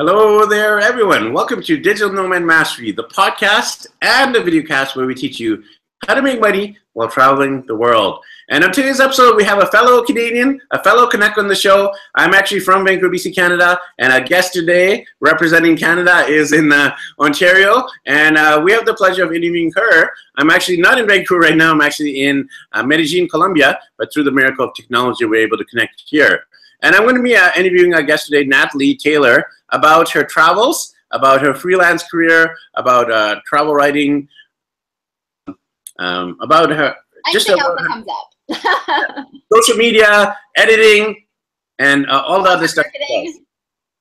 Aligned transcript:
Hello 0.00 0.46
there, 0.46 0.78
everyone. 0.78 1.32
Welcome 1.32 1.60
to 1.60 1.76
Digital 1.76 2.12
Nomad 2.12 2.44
Mastery, 2.44 2.92
the 2.92 3.02
podcast 3.02 3.88
and 4.00 4.32
the 4.32 4.38
videocast 4.38 4.94
where 4.94 5.06
we 5.06 5.14
teach 5.16 5.40
you 5.40 5.64
how 6.06 6.14
to 6.14 6.22
make 6.22 6.40
money 6.40 6.78
while 6.92 7.10
traveling 7.10 7.66
the 7.66 7.74
world. 7.74 8.22
And 8.48 8.62
on 8.62 8.70
today's 8.70 9.00
episode, 9.00 9.34
we 9.34 9.42
have 9.42 9.60
a 9.60 9.66
fellow 9.66 10.04
Canadian, 10.04 10.60
a 10.70 10.80
fellow 10.84 11.08
Canuck 11.08 11.36
on 11.36 11.48
the 11.48 11.54
show. 11.56 11.92
I'm 12.14 12.32
actually 12.32 12.60
from 12.60 12.86
Vancouver, 12.86 13.12
BC, 13.12 13.34
Canada, 13.34 13.76
and 13.98 14.12
our 14.12 14.20
guest 14.20 14.52
today 14.52 15.04
representing 15.18 15.76
Canada 15.76 16.24
is 16.28 16.52
in 16.52 16.72
uh, 16.72 16.94
Ontario, 17.18 17.84
and 18.06 18.38
uh, 18.38 18.60
we 18.64 18.70
have 18.70 18.86
the 18.86 18.94
pleasure 18.94 19.24
of 19.24 19.32
interviewing 19.32 19.72
her. 19.74 20.12
I'm 20.36 20.50
actually 20.50 20.80
not 20.80 21.00
in 21.00 21.08
Vancouver 21.08 21.40
right 21.40 21.56
now. 21.56 21.72
I'm 21.72 21.80
actually 21.80 22.22
in 22.22 22.48
uh, 22.70 22.84
Medellin, 22.84 23.28
Colombia, 23.28 23.80
but 23.96 24.12
through 24.14 24.24
the 24.24 24.30
miracle 24.30 24.64
of 24.64 24.74
technology, 24.76 25.24
we're 25.24 25.44
able 25.44 25.58
to 25.58 25.64
connect 25.64 26.04
here. 26.06 26.44
And 26.82 26.94
I'm 26.94 27.02
going 27.02 27.16
to 27.16 27.22
be 27.22 27.36
uh, 27.36 27.50
interviewing 27.56 27.94
our 27.94 28.02
guest 28.02 28.26
today, 28.26 28.44
Natalie 28.44 28.96
Taylor, 28.96 29.46
about 29.70 30.10
her 30.10 30.22
travels, 30.22 30.94
about 31.10 31.40
her 31.42 31.54
freelance 31.54 32.02
career, 32.04 32.56
about 32.74 33.10
uh, 33.10 33.40
travel 33.46 33.74
writing, 33.74 34.28
um, 35.98 36.36
about 36.40 36.70
her 36.70 36.94
just 37.32 37.48
about 37.48 37.80
her, 37.80 37.86
comes 37.86 38.06
up. 38.08 39.26
social 39.52 39.76
media, 39.76 40.36
editing, 40.56 41.24
and 41.78 42.06
uh, 42.06 42.22
all 42.26 42.42
the 42.42 42.50
other 42.50 42.68
stuff. 42.68 42.86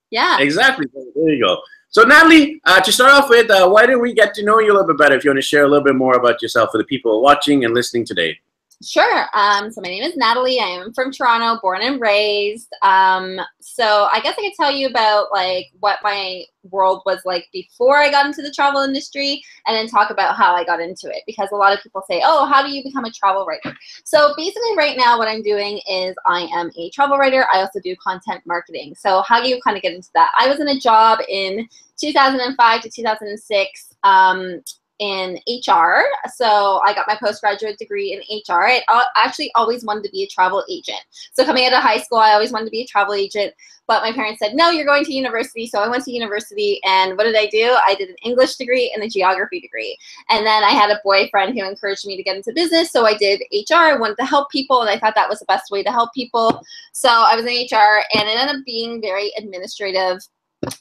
Yeah. 0.10 0.40
Exactly. 0.40 0.88
There 0.94 1.30
you 1.30 1.44
go. 1.44 1.62
So 1.90 2.04
Natalie, 2.04 2.62
uh, 2.66 2.82
to 2.82 2.92
start 2.92 3.12
off 3.12 3.30
with, 3.30 3.50
uh, 3.50 3.68
why 3.70 3.86
don't 3.86 4.02
we 4.02 4.14
get 4.14 4.34
to 4.36 4.44
know 4.44 4.60
you 4.60 4.72
a 4.72 4.74
little 4.74 4.88
bit 4.88 4.98
better? 4.98 5.16
If 5.16 5.24
you 5.24 5.32
want 5.32 5.38
to 5.38 5.42
share 5.42 5.64
a 5.64 5.68
little 5.68 5.84
bit 5.84 5.96
more 5.96 6.16
about 6.16 6.42
yourself 6.42 6.72
for 6.72 6.78
the 6.78 6.84
people 6.84 7.22
watching 7.22 7.66
and 7.66 7.74
listening 7.74 8.06
today. 8.06 8.40
Sure. 8.84 9.26
Um, 9.34 9.72
so 9.72 9.82
my 9.82 9.90
name 9.90 10.04
is 10.04 10.16
Natalie. 10.16 10.60
I 10.60 10.68
am 10.68 10.94
from 10.94 11.12
Toronto, 11.12 11.60
born 11.64 11.82
and 11.82 12.00
raised. 12.00 12.70
Um, 12.84 13.40
so 13.60 14.08
I 14.12 14.20
guess 14.20 14.36
I 14.38 14.42
could 14.42 14.54
tell 14.54 14.72
you 14.72 14.86
about 14.88 15.32
like 15.32 15.66
what 15.80 15.98
my 16.04 16.44
world 16.70 17.02
was 17.04 17.20
like 17.26 17.48
before 17.52 17.98
I 17.98 18.12
got 18.12 18.28
into 18.28 18.44
the 18.44 18.52
travel 18.52 18.82
industry, 18.82 19.42
and 19.66 19.76
then 19.76 19.88
talk 19.88 20.12
about 20.12 20.36
how 20.36 20.54
I 20.54 20.64
got 20.64 20.80
into 20.80 21.08
it. 21.10 21.24
Because 21.26 21.50
a 21.52 21.56
lot 21.56 21.76
of 21.76 21.82
people 21.82 22.04
say, 22.08 22.22
"Oh, 22.24 22.46
how 22.46 22.62
do 22.62 22.70
you 22.70 22.84
become 22.84 23.06
a 23.06 23.12
travel 23.12 23.48
writer?" 23.48 23.76
So 24.04 24.36
basically, 24.38 24.78
right 24.78 24.96
now, 24.96 25.18
what 25.18 25.28
I'm 25.28 25.42
doing 25.42 25.82
is 25.90 26.16
I 26.28 26.42
am 26.54 26.70
a 26.78 26.92
travel 26.92 27.18
writer. 27.18 27.48
I 27.52 27.62
also 27.62 27.80
do 27.80 27.96
content 27.96 28.44
marketing. 28.46 28.94
So 28.94 29.24
how 29.24 29.42
do 29.42 29.50
you 29.50 29.60
kind 29.64 29.76
of 29.76 29.82
get 29.82 29.96
into 29.96 30.10
that? 30.14 30.30
I 30.38 30.48
was 30.48 30.60
in 30.60 30.68
a 30.68 30.80
job 30.80 31.18
in 31.28 31.68
2005 32.00 32.82
to 32.84 32.90
2006. 32.92 33.96
Um, 34.04 34.62
in 35.00 35.40
HR. 35.48 36.04
So 36.34 36.82
I 36.86 36.94
got 36.94 37.08
my 37.08 37.18
postgraduate 37.22 37.78
degree 37.78 38.14
in 38.14 38.20
HR. 38.20 38.64
Uh, 38.64 39.04
I 39.16 39.26
actually 39.26 39.52
always 39.56 39.84
wanted 39.84 40.04
to 40.06 40.12
be 40.12 40.24
a 40.24 40.28
travel 40.28 40.64
agent. 40.70 41.00
So 41.34 41.46
coming 41.46 41.66
out 41.66 41.74
of 41.74 41.84
high 41.84 42.00
school, 42.00 42.18
I 42.18 42.34
always 42.34 42.52
wanted 42.52 42.66
to 42.66 42.72
be 42.72 42.82
a 42.82 42.88
travel 42.88 43.14
agent. 43.14 43.54
But 43.88 44.04
my 44.04 44.12
parents 44.12 44.40
said, 44.40 44.54
no, 44.54 44.70
you're 44.70 44.86
going 44.86 45.06
to 45.06 45.14
university. 45.14 45.66
So 45.66 45.80
I 45.80 45.88
went 45.88 46.04
to 46.04 46.12
university. 46.12 46.82
And 46.84 47.18
what 47.18 47.24
did 47.24 47.38
I 47.38 47.48
do? 47.48 47.78
I 47.88 47.96
did 47.96 48.10
an 48.10 48.18
English 48.24 48.56
degree 48.56 48.92
and 48.94 49.04
a 49.04 49.10
geography 49.10 49.62
degree. 49.62 49.98
And 50.30 50.46
then 50.46 50.64
I 50.64 50.72
had 50.72 50.90
a 50.90 51.00
boyfriend 51.06 51.58
who 51.58 51.66
encouraged 51.66 52.06
me 52.06 52.18
to 52.18 52.24
get 52.24 52.36
into 52.36 52.52
business. 52.54 52.92
So 52.92 53.06
I 53.06 53.16
did 53.16 53.42
HR. 53.54 53.76
I 53.76 53.98
wanted 53.98 54.18
to 54.18 54.26
help 54.26 54.52
people. 54.52 54.82
And 54.82 54.90
I 54.90 55.00
thought 55.00 55.16
that 55.16 55.30
was 55.30 55.40
the 55.40 55.46
best 55.46 55.72
way 55.72 55.84
to 55.84 55.92
help 55.92 56.14
people. 56.14 56.62
So 56.92 57.10
I 57.10 57.36
was 57.36 57.46
in 57.46 57.52
HR. 57.52 58.04
And 58.14 58.28
it 58.28 58.38
ended 58.38 58.58
up 58.58 58.66
being 58.66 59.00
very 59.02 59.32
administrative, 59.38 60.20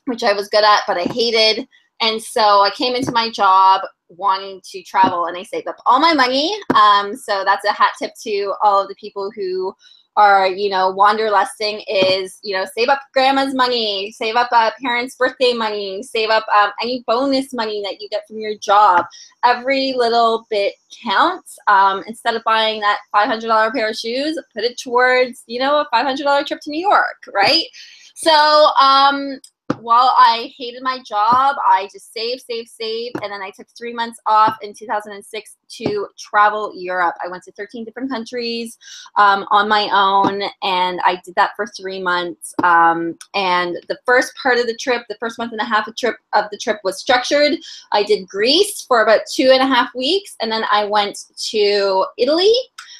which 0.07 0.25
I 0.25 0.33
was 0.33 0.49
good 0.49 0.65
at, 0.65 0.81
but 0.89 0.99
I 0.99 1.05
hated. 1.05 1.69
And 2.01 2.21
so 2.21 2.63
I 2.63 2.71
came 2.71 2.95
into 2.95 3.13
my 3.13 3.31
job 3.31 3.83
wanting 4.09 4.61
to 4.73 4.83
travel 4.83 5.27
and 5.27 5.37
I 5.37 5.43
save 5.43 5.67
up 5.67 5.77
all 5.87 6.01
my 6.01 6.15
money. 6.15 6.57
Um, 6.75 7.17
so 7.17 7.43
that's 7.45 7.65
a 7.65 7.73
hat 7.73 7.93
tip 7.99 8.13
to 8.23 8.55
all 8.63 8.83
of 8.83 8.89
the 8.89 8.95
people 8.97 9.31
who 9.35 9.75
are, 10.17 10.47
you 10.47 10.71
know, 10.71 10.95
wanderlusting 10.95 11.85
is, 11.87 12.39
you 12.43 12.57
know, 12.57 12.65
save 12.75 12.89
up 12.89 13.01
grandma's 13.13 13.55
money, 13.55 14.11
save 14.13 14.35
up 14.35 14.49
uh, 14.51 14.71
parents' 14.81 15.15
birthday 15.15 15.53
money, 15.53 16.03
save 16.03 16.31
up 16.31 16.45
um, 16.57 16.71
any 16.81 17.05
bonus 17.07 17.53
money 17.53 17.83
that 17.83 18.01
you 18.01 18.09
get 18.09 18.27
from 18.27 18.39
your 18.39 18.57
job. 18.57 19.05
Every 19.45 19.93
little 19.93 20.47
bit 20.49 20.75
counts. 21.05 21.59
Um, 21.67 22.03
instead 22.07 22.35
of 22.35 22.43
buying 22.45 22.81
that 22.81 22.99
$500 23.15 23.73
pair 23.75 23.91
of 23.91 23.97
shoes, 23.97 24.39
put 24.55 24.65
it 24.65 24.81
towards, 24.81 25.43
you 25.47 25.61
know, 25.61 25.81
a 25.81 25.89
$500 25.95 26.47
trip 26.47 26.61
to 26.63 26.71
New 26.71 26.81
York, 26.81 27.19
right? 27.35 27.67
So 28.15 28.33
um, 28.81 29.39
while 29.81 30.15
I 30.17 30.53
hated 30.57 30.83
my 30.83 30.99
job, 31.05 31.57
I 31.69 31.89
just 31.93 32.13
saved, 32.13 32.43
saved, 32.43 32.69
saved. 32.69 33.17
And 33.23 33.33
then 33.33 33.43
I 33.43 33.51
took 33.51 33.67
three 33.77 33.93
months 33.93 34.21
off 34.27 34.57
in 34.63 34.75
2006 34.75 35.57
to 35.69 36.09
travel 36.19 36.73
Europe. 36.75 37.15
I 37.25 37.29
went 37.29 37.43
to 37.45 37.53
13 37.53 37.85
different 37.85 38.11
countries 38.11 38.79
um, 39.17 39.47
on 39.51 39.69
my 39.69 39.89
own, 39.93 40.43
and 40.63 41.01
I 41.05 41.21
did 41.25 41.35
that 41.37 41.51
for 41.57 41.67
three 41.67 42.01
months. 42.01 42.55
Um, 42.63 43.17
and 43.35 43.77
the 43.89 43.99
first 44.05 44.33
part 44.43 44.59
of 44.59 44.67
the 44.67 44.77
trip, 44.77 45.03
the 45.09 45.17
first 45.19 45.39
month 45.39 45.53
and 45.53 45.61
a 45.61 45.65
half 45.65 45.87
of, 45.89 45.97
trip, 45.97 46.17
of 46.35 46.47
the 46.51 46.59
trip 46.59 46.79
was 46.85 46.99
structured. 46.99 47.55
I 47.93 48.03
did 48.03 48.29
Greece 48.29 48.83
for 48.83 49.03
about 49.03 49.21
two 49.33 49.51
and 49.53 49.63
a 49.63 49.67
half 49.67 49.95
weeks, 49.95 50.37
and 50.41 50.51
then 50.51 50.65
I 50.71 50.85
went 50.85 51.19
to 51.51 52.07
Italy 52.19 52.53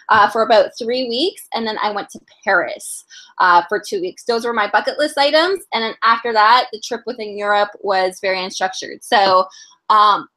uh, 0.09 0.29
for 0.31 0.43
about 0.43 0.71
three 0.79 1.09
weeks, 1.09 1.43
and 1.55 1.67
then 1.67 1.79
I 1.83 1.91
went 1.91 2.11
to 2.11 2.21
Paris 2.45 3.05
uh, 3.39 3.63
for 3.69 3.81
two 3.81 4.01
weeks. 4.01 4.25
Those 4.25 4.45
were 4.45 4.53
my 4.53 4.71
bucket 4.71 4.99
list 4.99 5.19
items, 5.19 5.65
and 5.73 5.83
then 5.83 5.95
after 6.03 6.33
that, 6.33 6.67
the 6.73 6.81
trip 6.81 7.03
within 7.07 7.37
Europe 7.37 7.71
was 7.81 8.19
very 8.21 8.39
unstructured. 8.39 9.03
So 9.03 9.47
um, 9.91 10.29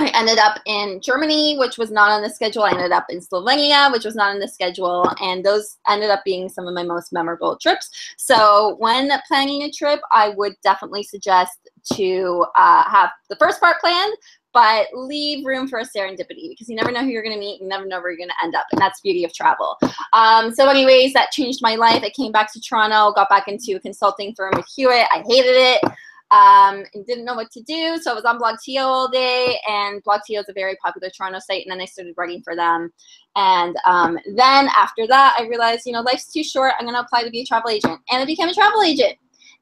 I 0.00 0.12
ended 0.14 0.38
up 0.38 0.60
in 0.64 1.00
Germany, 1.02 1.56
which 1.58 1.76
was 1.76 1.90
not 1.90 2.12
on 2.12 2.22
the 2.22 2.30
schedule. 2.30 2.62
I 2.62 2.70
ended 2.70 2.92
up 2.92 3.06
in 3.10 3.18
Slovenia, 3.20 3.90
which 3.90 4.04
was 4.04 4.14
not 4.14 4.32
on 4.32 4.38
the 4.38 4.46
schedule. 4.46 5.10
And 5.20 5.44
those 5.44 5.78
ended 5.88 6.10
up 6.10 6.22
being 6.24 6.48
some 6.48 6.68
of 6.68 6.74
my 6.74 6.84
most 6.84 7.12
memorable 7.12 7.58
trips. 7.60 7.90
So 8.16 8.76
when 8.78 9.10
planning 9.26 9.62
a 9.62 9.72
trip, 9.72 9.98
I 10.12 10.28
would 10.36 10.54
definitely 10.62 11.02
suggest 11.02 11.58
to 11.94 12.46
uh, 12.56 12.88
have 12.88 13.10
the 13.28 13.34
first 13.36 13.60
part 13.60 13.80
planned, 13.80 14.14
but 14.52 14.86
leave 14.94 15.44
room 15.44 15.68
for 15.68 15.78
a 15.78 15.84
serendipity 15.84 16.48
because 16.48 16.68
you 16.68 16.76
never 16.76 16.90
know 16.90 17.02
who 17.02 17.08
you're 17.08 17.22
going 17.22 17.34
to 17.34 17.40
meet. 17.40 17.60
You 17.60 17.68
never 17.68 17.86
know 17.86 18.00
where 18.00 18.10
you're 18.10 18.18
going 18.18 18.30
to 18.30 18.44
end 18.44 18.54
up. 18.54 18.66
And 18.72 18.80
that's 18.80 19.00
beauty 19.00 19.24
of 19.24 19.32
travel. 19.34 19.78
Um, 20.12 20.54
so 20.54 20.68
anyways, 20.68 21.12
that 21.12 21.30
changed 21.30 21.60
my 21.62 21.74
life. 21.74 22.02
I 22.02 22.10
came 22.10 22.32
back 22.32 22.52
to 22.52 22.60
Toronto, 22.60 23.12
got 23.12 23.28
back 23.28 23.48
into 23.48 23.76
a 23.76 23.80
consulting 23.80 24.34
firm 24.34 24.52
with 24.56 24.66
Hewitt. 24.74 25.06
I 25.12 25.22
hated 25.26 25.54
it 25.54 25.82
um, 26.30 26.84
and 26.94 27.06
didn't 27.06 27.24
know 27.24 27.34
what 27.34 27.50
to 27.52 27.62
do. 27.62 27.98
So 27.98 28.10
I 28.10 28.14
was 28.14 28.24
on 28.24 28.38
BlogTO 28.38 28.82
all 28.82 29.08
day, 29.08 29.58
and 29.68 30.02
BlogTO 30.04 30.40
is 30.40 30.48
a 30.48 30.52
very 30.52 30.76
popular 30.76 31.10
Toronto 31.10 31.38
site. 31.38 31.64
And 31.64 31.72
then 31.72 31.80
I 31.80 31.86
started 31.86 32.14
writing 32.16 32.42
for 32.42 32.54
them. 32.54 32.92
And 33.36 33.76
um, 33.86 34.18
then 34.34 34.68
after 34.76 35.06
that, 35.06 35.36
I 35.38 35.46
realized, 35.46 35.86
you 35.86 35.92
know, 35.92 36.00
life's 36.00 36.32
too 36.32 36.44
short. 36.44 36.72
I'm 36.78 36.86
going 36.86 36.96
to 36.96 37.02
apply 37.02 37.22
to 37.24 37.30
be 37.30 37.40
a 37.40 37.46
travel 37.46 37.70
agent. 37.70 38.00
And 38.10 38.22
I 38.22 38.24
became 38.24 38.48
a 38.48 38.54
travel 38.54 38.82
agent. 38.82 39.16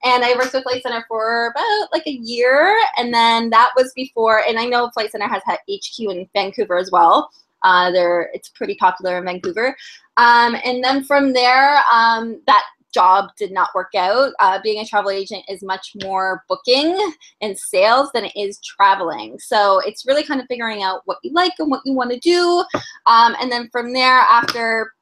And 0.05 0.25
I 0.25 0.35
worked 0.35 0.53
with 0.53 0.63
Flight 0.63 0.83
Centre 0.83 1.05
for 1.09 1.49
about 1.49 1.89
like 1.93 2.07
a 2.07 2.13
year. 2.13 2.77
And 2.97 3.13
then 3.13 3.51
that 3.51 3.71
was 3.77 3.93
before, 3.95 4.43
and 4.47 4.59
I 4.59 4.67
know 4.67 4.91
Flight 4.91 5.11
Centre 5.11 5.29
has 5.29 5.43
had 5.45 5.59
HQ 5.71 5.99
in 5.99 6.29
Vancouver 6.35 6.77
as 6.77 6.91
well. 6.91 7.31
Uh, 7.63 7.91
they're, 7.91 8.31
it's 8.33 8.51
pretty 8.51 8.77
popular 8.77 9.19
in 9.19 9.25
Vancouver. 9.25 9.77
Um, 10.17 10.57
and 10.65 10.85
then 10.85 11.05
from 11.05 11.33
there, 11.33 11.79
um, 11.93 12.41
that 12.47 12.63
job 12.97 13.29
did 13.37 13.53
not 13.53 13.69
work 13.75 13.95
out. 13.95 14.33
Uh, 14.41 14.59
being 14.63 14.81
a 14.81 14.87
travel 14.87 15.11
agent 15.11 15.45
is 15.49 15.63
much 15.63 15.93
more 16.03 16.45
booking 16.49 16.99
and 17.43 17.59
sales 17.59 18.09
than 18.15 18.25
it 18.25 18.33
is 18.35 18.59
traveling. 18.61 19.39
So 19.39 19.81
it's 19.81 20.07
really 20.07 20.23
kind 20.23 20.41
of 20.41 20.47
figuring 20.47 20.83
out 20.83 21.03
what 21.05 21.19
you 21.23 21.33
like 21.33 21.53
and 21.59 21.71
what 21.71 21.83
you 21.85 21.93
want 21.93 22.11
to 22.13 22.19
do. 22.19 22.65
Um, 23.05 23.37
and 23.41 23.53
then 23.53 23.69
from 23.71 23.93
there, 23.93 24.21
after 24.21 24.95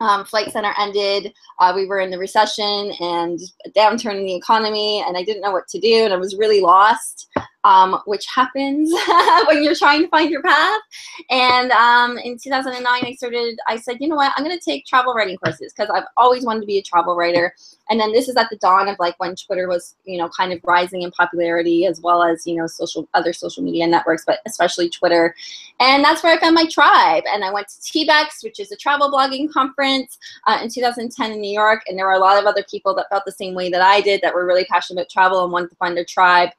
um, 0.00 0.24
Flight 0.24 0.52
Centre 0.52 0.74
ended. 0.78 1.32
Uh, 1.58 1.72
we 1.74 1.86
were 1.86 2.00
in 2.00 2.10
the 2.10 2.18
recession 2.18 2.92
and 3.00 3.40
a 3.66 3.70
downturn 3.70 4.16
in 4.16 4.24
the 4.24 4.34
economy, 4.34 5.04
and 5.06 5.16
I 5.16 5.22
didn't 5.22 5.42
know 5.42 5.52
what 5.52 5.68
to 5.68 5.80
do, 5.80 6.04
and 6.04 6.12
I 6.12 6.16
was 6.16 6.36
really 6.36 6.60
lost 6.60 7.28
um, 7.64 8.00
which 8.06 8.26
happens 8.26 8.92
when 9.46 9.62
you're 9.62 9.74
trying 9.74 10.02
to 10.02 10.08
find 10.08 10.30
your 10.30 10.42
path. 10.42 10.80
And 11.30 11.70
um, 11.72 12.18
in 12.18 12.38
2009, 12.38 12.84
I 12.86 13.14
started, 13.14 13.58
I 13.66 13.76
said, 13.76 13.98
you 14.00 14.08
know 14.08 14.16
what, 14.16 14.32
I'm 14.36 14.44
going 14.44 14.56
to 14.56 14.64
take 14.64 14.86
travel 14.86 15.14
writing 15.14 15.36
courses 15.36 15.72
because 15.72 15.90
I've 15.90 16.04
always 16.16 16.44
wanted 16.44 16.60
to 16.60 16.66
be 16.66 16.78
a 16.78 16.82
travel 16.82 17.16
writer. 17.16 17.54
And 17.90 17.98
then 17.98 18.12
this 18.12 18.28
is 18.28 18.36
at 18.36 18.48
the 18.50 18.56
dawn 18.56 18.88
of 18.88 18.96
like 18.98 19.18
when 19.18 19.34
Twitter 19.34 19.68
was, 19.68 19.96
you 20.04 20.18
know, 20.18 20.28
kind 20.28 20.52
of 20.52 20.60
rising 20.64 21.02
in 21.02 21.10
popularity 21.10 21.86
as 21.86 22.00
well 22.00 22.22
as, 22.22 22.46
you 22.46 22.54
know, 22.54 22.66
social 22.66 23.08
other 23.14 23.32
social 23.32 23.62
media 23.62 23.86
networks, 23.86 24.24
but 24.26 24.40
especially 24.46 24.88
Twitter. 24.88 25.34
And 25.80 26.04
that's 26.04 26.22
where 26.22 26.36
I 26.36 26.40
found 26.40 26.54
my 26.54 26.66
tribe. 26.66 27.24
And 27.32 27.44
I 27.44 27.52
went 27.52 27.68
to 27.68 27.76
TBEX, 27.80 28.44
which 28.44 28.60
is 28.60 28.72
a 28.72 28.76
travel 28.76 29.10
blogging 29.10 29.50
conference 29.50 30.18
uh, 30.46 30.58
in 30.62 30.68
2010 30.68 31.32
in 31.32 31.40
New 31.40 31.52
York. 31.52 31.82
And 31.88 31.98
there 31.98 32.06
were 32.06 32.12
a 32.12 32.18
lot 32.18 32.38
of 32.38 32.46
other 32.46 32.64
people 32.70 32.94
that 32.94 33.08
felt 33.10 33.24
the 33.24 33.32
same 33.32 33.54
way 33.54 33.70
that 33.70 33.80
I 33.80 34.00
did 34.00 34.20
that 34.22 34.34
were 34.34 34.46
really 34.46 34.64
passionate 34.64 35.00
about 35.00 35.10
travel 35.10 35.44
and 35.44 35.52
wanted 35.52 35.70
to 35.70 35.76
find 35.76 35.96
their 35.96 36.04
tribe. 36.04 36.50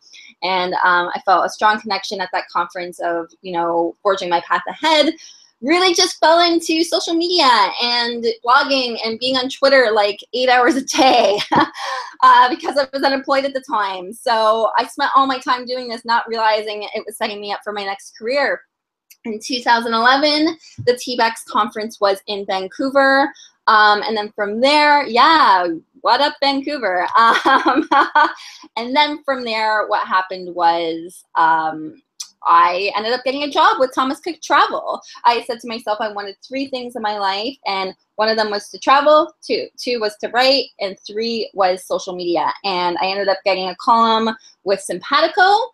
And 0.44 0.74
um, 0.76 1.10
I 1.14 1.22
felt 1.26 1.46
a 1.46 1.50
strong 1.50 1.80
connection 1.80 2.22
at 2.22 2.30
that 2.34 2.48
conference 2.50 3.00
of, 3.00 3.30
you 3.42 3.52
know, 3.52 3.96
forging 4.02 4.30
my 4.30 4.42
path 4.42 4.64
ahead. 4.68 5.14
Really 5.62 5.94
just 5.94 6.18
fell 6.20 6.40
into 6.40 6.86
social 6.86 7.14
media 7.14 7.50
and 7.82 8.26
blogging 8.46 8.98
and 9.04 9.20
being 9.20 9.36
on 9.36 9.50
Twitter 9.50 9.92
like 9.94 10.20
eight 10.34 10.48
hours 10.48 10.76
a 10.76 10.86
day 10.86 11.38
uh, 12.24 12.50
because 12.50 12.78
I 12.78 12.88
was 12.94 13.04
unemployed 13.04 13.44
at 13.44 13.54
the 13.54 13.64
time. 13.70 14.14
So 14.14 14.72
I 14.78 14.86
spent 14.88 15.12
all 15.16 15.28
my 15.28 15.38
time 15.40 15.66
doing 15.66 15.90
this, 15.90 16.06
not 16.06 16.28
realizing 16.30 16.84
it 16.84 17.04
was 17.06 17.18
setting 17.18 17.42
me 17.42 17.52
up 17.52 17.60
for 17.62 17.74
my 17.74 17.84
next 17.84 18.18
career. 18.18 18.62
In 19.26 19.38
2011, 19.38 20.58
the 20.86 20.94
TBEX 20.94 21.46
conference 21.50 22.00
was 22.00 22.22
in 22.28 22.46
Vancouver. 22.46 23.30
Um, 23.68 24.02
and 24.02 24.18
then 24.18 24.32
from 24.32 24.62
there, 24.62 25.06
yeah, 25.06 25.68
what 26.02 26.22
up, 26.22 26.36
Vancouver? 26.42 27.08
Um, 27.46 27.88
and 28.76 28.96
then 28.96 29.24
from 29.24 29.44
there, 29.44 29.88
what 29.88 30.08
happened 30.08 30.54
was 30.54 31.24
um, 31.36 32.02
I 32.48 32.92
ended 32.96 33.14
up 33.14 33.24
getting 33.24 33.44
a 33.44 33.50
job 33.50 33.78
with 33.80 33.94
Thomas 33.94 34.20
Cook 34.20 34.42
Travel. 34.42 35.02
I 35.26 35.44
said 35.44 35.60
to 35.62 35.68
myself, 35.68 35.98
I 36.00 36.12
wanted 36.12 36.36
three 36.48 36.68
things 36.68 36.96
in 36.96 37.02
my 37.02 37.18
life, 37.18 37.56
and 37.66 37.94
one 38.16 38.30
of 38.30 38.38
them 38.38 38.50
was 38.50 38.70
to 38.70 38.80
travel, 38.80 39.34
two, 39.46 39.68
two 39.78 40.00
was 40.00 40.16
to 40.18 40.30
write, 40.30 40.66
and 40.80 40.98
three 41.06 41.50
was 41.54 41.86
social 41.86 42.16
media. 42.16 42.54
And 42.64 42.98
I 43.02 43.08
ended 43.08 43.28
up 43.28 43.40
getting 43.46 43.70
a 43.70 43.76
column 43.78 44.36
with 44.64 44.86
Sympatico, 44.90 45.70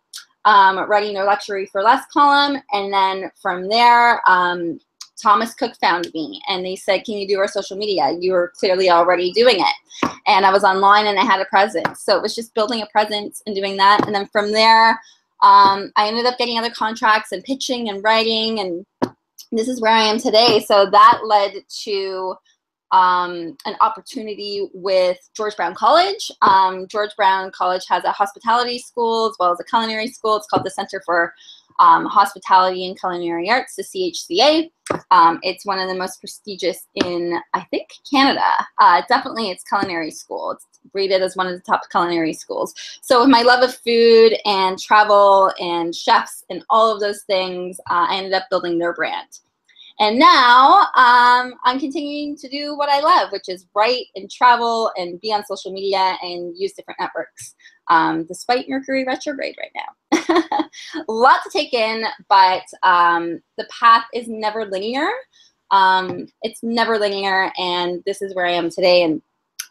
um, 0.46 0.80
writing 0.90 1.14
their 1.14 1.26
luxury 1.26 1.66
for 1.66 1.82
less 1.82 2.06
column, 2.12 2.62
and 2.72 2.94
then 2.94 3.32
from 3.42 3.68
there, 3.68 4.22
um, 4.30 4.80
Thomas 5.22 5.54
Cook 5.54 5.76
found 5.78 6.10
me 6.14 6.42
and 6.50 6.66
they 6.66 6.76
said, 6.76 7.06
Can 7.06 7.16
you 7.16 7.28
do 7.28 7.40
our 7.40 7.48
social 7.48 7.78
media? 7.78 8.16
You 8.20 8.34
were 8.34 8.54
clearly 8.58 8.90
already 8.90 9.32
doing 9.32 9.58
it. 9.60 10.12
And 10.28 10.46
I 10.46 10.52
was 10.52 10.64
online 10.64 11.08
and 11.08 11.20
I 11.20 11.24
had 11.24 11.42
a 11.42 11.46
presence. 11.46 12.02
So 12.02 12.16
it 12.16 12.22
was 12.22 12.36
just 12.36 12.54
building 12.54 12.82
a 12.82 12.88
presence 12.88 13.42
and 13.46 13.56
doing 13.56 13.78
that. 13.78 14.06
And 14.06 14.14
then 14.14 14.28
from 14.28 14.52
there, 14.52 14.92
um, 15.42 15.92
I 15.96 16.08
ended 16.08 16.26
up 16.26 16.38
getting 16.38 16.58
other 16.58 16.72
contracts 16.72 17.32
and 17.32 17.44
pitching 17.44 17.90
and 17.90 18.04
writing. 18.04 18.60
And 18.60 18.86
this 19.52 19.68
is 19.68 19.82
where 19.82 19.94
I 19.94 20.02
am 20.02 20.20
today. 20.20 20.64
So 20.66 20.90
that 20.90 21.22
led 21.26 21.54
to 21.84 22.36
um, 22.92 23.58
an 23.66 23.76
opportunity 23.82 24.70
with 24.74 25.18
George 25.36 25.56
Brown 25.56 25.76
College. 25.76 26.32
Um, 26.42 26.88
George 26.88 27.12
Brown 27.18 27.52
College 27.52 27.84
has 27.90 28.04
a 28.04 28.12
hospitality 28.12 28.80
school 28.80 29.28
as 29.28 29.36
well 29.40 29.52
as 29.52 29.60
a 29.60 29.64
culinary 29.64 30.08
school. 30.08 30.38
It's 30.38 30.48
called 30.48 30.66
the 30.66 30.70
Center 30.70 31.02
for 31.06 31.34
um, 31.80 32.06
Hospitality 32.06 32.88
and 32.88 33.00
Culinary 33.00 33.50
Arts, 33.50 33.76
the 33.76 33.84
CHCA. 33.84 34.72
Um, 35.12 35.40
it's 35.42 35.66
one 35.66 35.80
of 35.80 35.90
the 35.90 35.96
most 35.96 36.20
prestigious 36.20 36.88
in, 36.96 37.40
I 37.54 37.62
think, 37.72 37.90
Canada. 38.10 38.42
Uh, 38.80 39.02
definitely, 39.10 39.50
it's 39.50 39.64
culinary 39.64 40.12
school. 40.12 40.52
It's 40.52 40.68
rated 40.94 41.22
as 41.22 41.36
one 41.36 41.48
of 41.48 41.54
the 41.54 41.62
top 41.62 41.82
culinary 41.90 42.34
schools. 42.34 42.74
So, 43.02 43.22
with 43.22 43.30
my 43.30 43.42
love 43.42 43.64
of 43.64 43.76
food 43.76 44.34
and 44.46 44.78
travel 44.78 45.52
and 45.60 45.94
chefs 45.94 46.44
and 46.50 46.64
all 46.70 46.94
of 46.94 47.00
those 47.00 47.24
things, 47.24 47.80
uh, 47.90 48.08
I 48.10 48.18
ended 48.18 48.34
up 48.34 48.44
building 48.50 48.78
their 48.78 48.94
brand. 48.94 49.40
And 50.00 50.20
now 50.20 50.88
um, 50.96 51.54
I'm 51.64 51.80
continuing 51.80 52.36
to 52.38 52.50
do 52.50 52.76
what 52.76 52.90
I 52.90 53.00
love, 53.00 53.32
which 53.32 53.48
is 53.48 53.66
write 53.74 54.08
and 54.16 54.30
travel 54.30 54.92
and 54.98 55.22
be 55.22 55.32
on 55.32 55.46
social 55.46 55.72
media 55.72 56.18
and 56.22 56.54
use 56.58 56.74
different 56.74 57.00
networks, 57.00 57.56
um, 57.90 58.26
despite 58.26 58.68
Mercury 58.68 59.06
retrograde 59.06 59.56
right 59.58 59.72
now. 59.74 60.62
a 60.96 61.04
lot 61.12 61.40
to 61.44 61.50
take 61.50 61.74
in, 61.74 62.04
but 62.28 62.64
um, 62.84 63.42
the 63.58 63.68
path 63.80 64.06
is 64.14 64.28
never 64.28 64.66
linear. 64.66 65.08
Um, 65.72 66.28
it's 66.42 66.62
never 66.62 67.00
linear, 67.00 67.52
and 67.58 68.04
this 68.06 68.22
is 68.22 68.36
where 68.36 68.46
I 68.46 68.52
am 68.52 68.70
today. 68.70 69.04
And 69.04 69.22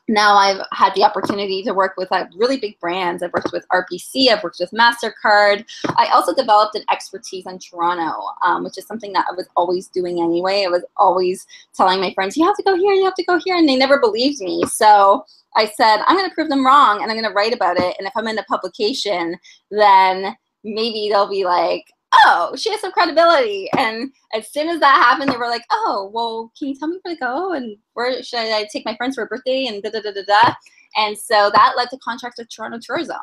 now 0.08 0.34
I've 0.34 0.60
had 0.72 0.94
the 0.94 1.02
opportunity 1.02 1.62
to 1.62 1.72
work 1.72 1.94
with 1.96 2.10
like 2.10 2.28
really 2.36 2.58
big 2.58 2.78
brands. 2.78 3.22
I've 3.22 3.32
worked 3.32 3.52
with 3.52 3.66
RBC, 3.72 4.28
I've 4.28 4.42
worked 4.42 4.60
with 4.60 4.70
MasterCard. 4.72 5.64
I 5.96 6.08
also 6.12 6.34
developed 6.34 6.74
an 6.74 6.84
expertise 6.90 7.46
in 7.46 7.58
Toronto, 7.58 8.26
um, 8.44 8.64
which 8.64 8.76
is 8.76 8.86
something 8.86 9.12
that 9.14 9.26
I 9.30 9.34
was 9.34 9.48
always 9.56 9.88
doing 9.88 10.22
anyway. 10.22 10.64
I 10.66 10.70
was 10.70 10.84
always 10.96 11.46
telling 11.74 12.00
my 12.00 12.12
friends, 12.12 12.36
you 12.36 12.44
have 12.44 12.56
to 12.56 12.62
go 12.62 12.76
here, 12.76 12.92
you 12.92 13.04
have 13.04 13.14
to 13.14 13.24
go 13.24 13.40
here, 13.42 13.56
and 13.56 13.68
they 13.68 13.76
never 13.76 13.98
believed 13.98 14.40
me. 14.40 14.64
So 14.66 15.24
I 15.56 15.66
said, 15.66 15.98
I'm 16.06 16.16
going 16.16 16.28
to 16.28 16.34
prove 16.34 16.48
them 16.48 16.66
wrong 16.66 17.00
and 17.00 17.10
I'm 17.10 17.16
going 17.16 17.28
to 17.28 17.34
write 17.34 17.54
about 17.54 17.78
it. 17.78 17.94
And 17.98 18.06
if 18.06 18.12
I'm 18.16 18.26
in 18.26 18.38
a 18.38 18.44
publication, 18.44 19.36
then 19.70 20.36
maybe 20.64 21.08
they'll 21.10 21.28
be 21.28 21.44
like, 21.44 21.84
oh, 22.26 22.54
she 22.56 22.70
has 22.70 22.80
some 22.80 22.92
credibility. 22.92 23.68
And 23.76 24.12
as 24.34 24.50
soon 24.52 24.68
as 24.68 24.80
that 24.80 25.02
happened, 25.02 25.30
they 25.30 25.36
were 25.36 25.48
like, 25.48 25.64
oh, 25.70 26.10
well, 26.12 26.52
can 26.58 26.68
you 26.68 26.74
tell 26.76 26.88
me 26.88 26.98
where 27.02 27.14
to 27.14 27.20
go? 27.20 27.52
And 27.52 27.76
where 27.94 28.22
should 28.22 28.38
I 28.38 28.66
take 28.72 28.84
my 28.84 28.96
friends 28.96 29.14
for 29.14 29.24
a 29.24 29.26
birthday? 29.26 29.66
And 29.66 29.82
da 29.82 29.90
da 29.90 30.00
da 30.00 30.12
da 30.12 30.22
da. 30.26 30.54
And 30.96 31.16
so 31.16 31.50
that 31.52 31.74
led 31.76 31.90
to 31.90 31.98
contracts 31.98 32.38
with 32.38 32.48
Toronto 32.54 32.78
Tourism. 32.80 33.16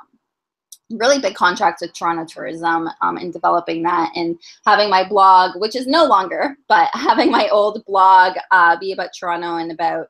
Really 0.90 1.20
big 1.20 1.36
contracts 1.36 1.82
with 1.82 1.94
Toronto 1.94 2.26
Tourism 2.26 2.90
um, 3.02 3.18
in 3.18 3.32
developing 3.32 3.82
that 3.84 4.12
and 4.16 4.38
having 4.66 4.90
my 4.90 5.08
blog, 5.08 5.60
which 5.60 5.76
is 5.76 5.88
no 5.88 6.06
longer, 6.06 6.58
but 6.68 6.90
having 6.94 7.32
my 7.32 7.48
old 7.50 7.84
blog 7.86 8.36
uh, 8.52 8.78
be 8.78 8.92
about 8.92 9.12
Toronto 9.18 9.56
and 9.56 9.72
about 9.72 10.10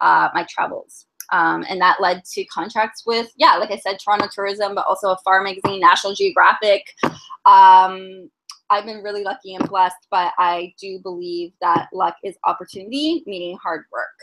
uh, 0.00 0.28
my 0.34 0.44
travels. 0.50 1.06
Um, 1.32 1.64
and 1.68 1.80
that 1.80 2.00
led 2.00 2.24
to 2.32 2.44
contracts 2.46 3.04
with, 3.06 3.32
yeah, 3.36 3.56
like 3.56 3.70
I 3.70 3.78
said, 3.78 3.98
Toronto 3.98 4.28
Tourism, 4.32 4.74
but 4.74 4.86
also 4.86 5.10
Afar 5.10 5.42
Magazine, 5.42 5.80
National 5.80 6.14
Geographic. 6.14 6.94
Um, 7.44 8.30
I've 8.70 8.84
been 8.84 9.02
really 9.02 9.22
lucky 9.22 9.54
and 9.54 9.68
blessed, 9.68 10.06
but 10.10 10.32
I 10.38 10.74
do 10.80 10.98
believe 11.00 11.52
that 11.60 11.88
luck 11.92 12.16
is 12.24 12.36
opportunity, 12.44 13.22
meaning 13.26 13.56
hard 13.62 13.84
work. 13.92 14.18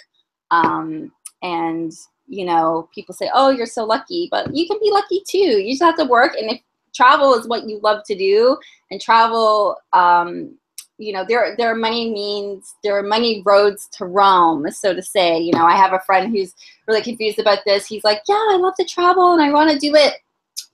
Um, 0.52 1.12
and, 1.42 1.92
you 2.28 2.46
know, 2.46 2.90
people 2.94 3.14
say, 3.14 3.30
oh, 3.34 3.50
you're 3.50 3.66
so 3.66 3.86
lucky, 3.86 4.28
but 4.32 4.54
you 4.54 4.68
can 4.68 4.78
be 4.82 4.92
lucky 4.92 5.24
too. 5.28 5.38
You 5.38 5.72
just 5.72 5.84
have 5.84 5.98
to 5.98 6.06
work. 6.06 6.36
And 6.36 6.52
if 6.52 6.62
travel 6.94 7.34
is 7.36 7.48
what 7.48 7.68
you 7.68 7.80
love 7.82 8.04
to 8.06 8.16
do, 8.16 8.58
and 8.92 9.02
travel, 9.02 9.78
um, 9.94 10.58
you 10.98 11.12
know 11.12 11.26
there 11.28 11.56
there 11.58 11.72
are 11.72 11.76
many 11.76 12.12
means 12.12 12.76
there 12.84 12.98
are 12.98 13.04
many 13.04 13.42
roads 13.46 13.88
to 13.94 14.06
Rome 14.06 14.70
so 14.72 14.94
to 14.94 15.02
say. 15.02 15.40
You 15.40 15.52
know 15.54 15.66
I 15.66 15.76
have 15.76 15.94
a 15.94 16.00
friend 16.02 16.32
who's 16.32 16.54
really 16.88 17.02
confused 17.02 17.40
about 17.40 17.60
this. 17.66 17.86
He's 17.86 18.04
like 18.04 18.22
yeah 18.28 18.36
I 18.36 18.58
love 18.58 18.76
to 18.80 18.86
travel 18.86 19.34
and 19.34 19.42
I 19.42 19.52
want 19.52 19.72
to 19.72 19.78
do 19.78 19.96
it. 19.96 20.16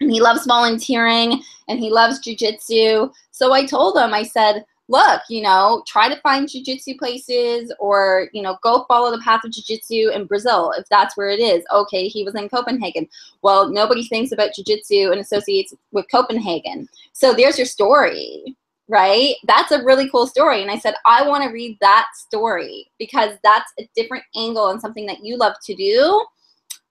And 0.01 0.11
he 0.11 0.21
loves 0.21 0.45
volunteering 0.45 1.41
and 1.67 1.79
he 1.79 1.89
loves 1.89 2.21
jujitsu. 2.21 3.11
So 3.31 3.53
I 3.53 3.65
told 3.65 3.97
him 3.97 4.13
I 4.13 4.23
said 4.23 4.65
look 4.89 5.21
you 5.29 5.41
know 5.41 5.83
try 5.87 6.09
to 6.09 6.19
find 6.21 6.49
jujitsu 6.49 6.97
places 6.97 7.71
or 7.79 8.27
you 8.33 8.41
know 8.41 8.57
go 8.63 8.85
follow 8.87 9.11
the 9.11 9.21
path 9.21 9.41
of 9.45 9.51
jujitsu 9.51 10.13
in 10.13 10.25
Brazil 10.25 10.73
if 10.77 10.85
that's 10.89 11.15
where 11.15 11.29
it 11.29 11.39
is. 11.39 11.63
Okay 11.73 12.07
he 12.07 12.23
was 12.23 12.35
in 12.35 12.49
Copenhagen. 12.49 13.07
Well 13.41 13.69
nobody 13.69 14.05
thinks 14.05 14.33
about 14.33 14.51
jujitsu 14.51 15.11
and 15.11 15.21
associates 15.21 15.73
with 15.91 16.11
Copenhagen. 16.11 16.89
So 17.13 17.33
there's 17.33 17.57
your 17.57 17.67
story 17.67 18.57
right? 18.89 19.35
That's 19.47 19.71
a 19.71 19.83
really 19.83 20.09
cool 20.09 20.27
story. 20.27 20.61
And 20.61 20.71
I 20.71 20.77
said, 20.77 20.95
I 21.05 21.25
want 21.25 21.43
to 21.43 21.51
read 21.51 21.77
that 21.79 22.07
story 22.15 22.91
because 22.97 23.37
that's 23.43 23.71
a 23.79 23.87
different 23.95 24.23
angle 24.35 24.69
and 24.69 24.81
something 24.81 25.05
that 25.05 25.23
you 25.23 25.37
love 25.37 25.53
to 25.65 25.75
do 25.75 26.25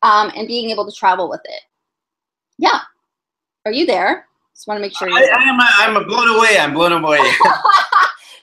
um, 0.03 0.31
and 0.35 0.47
being 0.47 0.71
able 0.71 0.87
to 0.87 0.97
travel 0.97 1.29
with 1.29 1.43
it. 1.45 1.61
Yeah. 2.56 2.81
Are 3.67 3.73
you 3.73 3.85
there? 3.85 4.27
Just 4.55 4.69
want 4.69 4.79
to 4.79 4.83
make 4.83 4.97
sure. 4.97 5.11
I, 5.11 5.23
I 5.23 5.43
am. 5.43 5.97
I'm 5.97 6.06
blown 6.06 6.37
away. 6.37 6.59
I'm 6.59 6.73
blown 6.73 6.93
away. 6.93 7.21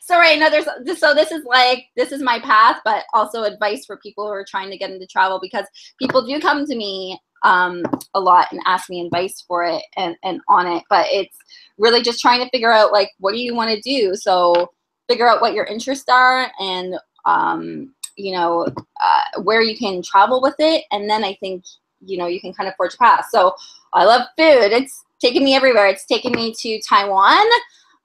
so 0.02 0.18
right 0.18 0.38
now 0.38 0.50
there's 0.50 0.66
so 1.00 1.14
this 1.14 1.32
is 1.32 1.44
like 1.46 1.86
this 1.96 2.12
is 2.12 2.22
my 2.22 2.40
path 2.40 2.80
but 2.86 3.06
also 3.14 3.44
advice 3.44 3.86
for 3.86 3.98
people 3.98 4.26
who 4.26 4.32
are 4.32 4.46
trying 4.48 4.70
to 4.70 4.78
get 4.78 4.92
into 4.92 5.08
travel 5.08 5.40
because 5.42 5.66
people 6.00 6.26
do 6.26 6.40
come 6.40 6.64
to 6.66 6.76
me 6.76 7.20
um, 7.46 7.84
a 8.16 8.20
lot 8.20 8.52
and 8.52 8.60
ask 8.66 8.90
me 8.90 9.06
advice 9.06 9.44
for 9.48 9.64
it 9.64 9.84
and, 9.96 10.18
and 10.24 10.42
on 10.50 10.68
it. 10.68 10.84
But 10.90 11.06
it's 11.10 11.38
really 11.78 12.02
just 12.02 12.20
trying 12.20 12.44
to 12.44 12.50
figure 12.50 12.72
out 12.72 12.92
like 12.92 13.12
what 13.20 13.32
do 13.32 13.40
you 13.40 13.56
want 13.56 13.72
to 13.72 13.82
do? 13.82 14.16
So 14.16 14.72
figure 15.08 15.30
out 15.30 15.42
what 15.42 15.54
your 15.54 15.66
interests 15.66 16.10
are 16.10 16.52
and 16.60 16.96
um, 17.26 17.94
you 18.18 18.34
know 18.34 18.66
uh, 19.04 19.42
where 19.44 19.62
you 19.62 19.78
can 19.78 20.02
travel 20.02 20.42
with 20.42 20.56
it. 20.60 20.84
And 20.92 21.10
then 21.10 21.24
i 21.24 21.36
think 21.36 21.64
you 22.02 22.18
know 22.18 22.28
you 22.28 22.42
can 22.42 22.54
kind 22.54 22.68
of 22.68 22.76
forge 22.76 22.96
a 22.96 22.98
path. 22.98 23.28
So 23.30 23.56
i 23.94 24.04
love 24.04 24.28
food. 24.38 24.74
It's 24.74 25.04
taken 25.22 25.44
me 25.44 25.56
everywhere. 25.56 25.88
It's 25.88 26.06
taken 26.06 26.34
me 26.34 26.54
to 26.60 26.82
taiwan 26.82 27.46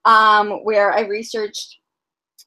um, 0.04 0.64
where 0.64 0.92
i 0.92 1.00
researched 1.00 1.78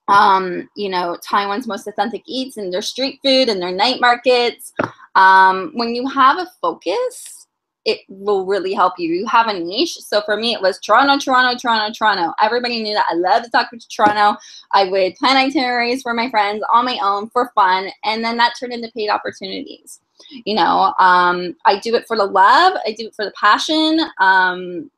um, 0.09 0.69
you 0.75 0.89
know 0.89 1.17
taiwan's 1.27 1.67
most 1.67 1.87
authentic 1.87 2.21
eats 2.27 2.57
and 2.57 2.73
their 2.73 2.81
street 2.81 3.19
food 3.23 3.49
and 3.49 3.61
their 3.61 3.71
night 3.71 4.01
markets 4.01 4.73
um, 5.15 5.71
when 5.73 5.95
you 5.95 6.07
have 6.07 6.37
a 6.37 6.47
focus 6.61 7.43
it 7.85 8.01
will 8.07 8.45
really 8.45 8.73
help 8.73 8.93
you. 8.97 9.13
You 9.13 9.25
have 9.27 9.47
a 9.47 9.59
niche. 9.59 9.97
So 9.99 10.21
for 10.21 10.37
me, 10.37 10.53
it 10.53 10.61
was 10.61 10.79
Toronto, 10.79 11.17
Toronto, 11.17 11.57
Toronto, 11.59 11.93
Toronto. 11.93 12.33
Everybody 12.41 12.81
knew 12.81 12.93
that 12.93 13.05
I 13.09 13.15
love 13.15 13.43
to 13.43 13.49
talk 13.49 13.71
to 13.71 13.87
Toronto. 13.89 14.39
I 14.71 14.85
would 14.85 15.15
plan 15.15 15.37
itineraries 15.37 16.01
for 16.01 16.13
my 16.13 16.29
friends 16.29 16.63
on 16.71 16.85
my 16.85 16.97
own 17.03 17.29
for 17.29 17.51
fun. 17.53 17.89
And 18.05 18.23
then 18.23 18.37
that 18.37 18.53
turned 18.59 18.73
into 18.73 18.91
paid 18.93 19.09
opportunities. 19.09 19.99
You 20.45 20.55
know, 20.55 20.93
um, 20.99 21.55
I 21.65 21.79
do 21.79 21.95
it 21.95 22.07
for 22.07 22.15
the 22.15 22.25
love. 22.25 22.73
I 22.87 22.93
do 22.93 23.07
it 23.07 23.15
for 23.15 23.25
the 23.25 23.33
passion. 23.39 23.99
Um, 24.19 24.89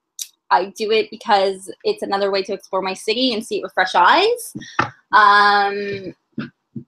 I 0.52 0.72
do 0.78 0.92
it 0.92 1.10
because 1.10 1.72
it's 1.84 2.04
another 2.04 2.30
way 2.30 2.44
to 2.44 2.54
explore 2.54 2.84
my 2.84 2.94
city 2.94 3.34
and 3.34 3.44
see 3.44 3.58
it 3.58 3.64
with 3.64 3.74
fresh 3.74 3.96
eyes. 3.96 4.54
Um, 5.12 6.16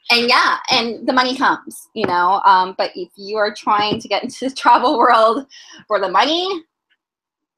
and 0.10 0.28
yeah, 0.30 0.58
and 0.72 1.08
the 1.08 1.14
money 1.14 1.36
comes, 1.36 1.88
you 1.94 2.06
know. 2.06 2.42
Um, 2.46 2.76
but 2.78 2.92
if 2.96 3.10
you 3.16 3.38
are 3.38 3.54
trying 3.54 4.00
to 4.00 4.08
get 4.08 4.24
into 4.24 4.50
the 4.50 4.56
travel 4.56 4.98
world 4.98 5.46
for 5.88 6.00
the 6.00 6.10
money, 6.10 6.64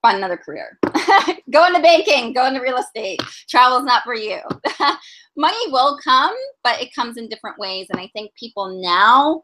find 0.01 0.17
another 0.17 0.37
career. 0.37 0.77
go 1.51 1.65
into 1.65 1.81
banking, 1.81 2.33
go 2.33 2.45
into 2.45 2.61
real 2.61 2.77
estate. 2.77 3.21
Travel 3.49 3.79
is 3.79 3.85
not 3.85 4.03
for 4.03 4.13
you. 4.13 4.39
money 5.35 5.71
will 5.71 5.97
come, 6.03 6.33
but 6.63 6.81
it 6.81 6.93
comes 6.93 7.17
in 7.17 7.27
different 7.29 7.57
ways. 7.57 7.87
And 7.89 7.99
I 7.99 8.09
think 8.13 8.33
people 8.35 8.81
now 8.81 9.43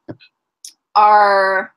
are 0.95 1.73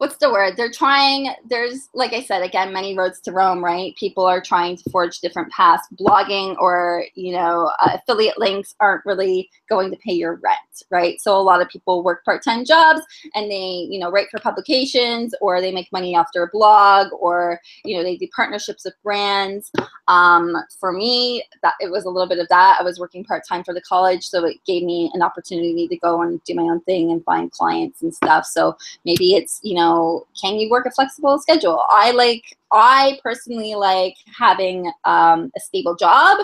what's 0.00 0.16
the 0.16 0.32
word? 0.32 0.56
They're 0.56 0.70
trying, 0.70 1.28
there's, 1.50 1.90
like 1.92 2.14
I 2.14 2.22
said, 2.22 2.42
again, 2.42 2.72
many 2.72 2.96
roads 2.96 3.20
to 3.20 3.32
Rome, 3.32 3.62
right? 3.62 3.94
People 3.96 4.24
are 4.24 4.40
trying 4.40 4.78
to 4.78 4.90
forge 4.90 5.20
different 5.20 5.52
paths. 5.52 5.86
Blogging 6.00 6.56
or, 6.58 7.04
you 7.14 7.32
know, 7.32 7.70
uh, 7.80 7.98
affiliate 7.98 8.38
links 8.38 8.74
aren't 8.80 9.04
really 9.04 9.50
going 9.68 9.90
to 9.90 9.98
pay 9.98 10.14
your 10.14 10.36
rent, 10.36 10.84
right? 10.90 11.20
So 11.20 11.36
a 11.36 11.42
lot 11.42 11.60
of 11.60 11.68
people 11.68 12.02
work 12.02 12.24
part-time 12.24 12.64
jobs 12.64 13.02
and 13.34 13.50
they, 13.50 13.88
you 13.90 14.00
know, 14.00 14.10
write 14.10 14.28
for 14.30 14.40
publications 14.40 15.34
or 15.42 15.60
they 15.60 15.70
make 15.70 15.92
money 15.92 16.16
off 16.16 16.28
their 16.32 16.48
blog 16.50 17.08
or, 17.12 17.60
you 17.84 17.94
know, 17.94 18.02
they 18.02 18.16
do 18.16 18.26
partnerships 18.34 18.86
with 18.86 18.94
brands. 19.02 19.70
Um, 20.08 20.56
for 20.78 20.92
me, 20.92 21.44
that 21.62 21.74
it 21.78 21.90
was 21.90 22.06
a 22.06 22.08
little 22.08 22.26
bit 22.26 22.38
of 22.38 22.48
that. 22.48 22.78
I 22.80 22.82
was 22.82 22.98
working 22.98 23.22
part-time 23.22 23.64
for 23.64 23.74
the 23.74 23.82
college, 23.82 24.24
so 24.24 24.46
it 24.46 24.64
gave 24.66 24.82
me 24.82 25.10
an 25.12 25.20
opportunity 25.20 25.86
to 25.88 25.96
go 25.98 26.22
and 26.22 26.42
do 26.44 26.54
my 26.54 26.62
own 26.62 26.80
thing 26.80 27.10
and 27.10 27.22
find 27.24 27.52
clients 27.52 28.00
and 28.00 28.14
stuff. 28.14 28.46
So 28.46 28.78
maybe 29.04 29.34
it's, 29.34 29.60
you 29.62 29.74
know, 29.74 29.89
know, 29.90 30.26
can 30.40 30.56
you 30.56 30.70
work 30.70 30.86
a 30.86 30.90
flexible 30.90 31.38
schedule? 31.38 31.84
I 31.88 32.10
like, 32.12 32.56
I 32.72 33.18
personally 33.22 33.74
like 33.74 34.16
having 34.36 34.90
um, 35.04 35.50
a 35.56 35.60
stable 35.60 35.96
job 35.96 36.38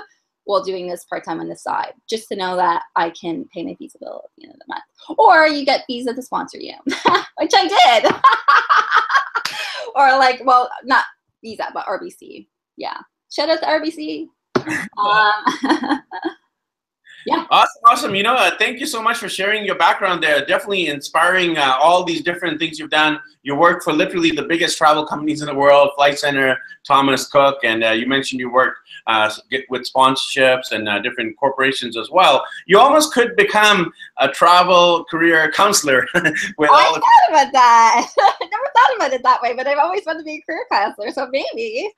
while 0.44 0.62
doing 0.62 0.86
this 0.86 1.04
part 1.04 1.24
time 1.24 1.40
on 1.40 1.48
the 1.48 1.56
side, 1.56 1.92
just 2.08 2.28
to 2.28 2.36
know 2.36 2.56
that 2.56 2.84
I 2.94 3.10
can 3.10 3.46
pay 3.52 3.64
my 3.64 3.74
visa 3.78 3.98
bill 3.98 4.22
at 4.24 4.30
the 4.36 4.44
end 4.44 4.54
of 4.54 4.60
the 4.60 4.66
month. 4.68 4.84
Or 5.18 5.46
you 5.46 5.64
get 5.64 5.84
visa 5.88 6.14
to 6.14 6.22
sponsor 6.22 6.58
you, 6.58 6.74
which 6.86 7.52
I 7.54 8.00
did. 8.00 8.12
or 9.96 10.18
like, 10.18 10.42
well, 10.44 10.70
not 10.84 11.04
visa, 11.42 11.66
but 11.74 11.86
RBC. 11.86 12.46
Yeah. 12.76 12.98
Shout 13.30 13.50
out 13.50 13.60
to 13.60 13.66
RBC. 13.66 14.28
um, 14.98 16.02
yeah. 17.26 17.44
Awesome, 17.50 17.82
awesome. 17.84 18.14
You 18.14 18.22
know, 18.22 18.34
uh, 18.34 18.52
thank 18.56 18.78
you 18.78 18.86
so 18.86 19.02
much 19.02 19.18
for 19.18 19.28
sharing 19.28 19.64
your 19.64 19.74
background 19.74 20.22
there. 20.22 20.46
Definitely 20.46 20.86
inspiring 20.86 21.58
uh, 21.58 21.76
all 21.80 22.04
these 22.04 22.22
different 22.22 22.60
things 22.60 22.78
you've 22.78 22.90
done. 22.90 23.18
You 23.42 23.56
work 23.56 23.82
for 23.82 23.92
literally 23.92 24.30
the 24.30 24.44
biggest 24.44 24.78
travel 24.78 25.04
companies 25.04 25.40
in 25.40 25.46
the 25.46 25.54
world, 25.54 25.90
Flight 25.96 26.20
Centre, 26.20 26.56
Thomas 26.86 27.26
Cook, 27.26 27.58
and 27.64 27.82
uh, 27.82 27.90
you 27.90 28.06
mentioned 28.06 28.40
you 28.40 28.52
work 28.52 28.76
uh, 29.08 29.30
with 29.70 29.90
sponsorships 29.92 30.70
and 30.70 30.88
uh, 30.88 31.00
different 31.00 31.36
corporations 31.36 31.96
as 31.96 32.10
well. 32.10 32.44
You 32.66 32.78
almost 32.78 33.12
could 33.12 33.34
become 33.34 33.92
a 34.18 34.28
travel 34.28 35.04
career 35.10 35.50
counselor. 35.50 36.06
with 36.14 36.70
I 36.70 36.84
all 36.84 36.94
thought 36.94 37.28
about 37.28 37.52
that. 37.52 38.08
I 38.18 38.36
never 38.40 38.70
thought 38.74 38.96
about 38.96 39.12
it 39.12 39.22
that 39.24 39.42
way, 39.42 39.52
but 39.52 39.66
I've 39.66 39.78
always 39.78 40.06
wanted 40.06 40.20
to 40.20 40.24
be 40.24 40.36
a 40.36 40.42
career 40.42 40.64
counselor, 40.70 41.10
so 41.10 41.28
maybe. 41.32 41.90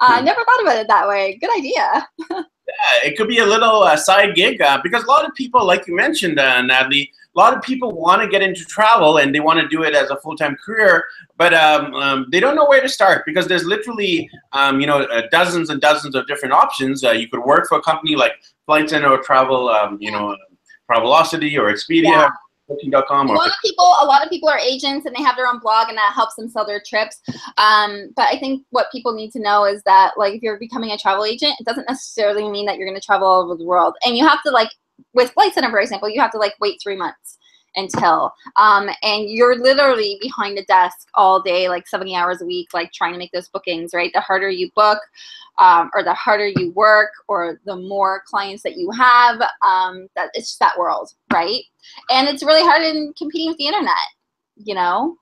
Uh, 0.00 0.14
I 0.14 0.20
never 0.20 0.44
thought 0.44 0.62
about 0.62 0.76
it 0.78 0.88
that 0.88 1.06
way. 1.06 1.38
Good 1.40 1.56
idea. 1.56 2.08
Yeah, 2.66 3.10
it 3.10 3.16
could 3.16 3.28
be 3.28 3.38
a 3.38 3.46
little 3.46 3.82
uh, 3.82 3.96
side 3.96 4.34
gig 4.34 4.62
uh, 4.62 4.80
because 4.82 5.04
a 5.04 5.06
lot 5.06 5.26
of 5.26 5.34
people, 5.34 5.64
like 5.66 5.86
you 5.86 5.94
mentioned, 5.94 6.38
uh, 6.38 6.62
Natalie, 6.62 7.12
a 7.36 7.38
lot 7.38 7.54
of 7.54 7.62
people 7.62 7.92
want 7.92 8.22
to 8.22 8.28
get 8.28 8.42
into 8.42 8.64
travel 8.64 9.18
and 9.18 9.34
they 9.34 9.40
want 9.40 9.60
to 9.60 9.68
do 9.68 9.82
it 9.82 9.94
as 9.94 10.10
a 10.10 10.16
full-time 10.18 10.56
career, 10.64 11.04
but 11.36 11.52
um, 11.52 11.92
um, 11.94 12.26
they 12.30 12.40
don't 12.40 12.54
know 12.56 12.66
where 12.66 12.80
to 12.80 12.88
start 12.88 13.24
because 13.26 13.46
there's 13.48 13.64
literally, 13.64 14.30
um, 14.52 14.80
you 14.80 14.86
know, 14.86 15.02
uh, 15.02 15.22
dozens 15.30 15.68
and 15.68 15.80
dozens 15.80 16.14
of 16.14 16.26
different 16.26 16.54
options. 16.54 17.04
Uh, 17.04 17.10
you 17.10 17.28
could 17.28 17.40
work 17.40 17.66
for 17.68 17.78
a 17.78 17.82
company 17.82 18.16
like 18.16 18.32
Flight 18.66 18.88
Centre 18.88 19.08
or 19.08 19.18
Travel, 19.18 19.68
um, 19.68 19.98
you 20.00 20.12
know, 20.12 20.36
Travelocity 20.90 21.58
or 21.58 21.72
Expedia. 21.72 22.04
Yeah. 22.04 22.30
Booking.com. 22.68 23.28
A 23.28 23.32
lot 23.32 23.48
of 23.48 23.54
people, 23.62 23.84
a 23.84 24.06
lot 24.06 24.24
of 24.24 24.30
people 24.30 24.48
are 24.48 24.58
agents 24.58 25.04
and 25.04 25.14
they 25.14 25.22
have 25.22 25.36
their 25.36 25.46
own 25.46 25.58
blog, 25.58 25.88
and 25.88 25.98
that 25.98 26.12
helps 26.14 26.34
them 26.36 26.48
sell 26.48 26.64
their 26.64 26.82
trips. 26.86 27.20
Um, 27.58 28.10
but 28.16 28.32
I 28.32 28.38
think 28.38 28.64
what 28.70 28.90
people 28.90 29.12
need 29.12 29.32
to 29.32 29.40
know 29.40 29.64
is 29.64 29.82
that, 29.82 30.12
like, 30.16 30.34
if 30.34 30.42
you're 30.42 30.58
becoming 30.58 30.90
a 30.90 30.98
travel 30.98 31.24
agent, 31.24 31.54
it 31.60 31.66
doesn't 31.66 31.88
necessarily 31.88 32.48
mean 32.48 32.64
that 32.66 32.78
you're 32.78 32.88
going 32.88 33.00
to 33.00 33.04
travel 33.04 33.28
all 33.28 33.42
over 33.42 33.56
the 33.56 33.64
world, 33.64 33.94
and 34.04 34.16
you 34.16 34.26
have 34.26 34.42
to 34.42 34.50
like, 34.50 34.70
with 35.12 35.30
Flight 35.32 35.52
Centre, 35.52 35.70
for 35.70 35.80
example, 35.80 36.08
you 36.08 36.20
have 36.20 36.32
to 36.32 36.38
like 36.38 36.54
wait 36.60 36.78
three 36.82 36.96
months 36.96 37.38
until 37.76 38.32
um, 38.56 38.88
and 39.02 39.28
you're 39.28 39.58
literally 39.58 40.18
behind 40.20 40.56
the 40.56 40.64
desk 40.64 41.08
all 41.14 41.42
day 41.42 41.68
like 41.68 41.86
70 41.86 42.14
hours 42.14 42.42
a 42.42 42.46
week 42.46 42.68
like 42.72 42.92
trying 42.92 43.12
to 43.12 43.18
make 43.18 43.32
those 43.32 43.48
bookings 43.48 43.92
right? 43.94 44.12
The 44.14 44.20
harder 44.20 44.50
you 44.50 44.70
book 44.74 44.98
um, 45.58 45.90
or 45.94 46.02
the 46.02 46.14
harder 46.14 46.48
you 46.48 46.72
work 46.72 47.10
or 47.28 47.60
the 47.64 47.76
more 47.76 48.22
clients 48.26 48.62
that 48.62 48.76
you 48.76 48.90
have 48.90 49.40
um, 49.66 50.08
that 50.16 50.30
it's 50.34 50.48
just 50.48 50.60
that 50.60 50.78
world 50.78 51.12
right? 51.32 51.62
And 52.10 52.28
it's 52.28 52.42
really 52.42 52.62
hard 52.62 52.82
in 52.82 53.12
competing 53.16 53.48
with 53.48 53.58
the 53.58 53.66
internet 53.66 53.94
you 54.56 54.74
know 54.74 55.16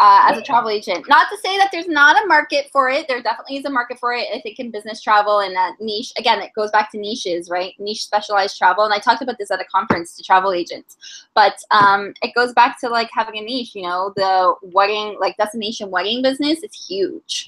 uh, 0.00 0.26
as 0.28 0.38
a 0.38 0.42
travel 0.42 0.70
agent. 0.70 1.06
Not 1.08 1.28
to 1.30 1.38
say 1.38 1.56
that 1.56 1.68
there's 1.72 1.86
not 1.86 2.22
a 2.22 2.26
market 2.26 2.68
for 2.72 2.88
it. 2.88 3.06
There 3.08 3.22
definitely 3.22 3.58
is 3.58 3.64
a 3.64 3.70
market 3.70 3.98
for 3.98 4.12
it. 4.12 4.26
I 4.34 4.40
think 4.40 4.58
in 4.58 4.70
business 4.70 5.00
travel 5.00 5.40
and 5.40 5.54
that 5.54 5.76
niche, 5.80 6.12
again, 6.18 6.40
it 6.40 6.50
goes 6.54 6.70
back 6.70 6.90
to 6.92 6.98
niches, 6.98 7.48
right? 7.48 7.74
Niche 7.78 8.02
specialized 8.02 8.58
travel. 8.58 8.84
And 8.84 8.92
I 8.92 8.98
talked 8.98 9.22
about 9.22 9.38
this 9.38 9.50
at 9.50 9.60
a 9.60 9.64
conference 9.64 10.16
to 10.16 10.22
travel 10.22 10.52
agents. 10.52 10.96
But 11.34 11.56
um, 11.70 12.12
it 12.22 12.34
goes 12.34 12.52
back 12.52 12.80
to 12.80 12.88
like 12.88 13.08
having 13.12 13.38
a 13.38 13.42
niche, 13.42 13.74
you 13.74 13.82
know, 13.82 14.12
the 14.16 14.54
wedding, 14.62 15.16
like 15.20 15.36
destination 15.36 15.90
wedding 15.90 16.22
business 16.22 16.62
is 16.62 16.86
huge. 16.88 17.46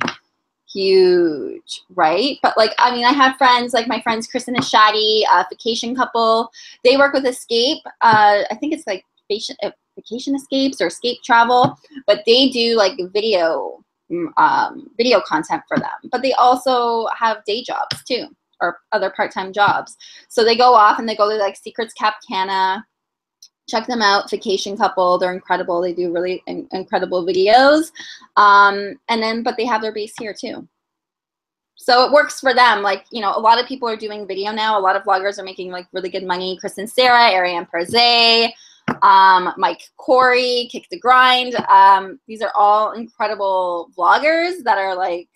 Huge, 0.73 1.83
right? 1.95 2.39
But 2.43 2.57
like, 2.57 2.75
I 2.79 2.95
mean, 2.95 3.05
I 3.05 3.13
have 3.13 3.37
friends 3.37 3.73
like 3.73 3.89
my 3.89 4.01
friends 4.03 4.27
Kristen 4.27 4.55
and 4.55 4.65
Shadi, 4.65 5.23
a 5.33 5.47
vacation 5.49 5.97
couple. 5.97 6.51
They 6.85 6.97
work 6.97 7.13
with 7.13 7.27
Escape. 7.27 7.83
Uh, 8.03 8.43
I 8.51 8.55
think 8.61 8.73
it's 8.73 8.87
like 8.87 9.05
vacation 9.29 9.57
vacation 9.97 10.35
escapes 10.37 10.81
or 10.81 10.87
escape 10.87 11.23
travel, 11.25 11.77
but 12.07 12.23
they 12.27 12.49
do 12.51 12.77
like 12.77 12.99
video 13.13 13.83
mm, 14.11 14.29
um, 14.37 14.89
video 14.97 15.21
content 15.21 15.63
for 15.67 15.79
them. 15.79 16.11
But 16.13 16.23
they 16.23 16.33
also 16.35 17.07
have 17.19 17.45
day 17.45 17.63
jobs 17.63 18.05
too 18.05 18.29
or 18.61 18.79
other 18.93 19.11
part-time 19.11 19.53
jobs. 19.53 19.97
So 20.29 20.45
they 20.45 20.57
go 20.57 20.75
off 20.75 20.99
and 20.99 21.09
they 21.09 21.17
go 21.17 21.29
to 21.29 21.37
like 21.37 21.57
Secrets 21.57 21.93
Cap 21.93 22.17
Cana. 22.29 22.87
Check 23.69 23.87
them 23.87 24.01
out, 24.01 24.31
Vacation 24.31 24.77
Couple. 24.77 25.19
They're 25.19 25.35
incredible. 25.35 25.81
They 25.81 25.93
do 25.93 26.13
really 26.13 26.43
in 26.47 26.69
incredible 26.71 27.27
videos. 27.27 27.91
Um, 28.37 28.95
and 29.09 29.21
then, 29.21 29.43
but 29.43 29.57
they 29.57 29.65
have 29.67 29.83
their 29.83 29.93
base 29.93 30.13
here 30.19 30.33
too. 30.33 30.69
So 31.75 32.07
it 32.07 32.13
works 32.13 32.41
for 32.41 32.55
them. 32.55 32.83
Like, 32.83 33.05
you 33.11 33.21
know, 33.21 33.35
a 33.37 33.41
lot 33.41 33.61
of 33.61 33.67
people 33.67 33.89
are 33.89 33.97
doing 33.97 34.27
video 34.27 34.51
now. 34.53 34.79
A 34.79 34.81
lot 34.81 34.97
of 34.97 35.03
vloggers 35.03 35.39
are 35.39 35.45
making 35.45 35.71
like 35.71 35.87
really 35.93 36.09
good 36.09 36.25
money. 36.25 36.57
Kristen 36.61 36.87
Sarah, 36.87 37.31
Arienne 37.33 37.69
Parzei, 37.69 38.51
um, 39.03 39.53
Mike 39.57 39.83
Corey, 39.97 40.69
Kick 40.71 40.87
the 40.91 40.99
Grind. 40.99 41.55
Um, 41.69 42.19
these 42.27 42.43
are 42.43 42.53
all 42.55 42.93
incredible 42.93 43.91
vloggers 43.97 44.63
that 44.65 44.79
are 44.79 44.95
like 44.95 45.29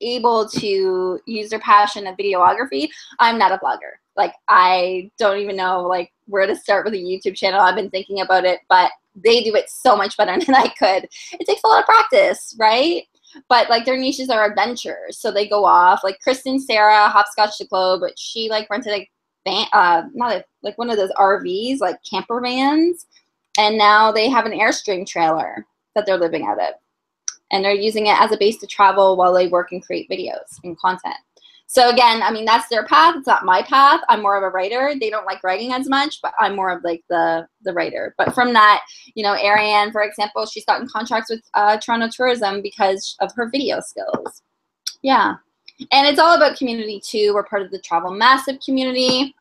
able 0.00 0.48
to 0.48 1.20
use 1.26 1.50
their 1.50 1.60
passion 1.60 2.06
of 2.06 2.16
videography. 2.16 2.88
I'm 3.18 3.38
not 3.38 3.52
a 3.52 3.58
vlogger. 3.58 3.98
Like 4.16 4.34
I 4.48 5.10
don't 5.18 5.38
even 5.38 5.56
know 5.56 5.82
like 5.82 6.12
where 6.26 6.46
to 6.46 6.56
start 6.56 6.84
with 6.84 6.94
a 6.94 6.98
YouTube 6.98 7.36
channel. 7.36 7.60
I've 7.60 7.76
been 7.76 7.90
thinking 7.90 8.20
about 8.20 8.44
it, 8.44 8.60
but 8.68 8.90
they 9.14 9.42
do 9.42 9.54
it 9.54 9.68
so 9.68 9.96
much 9.96 10.16
better 10.16 10.38
than 10.44 10.54
I 10.54 10.68
could. 10.78 11.08
It 11.32 11.46
takes 11.46 11.62
a 11.64 11.68
lot 11.68 11.80
of 11.80 11.86
practice, 11.86 12.54
right? 12.58 13.04
But 13.48 13.70
like 13.70 13.84
their 13.84 13.96
niches 13.96 14.28
are 14.28 14.44
adventures, 14.44 15.18
so 15.18 15.30
they 15.30 15.48
go 15.48 15.64
off. 15.64 16.02
Like 16.02 16.18
Kristen 16.20 16.58
Sarah, 16.58 17.08
Hopscotch 17.08 17.58
the 17.58 17.66
Globe, 17.66 18.00
but 18.00 18.18
she 18.18 18.48
like 18.50 18.68
rented 18.68 18.92
a 18.92 19.08
van, 19.50 19.66
uh, 19.72 20.08
not 20.14 20.32
a, 20.32 20.44
like 20.62 20.78
one 20.78 20.90
of 20.90 20.96
those 20.96 21.12
RVs, 21.12 21.80
like 21.80 21.96
camper 22.08 22.40
vans, 22.40 23.06
and 23.58 23.76
now 23.76 24.12
they 24.12 24.28
have 24.28 24.46
an 24.46 24.52
Airstream 24.52 25.06
trailer 25.06 25.66
that 25.94 26.06
they're 26.06 26.16
living 26.18 26.46
out 26.46 26.60
of. 26.60 26.74
And 27.52 27.64
they're 27.64 27.74
using 27.74 28.06
it 28.06 28.20
as 28.20 28.30
a 28.30 28.36
base 28.36 28.58
to 28.58 28.66
travel 28.66 29.16
while 29.16 29.34
they 29.34 29.48
work 29.48 29.72
and 29.72 29.84
create 29.84 30.08
videos 30.08 30.62
and 30.62 30.78
content. 30.78 31.16
So 31.66 31.88
again, 31.88 32.20
I 32.20 32.32
mean, 32.32 32.44
that's 32.44 32.68
their 32.68 32.84
path. 32.84 33.14
It's 33.16 33.28
not 33.28 33.44
my 33.44 33.62
path. 33.62 34.00
I'm 34.08 34.22
more 34.22 34.36
of 34.36 34.42
a 34.42 34.48
writer. 34.48 34.92
They 34.98 35.08
don't 35.08 35.24
like 35.24 35.44
writing 35.44 35.72
as 35.72 35.88
much, 35.88 36.20
but 36.20 36.34
I'm 36.40 36.56
more 36.56 36.70
of 36.70 36.82
like 36.82 37.04
the 37.08 37.46
the 37.62 37.72
writer. 37.72 38.12
But 38.18 38.34
from 38.34 38.52
that, 38.54 38.82
you 39.14 39.22
know, 39.22 39.36
Arienne, 39.36 39.92
for 39.92 40.02
example, 40.02 40.46
she's 40.46 40.64
gotten 40.64 40.88
contracts 40.88 41.30
with 41.30 41.42
uh, 41.54 41.76
Toronto 41.76 42.08
Tourism 42.08 42.60
because 42.60 43.16
of 43.20 43.32
her 43.36 43.48
video 43.48 43.78
skills. 43.78 44.42
Yeah. 45.02 45.36
And 45.92 46.08
it's 46.08 46.18
all 46.18 46.36
about 46.36 46.58
community 46.58 47.00
too. 47.04 47.32
We're 47.34 47.44
part 47.44 47.62
of 47.62 47.70
the 47.70 47.78
Travel 47.78 48.10
Massive 48.10 48.58
community, 48.64 49.34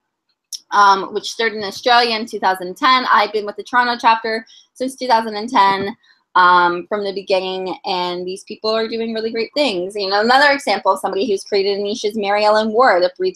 um, 0.72 1.14
which 1.14 1.32
started 1.32 1.58
in 1.58 1.64
Australia 1.64 2.16
in 2.16 2.26
2010. 2.26 3.06
I've 3.12 3.34
been 3.34 3.46
with 3.46 3.56
the 3.56 3.64
Toronto 3.64 3.98
chapter 4.00 4.46
since 4.74 4.96
2010 4.96 5.96
um, 6.36 6.86
from 6.88 7.04
the 7.04 7.14
beginning, 7.14 7.76
and 7.86 8.26
these 8.26 8.44
people 8.44 8.70
are 8.70 8.88
doing 8.88 9.14
really 9.14 9.32
great 9.32 9.52
things. 9.54 9.96
You 9.96 10.10
know, 10.10 10.22
another 10.22 10.54
example 10.54 10.94
of 10.94 11.00
somebody 11.00 11.28
who's 11.28 11.44
created 11.44 11.80
a 11.80 11.84
niche 11.84 12.06
is 12.06 12.16
Mariellen 12.16 12.72
Ward 12.72 13.04
of 13.04 13.12
Breathe, 13.18 13.36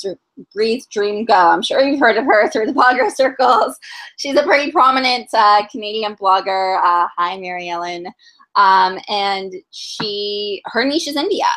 Breathe 0.54 0.84
Dream 0.92 1.26
Go. 1.26 1.34
I'm 1.34 1.62
sure 1.62 1.82
you've 1.82 2.00
heard 2.00 2.18
of 2.18 2.26
her 2.26 2.50
through 2.50 2.68
the 2.68 2.74
blogger 2.74 3.12
circles. 3.16 3.78
She's 4.18 4.38
a 4.38 4.44
pretty 4.44 4.72
prominent 4.72 5.28
uh, 5.34 5.68
Canadian 5.68 6.16
blogger. 6.16 6.78
Uh, 6.78 7.08
hi, 7.18 7.38
Mary 7.38 7.70
Ellen. 7.70 8.08
Um, 8.56 9.00
and 9.10 9.52
she, 9.72 10.62
her 10.66 10.86
niche 10.86 11.08
is 11.08 11.16
India 11.16 11.48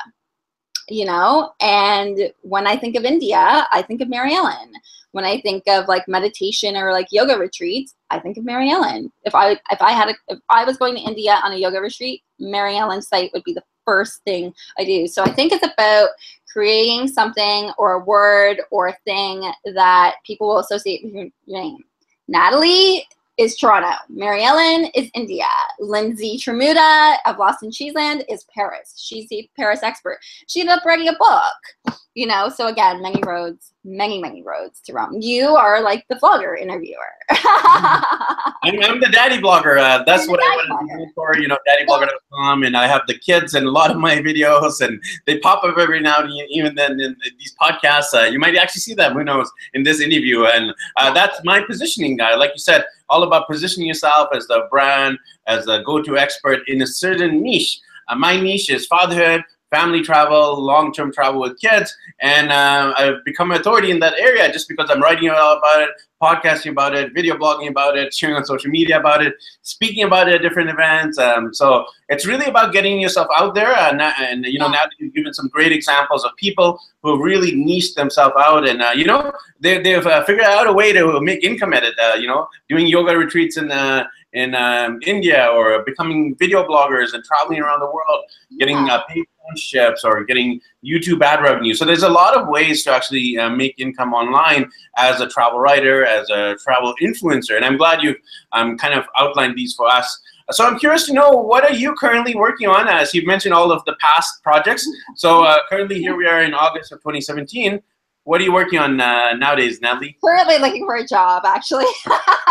you 0.88 1.04
know? 1.04 1.52
And 1.60 2.32
when 2.42 2.66
i 2.66 2.76
think 2.76 2.96
of 2.96 3.04
india 3.04 3.66
i 3.70 3.82
think 3.82 4.00
of 4.00 4.08
mariellen. 4.08 4.72
When 5.12 5.24
i 5.24 5.40
think 5.40 5.64
of 5.66 5.88
like 5.88 6.06
meditation 6.08 6.76
or 6.76 6.92
like 6.92 7.08
yoga 7.10 7.36
retreats 7.38 7.94
i 8.10 8.18
think 8.18 8.36
of 8.36 8.44
mariellen. 8.44 9.10
If 9.24 9.34
i 9.34 9.52
if 9.70 9.80
i 9.80 9.92
had 9.92 10.08
a, 10.08 10.14
if 10.28 10.38
i 10.50 10.64
was 10.64 10.76
going 10.76 10.94
to 10.94 11.00
india 11.00 11.40
on 11.44 11.52
a 11.52 11.56
yoga 11.56 11.80
retreat 11.80 12.22
mariellen's 12.40 13.08
site 13.08 13.30
would 13.32 13.44
be 13.44 13.54
the 13.54 13.64
first 13.84 14.22
thing 14.24 14.52
i 14.78 14.84
do. 14.84 15.06
So 15.06 15.22
i 15.22 15.32
think 15.32 15.52
it's 15.52 15.66
about 15.66 16.10
creating 16.52 17.06
something 17.06 17.70
or 17.76 17.92
a 17.92 18.04
word 18.04 18.62
or 18.70 18.88
a 18.88 18.96
thing 19.04 19.52
that 19.74 20.14
people 20.24 20.48
will 20.48 20.60
associate 20.60 21.04
with 21.04 21.12
your 21.12 21.28
name. 21.46 21.84
Natalie 22.28 23.06
is 23.38 23.56
Toronto. 23.56 23.96
Mariellen 24.10 24.90
is 24.94 25.10
India. 25.14 25.46
Lindsey 25.78 26.38
Tramuta 26.38 27.16
of 27.26 27.38
Lost 27.38 27.62
in 27.62 27.70
Cheeseland 27.70 28.24
is 28.28 28.46
Paris. 28.54 28.94
She's 28.96 29.28
the 29.28 29.48
Paris 29.56 29.82
expert. 29.82 30.18
She 30.46 30.60
ended 30.60 30.76
up 30.76 30.84
writing 30.84 31.08
a 31.08 31.16
book, 31.18 31.98
you 32.16 32.26
know. 32.26 32.48
So 32.48 32.66
again, 32.66 33.02
many 33.02 33.22
roads, 33.24 33.72
many, 33.84 34.18
many 34.20 34.42
roads 34.42 34.80
to 34.86 34.94
Rome. 34.94 35.20
You 35.20 35.48
are 35.48 35.82
like 35.82 36.06
the 36.08 36.14
vlogger 36.16 36.58
interviewer. 36.58 36.96
I'm, 37.30 38.82
I'm, 38.82 39.00
the 39.00 39.10
daddy 39.12 39.36
blogger. 39.36 39.78
Uh, 39.78 40.02
that's 40.04 40.26
what 40.26 40.40
I 40.42 40.56
want 40.56 40.90
to 40.90 40.96
do 40.96 41.12
for, 41.14 41.36
you 41.38 41.46
know, 41.46 41.58
daddyblogger.com. 41.68 42.64
And 42.64 42.74
I 42.74 42.86
have 42.86 43.02
the 43.06 43.18
kids 43.18 43.52
and 43.52 43.66
a 43.66 43.70
lot 43.70 43.90
of 43.90 43.98
my 43.98 44.16
videos, 44.16 44.80
and 44.80 45.00
they 45.26 45.38
pop 45.40 45.62
up 45.62 45.76
every 45.76 46.00
now 46.00 46.20
and 46.20 46.32
even 46.50 46.74
then 46.74 46.98
in 47.00 47.14
these 47.38 47.54
podcasts. 47.60 48.14
Uh, 48.14 48.24
you 48.24 48.38
might 48.38 48.56
actually 48.56 48.80
see 48.80 48.94
them, 48.94 49.12
who 49.12 49.22
knows, 49.22 49.50
in 49.74 49.82
this 49.82 50.00
interview. 50.00 50.46
And 50.46 50.72
uh, 50.96 51.12
that's 51.12 51.44
my 51.44 51.60
positioning, 51.60 52.16
guy. 52.16 52.34
Like 52.34 52.52
you 52.54 52.60
said, 52.60 52.86
all 53.10 53.24
about 53.24 53.46
positioning 53.46 53.88
yourself 53.88 54.30
as 54.34 54.46
the 54.46 54.66
brand, 54.70 55.18
as 55.46 55.68
a 55.68 55.82
go-to 55.84 56.16
expert 56.16 56.60
in 56.66 56.80
a 56.80 56.86
certain 56.86 57.42
niche. 57.42 57.78
Uh, 58.08 58.14
my 58.14 58.40
niche 58.40 58.70
is 58.70 58.86
fatherhood, 58.86 59.42
family 59.70 60.02
travel, 60.02 60.62
long-term 60.62 61.12
travel 61.12 61.40
with 61.40 61.58
kids, 61.60 61.94
and 62.20 62.50
uh, 62.50 62.94
I've 62.96 63.24
become 63.24 63.50
an 63.50 63.60
authority 63.60 63.90
in 63.90 63.98
that 64.00 64.14
area 64.18 64.52
just 64.52 64.68
because 64.68 64.90
I'm 64.90 65.02
writing 65.02 65.28
about 65.28 65.82
it, 65.82 65.90
podcasting 66.22 66.70
about 66.70 66.94
it, 66.94 67.12
video 67.12 67.36
blogging 67.36 67.68
about 67.68 67.96
it, 67.96 68.14
sharing 68.14 68.36
on 68.36 68.44
social 68.44 68.70
media 68.70 68.98
about 68.98 69.24
it, 69.24 69.34
speaking 69.62 70.04
about 70.04 70.28
it 70.28 70.36
at 70.36 70.42
different 70.42 70.70
events. 70.70 71.18
Um, 71.18 71.52
so 71.52 71.84
it's 72.08 72.26
really 72.26 72.46
about 72.46 72.72
getting 72.72 73.00
yourself 73.00 73.28
out 73.36 73.54
there, 73.54 73.76
and, 73.76 74.00
and 74.00 74.44
you 74.46 74.58
know 74.58 74.68
now 74.68 74.84
that 74.84 74.92
you've 74.98 75.14
given 75.14 75.34
some 75.34 75.48
great 75.48 75.72
examples 75.72 76.24
of 76.24 76.34
people 76.36 76.80
who 77.02 77.22
really 77.22 77.54
niched 77.54 77.96
themselves 77.96 78.34
out, 78.38 78.68
and 78.68 78.82
uh, 78.82 78.92
you 78.94 79.04
know 79.04 79.32
they, 79.60 79.82
they've 79.82 80.06
uh, 80.06 80.24
figured 80.24 80.46
out 80.46 80.66
a 80.66 80.72
way 80.72 80.92
to 80.92 81.20
make 81.20 81.42
income 81.44 81.72
at 81.72 81.82
it. 81.82 81.94
Uh, 81.98 82.14
you 82.14 82.26
know, 82.26 82.48
doing 82.68 82.86
yoga 82.86 83.16
retreats 83.16 83.56
uh, 83.58 84.04
in 84.36 84.54
um, 84.54 85.00
India 85.06 85.48
or 85.52 85.82
becoming 85.84 86.36
video 86.38 86.62
bloggers 86.62 87.14
and 87.14 87.24
traveling 87.24 87.58
around 87.58 87.80
the 87.80 87.86
world, 87.86 88.24
getting 88.58 88.76
uh, 88.76 89.02
paid 89.08 89.24
sponsorships 89.40 90.04
or 90.04 90.24
getting 90.24 90.60
YouTube 90.84 91.22
ad 91.22 91.42
revenue. 91.42 91.72
So 91.72 91.86
there's 91.86 92.02
a 92.02 92.08
lot 92.08 92.36
of 92.36 92.46
ways 92.46 92.84
to 92.84 92.92
actually 92.92 93.38
uh, 93.38 93.48
make 93.48 93.74
income 93.78 94.12
online 94.12 94.70
as 94.98 95.22
a 95.22 95.26
travel 95.26 95.58
writer, 95.58 96.04
as 96.04 96.28
a 96.28 96.54
travel 96.62 96.94
influencer. 97.02 97.56
And 97.56 97.64
I'm 97.64 97.78
glad 97.78 98.02
you've 98.02 98.18
um, 98.52 98.76
kind 98.76 98.92
of 98.92 99.06
outlined 99.18 99.56
these 99.56 99.74
for 99.74 99.88
us. 99.88 100.20
So 100.50 100.66
I'm 100.66 100.78
curious 100.78 101.06
to 101.06 101.14
know 101.14 101.30
what 101.30 101.64
are 101.64 101.72
you 101.72 101.94
currently 101.94 102.34
working 102.36 102.68
on? 102.68 102.88
As 102.88 103.14
you've 103.14 103.26
mentioned 103.26 103.54
all 103.54 103.72
of 103.72 103.82
the 103.86 103.96
past 104.00 104.42
projects. 104.42 104.86
So 105.14 105.44
uh, 105.44 105.56
currently 105.70 105.98
here 105.98 106.14
we 106.14 106.26
are 106.26 106.42
in 106.42 106.52
August 106.52 106.92
of 106.92 106.98
2017. 106.98 107.80
What 108.26 108.40
are 108.40 108.44
you 108.44 108.52
working 108.52 108.80
on 108.80 109.00
uh, 109.00 109.34
nowadays, 109.34 109.80
Natalie? 109.80 110.18
Currently 110.22 110.58
looking 110.58 110.84
for 110.84 110.96
a 110.96 111.06
job, 111.06 111.44
actually. 111.46 111.86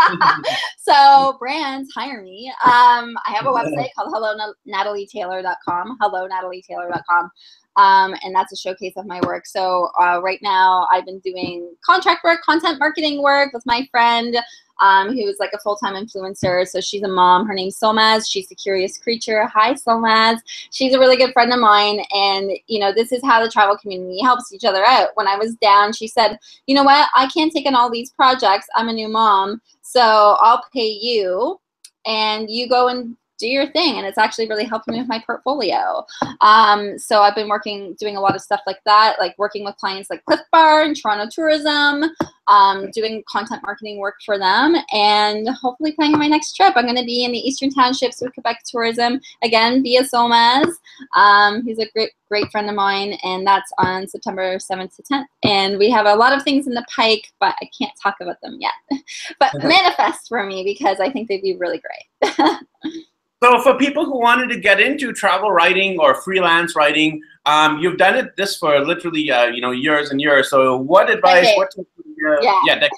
so 0.78 1.36
brands 1.38 1.92
hire 1.94 2.22
me. 2.22 2.50
Um, 2.64 3.14
I 3.26 3.34
have 3.34 3.44
a 3.44 3.50
website 3.52 3.90
called 3.94 4.10
hellonatalietaylor.com. 4.10 5.98
Hellonatalietaylor.com. 6.00 7.30
Um, 7.76 8.14
and 8.24 8.34
that's 8.34 8.54
a 8.54 8.56
showcase 8.56 8.94
of 8.96 9.04
my 9.04 9.20
work. 9.26 9.46
So 9.46 9.90
uh, 10.00 10.22
right 10.22 10.38
now, 10.40 10.88
I've 10.90 11.04
been 11.04 11.18
doing 11.18 11.70
contract 11.84 12.24
work, 12.24 12.40
content 12.40 12.78
marketing 12.78 13.22
work 13.22 13.52
with 13.52 13.66
my 13.66 13.86
friend 13.90 14.34
um, 14.80 15.08
who 15.08 15.26
is 15.26 15.36
like 15.38 15.52
a 15.52 15.58
full-time 15.58 15.94
influencer. 15.94 16.66
So 16.66 16.80
she's 16.80 17.02
a 17.02 17.08
mom. 17.08 17.46
Her 17.46 17.54
name's 17.54 17.78
Somaz. 17.78 18.30
She's 18.30 18.50
a 18.50 18.54
curious 18.54 18.98
creature. 18.98 19.46
Hi, 19.46 19.74
Somaz. 19.74 20.38
She's 20.70 20.94
a 20.94 20.98
really 20.98 21.16
good 21.16 21.32
friend 21.32 21.52
of 21.52 21.60
mine. 21.60 22.00
And, 22.12 22.50
you 22.66 22.78
know, 22.78 22.92
this 22.92 23.12
is 23.12 23.22
how 23.24 23.42
the 23.42 23.50
travel 23.50 23.76
community 23.78 24.20
helps 24.22 24.52
each 24.52 24.64
other 24.64 24.84
out. 24.84 25.10
When 25.14 25.26
I 25.26 25.36
was 25.36 25.54
down, 25.56 25.92
she 25.92 26.08
said, 26.08 26.38
you 26.66 26.74
know 26.74 26.84
what? 26.84 27.08
I 27.14 27.26
can't 27.28 27.52
take 27.52 27.66
on 27.66 27.74
all 27.74 27.90
these 27.90 28.10
projects. 28.10 28.66
I'm 28.74 28.88
a 28.88 28.92
new 28.92 29.08
mom. 29.08 29.60
So 29.82 30.36
I'll 30.40 30.64
pay 30.72 30.88
you 30.88 31.60
and 32.04 32.50
you 32.50 32.68
go 32.68 32.88
and 32.88 33.16
do 33.38 33.48
your 33.48 33.66
thing 33.72 33.98
and 33.98 34.06
it's 34.06 34.18
actually 34.18 34.48
really 34.48 34.64
helped 34.64 34.88
me 34.88 34.98
with 34.98 35.08
my 35.08 35.22
portfolio. 35.24 36.04
Um, 36.40 36.98
so 36.98 37.22
i've 37.22 37.34
been 37.34 37.48
working 37.48 37.94
doing 37.98 38.16
a 38.16 38.20
lot 38.20 38.34
of 38.34 38.40
stuff 38.40 38.60
like 38.66 38.78
that 38.84 39.16
like 39.18 39.36
working 39.38 39.64
with 39.64 39.76
clients 39.76 40.10
like 40.10 40.24
clif 40.24 40.40
bar 40.52 40.82
and 40.82 40.96
toronto 40.96 41.28
tourism 41.30 42.04
um, 42.48 42.90
doing 42.92 43.24
content 43.28 43.62
marketing 43.62 43.98
work 43.98 44.16
for 44.24 44.38
them 44.38 44.76
and 44.92 45.48
hopefully 45.48 45.92
planning 45.92 46.18
my 46.18 46.28
next 46.28 46.54
trip. 46.54 46.74
I'm 46.76 46.84
going 46.84 46.96
to 46.96 47.04
be 47.04 47.24
in 47.24 47.32
the 47.32 47.38
eastern 47.38 47.70
townships 47.70 48.20
with 48.20 48.34
quebec 48.34 48.62
tourism 48.64 49.20
again 49.42 49.82
via 49.82 50.02
somaz 50.02 50.72
um, 51.14 51.64
he's 51.64 51.78
a 51.78 51.90
great 51.90 52.10
great 52.28 52.50
friend 52.50 52.68
of 52.68 52.74
mine 52.74 53.16
and 53.22 53.46
that's 53.46 53.70
on 53.78 54.06
september 54.08 54.56
7th 54.56 54.96
to 54.96 55.02
10th 55.02 55.26
and 55.44 55.78
we 55.78 55.88
have 55.88 56.06
a 56.06 56.14
lot 56.14 56.36
of 56.36 56.42
things 56.42 56.66
in 56.66 56.74
the 56.74 56.84
pike 56.94 57.32
but 57.38 57.54
i 57.60 57.70
can't 57.78 57.92
talk 58.02 58.16
about 58.20 58.40
them 58.42 58.58
yet. 58.60 58.72
But 59.38 59.54
manifest 59.62 60.28
for 60.28 60.44
me 60.44 60.64
because 60.64 60.98
i 61.00 61.10
think 61.10 61.28
they'd 61.28 61.42
be 61.42 61.56
really 61.56 61.80
great 61.80 62.60
So 63.42 63.60
for 63.60 63.76
people 63.76 64.04
who 64.06 64.18
wanted 64.18 64.48
to 64.48 64.58
get 64.58 64.80
into 64.80 65.12
travel 65.12 65.50
writing 65.50 65.98
or 66.00 66.14
freelance 66.22 66.74
writing, 66.74 67.20
um, 67.44 67.78
you've 67.78 67.98
done 67.98 68.16
it 68.16 68.34
this 68.36 68.56
for 68.56 68.80
literally 68.80 69.30
uh, 69.30 69.46
you 69.46 69.60
know 69.60 69.72
years 69.72 70.10
and 70.10 70.20
years. 70.20 70.48
So 70.48 70.76
what 70.76 71.10
advice? 71.10 71.48
What 71.56 71.70
tips, 71.70 71.88
uh, 71.98 72.40
yeah. 72.40 72.60
yeah 72.66 72.88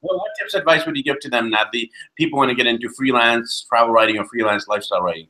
what, 0.00 0.16
what 0.16 0.30
tips 0.38 0.54
advice 0.54 0.86
would 0.86 0.96
you 0.96 1.02
give 1.02 1.18
to 1.20 1.28
them 1.28 1.50
that 1.50 1.68
the 1.72 1.90
people 2.16 2.38
want 2.38 2.48
to 2.48 2.54
get 2.54 2.66
into 2.66 2.88
freelance 2.90 3.66
travel 3.68 3.92
writing 3.92 4.18
or 4.18 4.24
freelance 4.26 4.68
lifestyle 4.68 5.02
writing? 5.02 5.28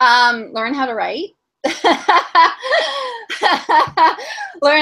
Um, 0.00 0.50
learn 0.52 0.72
how 0.72 0.86
to 0.86 0.94
write. 0.94 1.30
learn 1.66 1.74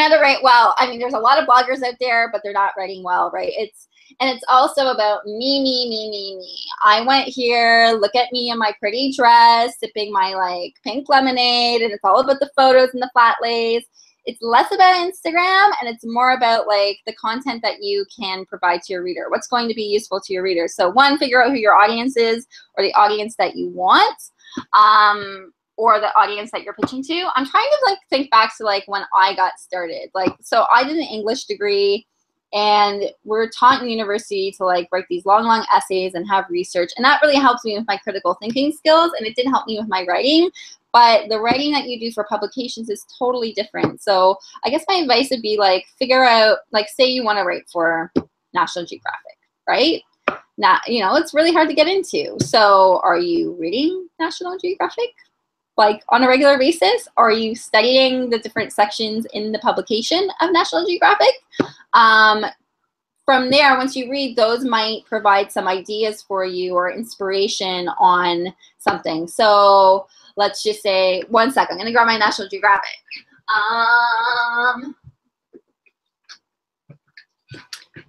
how 0.01 0.09
to 0.09 0.21
write 0.21 0.39
well. 0.45 0.77
I 0.79 0.87
mean, 0.89 1.01
there's 1.01 1.15
a 1.15 1.19
lot 1.19 1.43
of 1.43 1.49
bloggers 1.49 1.83
out 1.83 1.95
there, 2.01 2.31
but 2.31 2.43
they're 2.45 2.53
not 2.53 2.75
writing 2.79 3.03
well, 3.03 3.33
right? 3.35 3.53
It's 3.53 3.89
and 4.21 4.31
it's 4.31 4.45
also 4.49 4.89
about 4.89 5.25
me, 5.27 5.63
me, 5.63 5.89
me, 5.89 6.11
me, 6.11 6.37
me. 6.39 6.65
I 6.83 7.03
went 7.03 7.29
here, 7.29 7.97
look 8.01 8.15
at 8.15 8.33
me 8.33 8.51
in 8.51 8.59
my 8.59 8.73
pretty 8.81 9.13
dress, 9.17 9.75
sipping 9.79 10.13
my 10.13 10.35
like 10.35 10.75
pink 10.85 11.09
lemonade, 11.09 11.83
and 11.83 11.93
it's 11.93 12.05
all 12.05 12.21
about 12.21 12.41
the 12.41 12.51
photos 12.57 12.91
and 12.93 13.03
the 13.03 13.11
flat 13.13 13.37
lays. 13.43 13.85
It's 14.25 14.43
less 14.43 14.71
about 14.75 14.95
Instagram 14.95 15.71
and 15.81 15.89
it's 15.89 16.05
more 16.05 16.35
about 16.35 16.67
like 16.67 16.99
the 17.07 17.15
content 17.15 17.63
that 17.63 17.83
you 17.83 18.05
can 18.19 18.45
provide 18.45 18.83
to 18.83 18.93
your 18.93 19.03
reader. 19.03 19.31
What's 19.31 19.47
going 19.47 19.69
to 19.69 19.75
be 19.75 19.85
useful 19.85 20.21
to 20.21 20.33
your 20.35 20.43
reader. 20.43 20.69
So 20.69 20.91
one, 20.91 21.19
figure 21.19 21.43
out 21.43 21.51
who 21.51 21.57
your 21.57 21.75
audience 21.75 22.15
is 22.17 22.47
or 22.77 22.85
the 22.85 22.93
audience 22.93 23.37
that 23.39 23.57
you 23.57 23.71
want. 23.71 24.21
Um, 24.75 25.53
or 25.79 26.01
the 26.01 26.09
audience 26.19 26.51
that 26.51 26.65
you're 26.65 26.75
pitching 26.75 27.05
to. 27.05 27.29
I'm 27.37 27.47
trying 27.47 27.69
to 27.71 27.79
like 27.87 27.99
think 28.11 28.31
back 28.33 28.57
to 28.57 28.65
like 28.65 28.83
when 28.87 29.05
I 29.17 29.35
got 29.37 29.53
started. 29.61 30.11
Like, 30.13 30.35
so 30.41 30.67
I 30.75 30.83
did 30.83 30.97
an 30.97 31.05
English 31.05 31.45
degree 31.45 32.05
and 32.53 33.05
we're 33.25 33.49
taught 33.51 33.83
in 33.83 33.89
university 33.89 34.53
to 34.57 34.65
like 34.65 34.89
write 34.91 35.05
these 35.11 35.27
long 35.27 35.45
long 35.45 35.67
essays 35.75 36.15
and 36.15 36.27
have 36.29 36.47
research. 36.49 36.91
And 36.97 37.05
that 37.05 37.21
really 37.23 37.37
helps 37.37 37.65
me 37.65 37.77
with 37.77 37.87
my 37.87 37.99
critical 37.99 38.35
thinking 38.41 38.73
skills 38.73 39.13
and 39.19 39.27
it 39.27 39.37
did 39.37 39.47
help 39.47 39.67
me 39.67 39.79
with 39.79 39.89
my 39.89 40.05
writing. 40.09 40.51
But 40.93 41.29
the 41.29 41.39
writing 41.39 41.73
that 41.73 41.87
you 41.87 42.01
do 42.01 42.11
for 42.11 42.25
publications 42.25 42.89
is 42.89 43.05
totally 43.19 43.53
different. 43.53 44.03
So 44.03 44.37
i 44.65 44.71
guess 44.71 44.85
my 44.89 44.97
advice 44.97 45.29
would 45.31 45.43
be 45.43 45.59
like 45.59 45.85
figure 45.99 46.25
out 46.25 46.59
like 46.73 46.89
say 46.89 47.07
you 47.07 47.25
want 47.25 47.39
to 47.39 47.45
write 47.45 47.69
for 47.71 48.13
national 48.55 48.87
geographic 48.87 49.39
right? 49.69 50.03
Now 50.57 50.79
you 50.89 51.01
know 51.01 51.15
it's 51.15 51.35
really 51.35 51.53
hard 51.53 51.69
to 51.69 51.75
get 51.75 51.87
into. 51.87 52.37
So 52.41 53.01
are 53.05 53.19
you 53.19 53.55
reading 53.61 54.09
national 54.19 54.59
geographic 54.59 55.15
like 55.79 56.03
on 56.11 56.25
a 56.25 56.29
regular 56.29 56.59
basis? 56.59 57.09
Are 57.17 57.31
you 57.31 57.55
studying 57.55 58.29
the 58.29 58.39
different 58.39 58.73
sections 58.73 59.27
in 59.33 59.53
the 59.53 59.61
publication 59.61 60.29
of 60.41 60.53
National 60.53 60.85
Geographic? 60.85 61.33
Um, 61.95 62.45
from 63.25 63.51
there, 63.51 63.77
once 63.77 63.95
you 63.95 64.11
read, 64.11 64.37
those 64.37 64.65
might 64.65 65.05
provide 65.07 65.53
some 65.53 65.69
ideas 65.69 66.23
for 66.23 66.45
you 66.45 66.75
or 66.75 66.91
inspiration 66.91 67.89
on 67.99 68.53
something. 68.79 69.29
So 69.29 70.09
let's 70.37 70.63
just 70.63 70.83
say, 70.83 71.23
one 71.29 71.53
second, 71.53 71.75
I'm 71.75 71.79
gonna 71.79 71.93
grab 71.93 72.07
my 72.07 72.19
National 72.19 72.49
Geographic. 72.49 72.91
Um, 73.55 74.97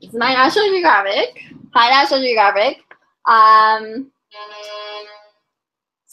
this 0.01 0.09
is 0.09 0.15
my 0.15 0.33
National 0.33 0.69
Geographic. 0.69 1.39
Hi, 1.75 1.89
National 2.01 2.21
Geographic. 2.21 2.81
Um, 3.25 4.11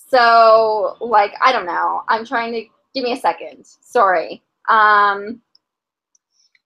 so, 0.09 0.97
like, 1.01 1.33
I 1.45 1.53
don't 1.53 1.66
know. 1.66 2.03
I'm 2.09 2.25
trying 2.25 2.53
to 2.53 2.64
give 2.95 3.05
me 3.05 3.12
a 3.12 3.16
second. 3.16 3.66
Sorry. 3.66 4.42
Um, 4.69 5.40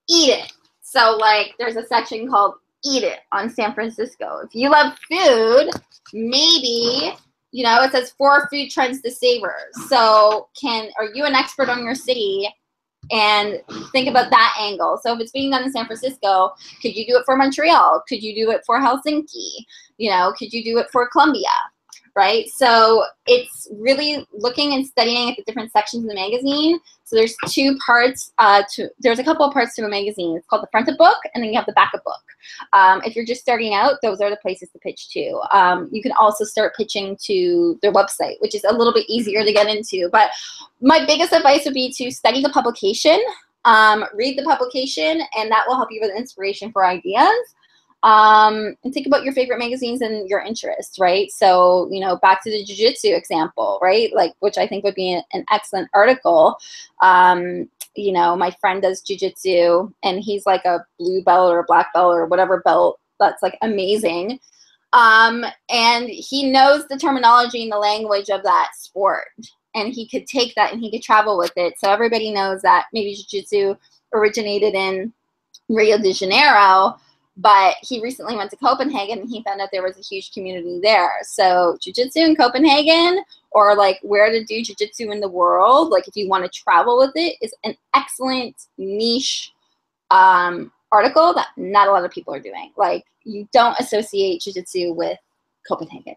eat 0.09 0.31
it. 0.31 0.53
So, 0.83 1.17
like, 1.19 1.55
there's 1.59 1.77
a 1.77 1.87
section 1.87 2.29
called 2.29 2.55
Eat 2.85 3.05
It 3.05 3.21
on 3.33 3.49
San 3.49 3.75
Francisco. 3.75 4.41
If 4.45 4.55
you 4.55 4.71
love 4.71 4.99
food, 5.11 5.71
maybe 6.13 7.13
you 7.53 7.65
know 7.65 7.83
it 7.83 7.93
says 7.93 8.13
four 8.17 8.49
food 8.51 8.71
trends 8.71 9.01
to 9.03 9.11
savor. 9.11 9.55
So, 9.89 10.49
can 10.61 10.91
are 10.99 11.09
you 11.15 11.25
an 11.25 11.35
expert 11.35 11.69
on 11.69 11.85
your 11.85 11.95
city? 11.95 12.49
And 13.11 13.61
think 13.93 14.09
about 14.09 14.31
that 14.31 14.57
angle. 14.61 15.01
So 15.03 15.15
if 15.15 15.21
it's 15.21 15.33
being 15.33 15.51
done 15.51 15.65
in 15.65 15.73
San 15.73 15.87
Francisco, 15.87 16.53
could 16.81 16.95
you 16.95 17.07
do 17.07 17.17
it 17.17 17.25
for 17.25 17.37
Montreal? 17.37 18.05
Could 18.09 18.23
you 18.23 18.35
do 18.35 18.51
it 18.53 18.61
for 18.65 18.79
Helsinki? 18.79 19.65
You 19.97 20.11
know, 20.11 20.33
could 20.39 20.53
you 20.53 20.63
do 20.63 20.79
it 20.79 20.87
for 20.93 21.09
Colombia? 21.09 21.49
Right? 22.15 22.49
So 22.49 23.05
it's 23.27 23.69
really 23.73 24.27
looking 24.33 24.75
and 24.75 24.87
studying 24.87 25.31
at 25.31 25.37
the 25.37 25.43
different 25.45 25.73
sections 25.73 26.05
of 26.05 26.09
the 26.09 26.15
magazine. 26.15 26.79
So 27.05 27.17
there's 27.17 27.35
two 27.49 27.77
parts 27.85 28.33
uh, 28.39 28.63
to, 28.75 28.89
there's 29.01 29.19
a 29.19 29.25
couple 29.25 29.45
of 29.45 29.53
parts 29.53 29.75
to 29.77 29.85
a 29.85 29.89
magazine. 29.89 30.37
It's 30.37 30.47
called 30.47 30.63
the 30.63 30.69
front 30.71 30.89
of 30.89 30.97
book 30.97 31.19
and 31.35 31.43
then 31.43 31.51
you 31.51 31.57
have 31.57 31.67
the 31.67 31.73
back 31.73 31.93
of 31.95 32.03
book. 32.05 32.23
Um, 32.73 33.03
if 33.05 33.17
you're 33.17 33.25
just 33.25 33.41
starting 33.41 33.75
out, 33.75 33.95
those 34.03 34.21
are 34.21 34.31
the 34.31 34.37
places 34.37 34.71
to 34.71 34.79
pitch 34.79 35.11
to. 35.11 35.41
Um, 35.53 35.89
you 35.93 36.03
can 36.03 36.13
also 36.13 36.45
start 36.45 36.77
pitching 36.77 37.17
to 37.25 37.79
their 37.83 37.93
website, 37.93 38.41
which 38.41 38.55
is 38.55 38.65
a 38.65 38.73
little 38.73 38.93
bit 38.93 39.09
easier 39.09 39.45
to 39.45 39.53
get 39.53 39.69
into. 39.69 40.09
But 40.13 40.31
my 40.81 41.05
biggest 41.05 41.33
advice 41.33 41.65
would 41.65 41.75
be 41.75 41.93
to 41.97 42.11
study 42.11 42.43
the 42.43 42.51
publication, 42.51 43.21
um, 43.65 44.05
read 44.15 44.39
the 44.39 44.45
publication, 44.45 45.21
and 45.37 45.51
that 45.51 45.65
will 45.67 45.77
help 45.77 45.91
you 45.91 46.01
with 46.01 46.17
inspiration 46.17 46.73
for 46.73 46.87
ideas 46.87 47.55
um, 48.03 48.77
and 48.83 48.95
think 48.95 49.07
about 49.07 49.25
your 49.25 49.35
favorite 49.35 49.59
magazines 49.59 50.01
and 50.01 50.29
your 50.29 50.41
interests, 50.41 50.99
right? 50.99 51.31
So, 51.31 51.89
you 51.91 52.01
know, 52.01 52.17
back 52.17 52.43
to 52.45 52.51
the 52.51 52.65
jujitsu 52.65 53.17
example, 53.17 53.79
right? 53.83 54.11
Like, 54.15 54.33
which 54.41 54.57
I 54.57 54.67
think 54.67 54.85
would 54.85 54.95
be 54.95 55.13
an, 55.33 55.45
excellent 55.53 55.89
article. 55.93 56.57
Um, 57.03 57.69
you 57.97 58.13
know, 58.13 58.37
my 58.37 58.51
friend 58.61 58.81
does 58.81 59.03
jujitsu 59.03 59.93
and 60.03 60.21
he's 60.21 60.47
like 60.47 60.65
a 60.65 60.85
blue 60.99 61.23
belt 61.23 61.53
or 61.53 61.59
a 61.59 61.65
black 61.65 61.93
belt 61.93 62.15
or 62.15 62.27
whatever 62.27 62.63
belt 62.65 63.01
that's 63.19 63.43
like 63.43 63.59
amazing. 63.63 64.39
Um, 64.93 65.45
and 65.69 66.09
he 66.09 66.51
knows 66.51 66.87
the 66.89 66.97
terminology 66.97 67.63
and 67.63 67.73
the 67.73 67.79
language 67.79 68.31
of 68.31 68.43
that 68.45 68.71
sport. 68.75 69.29
And 69.75 69.93
he 69.93 70.09
could 70.09 70.27
take 70.27 70.55
that 70.55 70.73
and 70.73 70.81
he 70.81 70.91
could 70.91 71.03
travel 71.03 71.37
with 71.37 71.53
it. 71.57 71.75
So 71.79 71.91
everybody 71.91 72.33
knows 72.33 72.63
that 72.63 72.87
maybe 72.93 73.15
jiu-jitsu 73.15 73.77
originated 74.13 74.75
in 74.75 75.13
Rio 75.69 75.99
de 75.99 76.13
Janeiro, 76.13 76.97
but 77.41 77.77
he 77.83 78.03
recently 78.03 78.37
went 78.37 78.51
to 78.51 78.57
Copenhagen 78.57 79.21
and 79.21 79.29
he 79.29 79.43
found 79.43 79.61
out 79.61 79.71
there 79.73 79.83
was 79.83 79.99
a 79.99 80.03
huge 80.03 80.33
community 80.33 80.79
there. 80.83 81.13
So 81.23 81.79
jujitsu 81.81 82.17
in 82.17 82.37
Copenhagen 82.37 83.25
or 83.53 83.75
like 83.75 83.99
where 84.03 84.31
to 84.31 84.45
do 84.45 84.61
jujitsu 84.61 85.11
in 85.11 85.21
the 85.21 85.29
world, 85.29 85.89
like 85.89 86.07
if 86.07 86.17
you 86.17 86.29
want 86.29 86.45
to 86.45 86.51
travel 86.51 86.99
with 86.99 87.13
it, 87.15 87.37
is 87.41 87.55
an 87.65 87.75
excellent 87.95 88.67
niche 88.77 89.53
um, 90.11 90.71
article 90.93 91.33
that 91.35 91.49
not 91.57 91.89
a 91.89 91.91
lot 91.91 92.05
of 92.05 92.11
people 92.11 92.35
are 92.35 92.41
doing. 92.41 92.73
Like 92.77 93.07
you 93.25 93.49
don't 93.53 93.79
associate 93.81 94.43
jujitsu 94.43 94.95
with 94.95 95.19
Copenhagen 95.67 96.17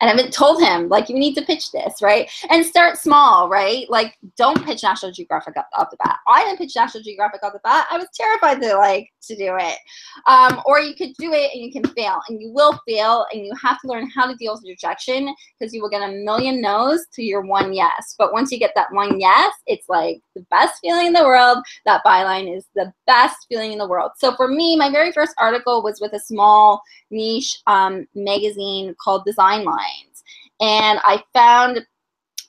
and 0.00 0.10
I 0.10 0.14
haven't 0.14 0.32
told 0.32 0.62
him 0.62 0.88
like 0.88 1.08
you 1.08 1.18
need 1.18 1.34
to 1.34 1.42
pitch 1.42 1.72
this, 1.72 2.02
right? 2.02 2.30
And 2.50 2.64
start 2.64 2.98
small, 2.98 3.48
right? 3.48 3.88
Like 3.88 4.18
don't 4.36 4.64
pitch 4.64 4.82
National 4.82 5.12
Geographic 5.12 5.54
off 5.74 5.90
the 5.90 5.96
bat. 6.04 6.18
I 6.28 6.44
didn't 6.44 6.58
pitch 6.58 6.76
National 6.76 7.02
Geographic 7.02 7.42
off 7.42 7.54
the 7.54 7.60
bat. 7.64 7.86
I 7.90 7.96
was 7.96 8.08
terrified 8.14 8.60
to 8.60 8.76
like 8.76 9.10
to 9.22 9.36
do 9.36 9.56
it. 9.58 9.78
Um, 10.26 10.60
or 10.66 10.80
you 10.80 10.94
could 10.94 11.14
do 11.18 11.32
it 11.32 11.50
and 11.54 11.62
you 11.62 11.72
can 11.72 11.84
fail, 11.94 12.20
and 12.28 12.40
you 12.40 12.50
will 12.52 12.78
fail, 12.86 13.26
and 13.32 13.44
you 13.44 13.52
have 13.62 13.80
to 13.80 13.88
learn 13.88 14.08
how 14.10 14.26
to 14.26 14.36
deal 14.36 14.54
with 14.54 14.64
rejection 14.64 15.34
because 15.58 15.72
you 15.72 15.82
will 15.82 15.90
get 15.90 16.08
a 16.08 16.12
million 16.12 16.60
no's 16.60 17.06
to 17.14 17.22
your 17.22 17.40
one 17.40 17.72
yes. 17.72 18.14
But 18.18 18.32
once 18.32 18.52
you 18.52 18.58
get 18.58 18.72
that 18.74 18.92
one 18.92 19.18
yes, 19.18 19.54
it's 19.66 19.88
like 19.88 20.20
the 20.34 20.44
best 20.50 20.80
feeling 20.80 21.08
in 21.08 21.12
the 21.12 21.24
world. 21.24 21.58
That 21.86 22.04
byline 22.04 22.54
is 22.54 22.66
the 22.74 22.92
best 23.06 23.46
feeling 23.48 23.72
in 23.72 23.78
the 23.78 23.88
world. 23.88 24.12
So 24.18 24.34
for 24.36 24.48
me, 24.48 24.76
my 24.76 24.90
very 24.90 25.12
first 25.12 25.34
article 25.38 25.82
was 25.82 26.00
with 26.00 26.12
a 26.12 26.20
small 26.20 26.82
niche 27.10 27.58
um, 27.66 28.06
magazine 28.14 28.94
called 29.00 29.24
Design 29.24 29.64
Lines. 29.64 29.85
And 30.60 31.00
I 31.04 31.22
found, 31.32 31.86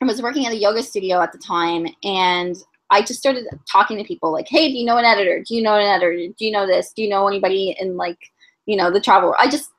I 0.01 0.05
was 0.05 0.21
working 0.21 0.45
at 0.45 0.53
a 0.53 0.57
yoga 0.57 0.83
studio 0.83 1.21
at 1.21 1.31
the 1.31 1.37
time, 1.37 1.87
and 2.03 2.55
I 2.89 3.01
just 3.01 3.19
started 3.19 3.45
talking 3.69 3.97
to 3.97 4.03
people 4.03 4.31
like, 4.31 4.47
hey, 4.47 4.71
do 4.71 4.77
you 4.77 4.85
know 4.85 4.97
an 4.97 5.05
editor? 5.05 5.43
Do 5.45 5.55
you 5.55 5.61
know 5.61 5.75
an 5.75 5.85
editor? 5.85 6.15
Do 6.15 6.45
you 6.45 6.51
know 6.51 6.65
this? 6.65 6.93
Do 6.95 7.01
you 7.01 7.09
know 7.09 7.27
anybody 7.27 7.75
in 7.79 7.97
like, 7.97 8.19
you 8.65 8.77
know, 8.77 8.91
the 8.91 9.01
travel? 9.01 9.35
I 9.37 9.49
just 9.49 9.69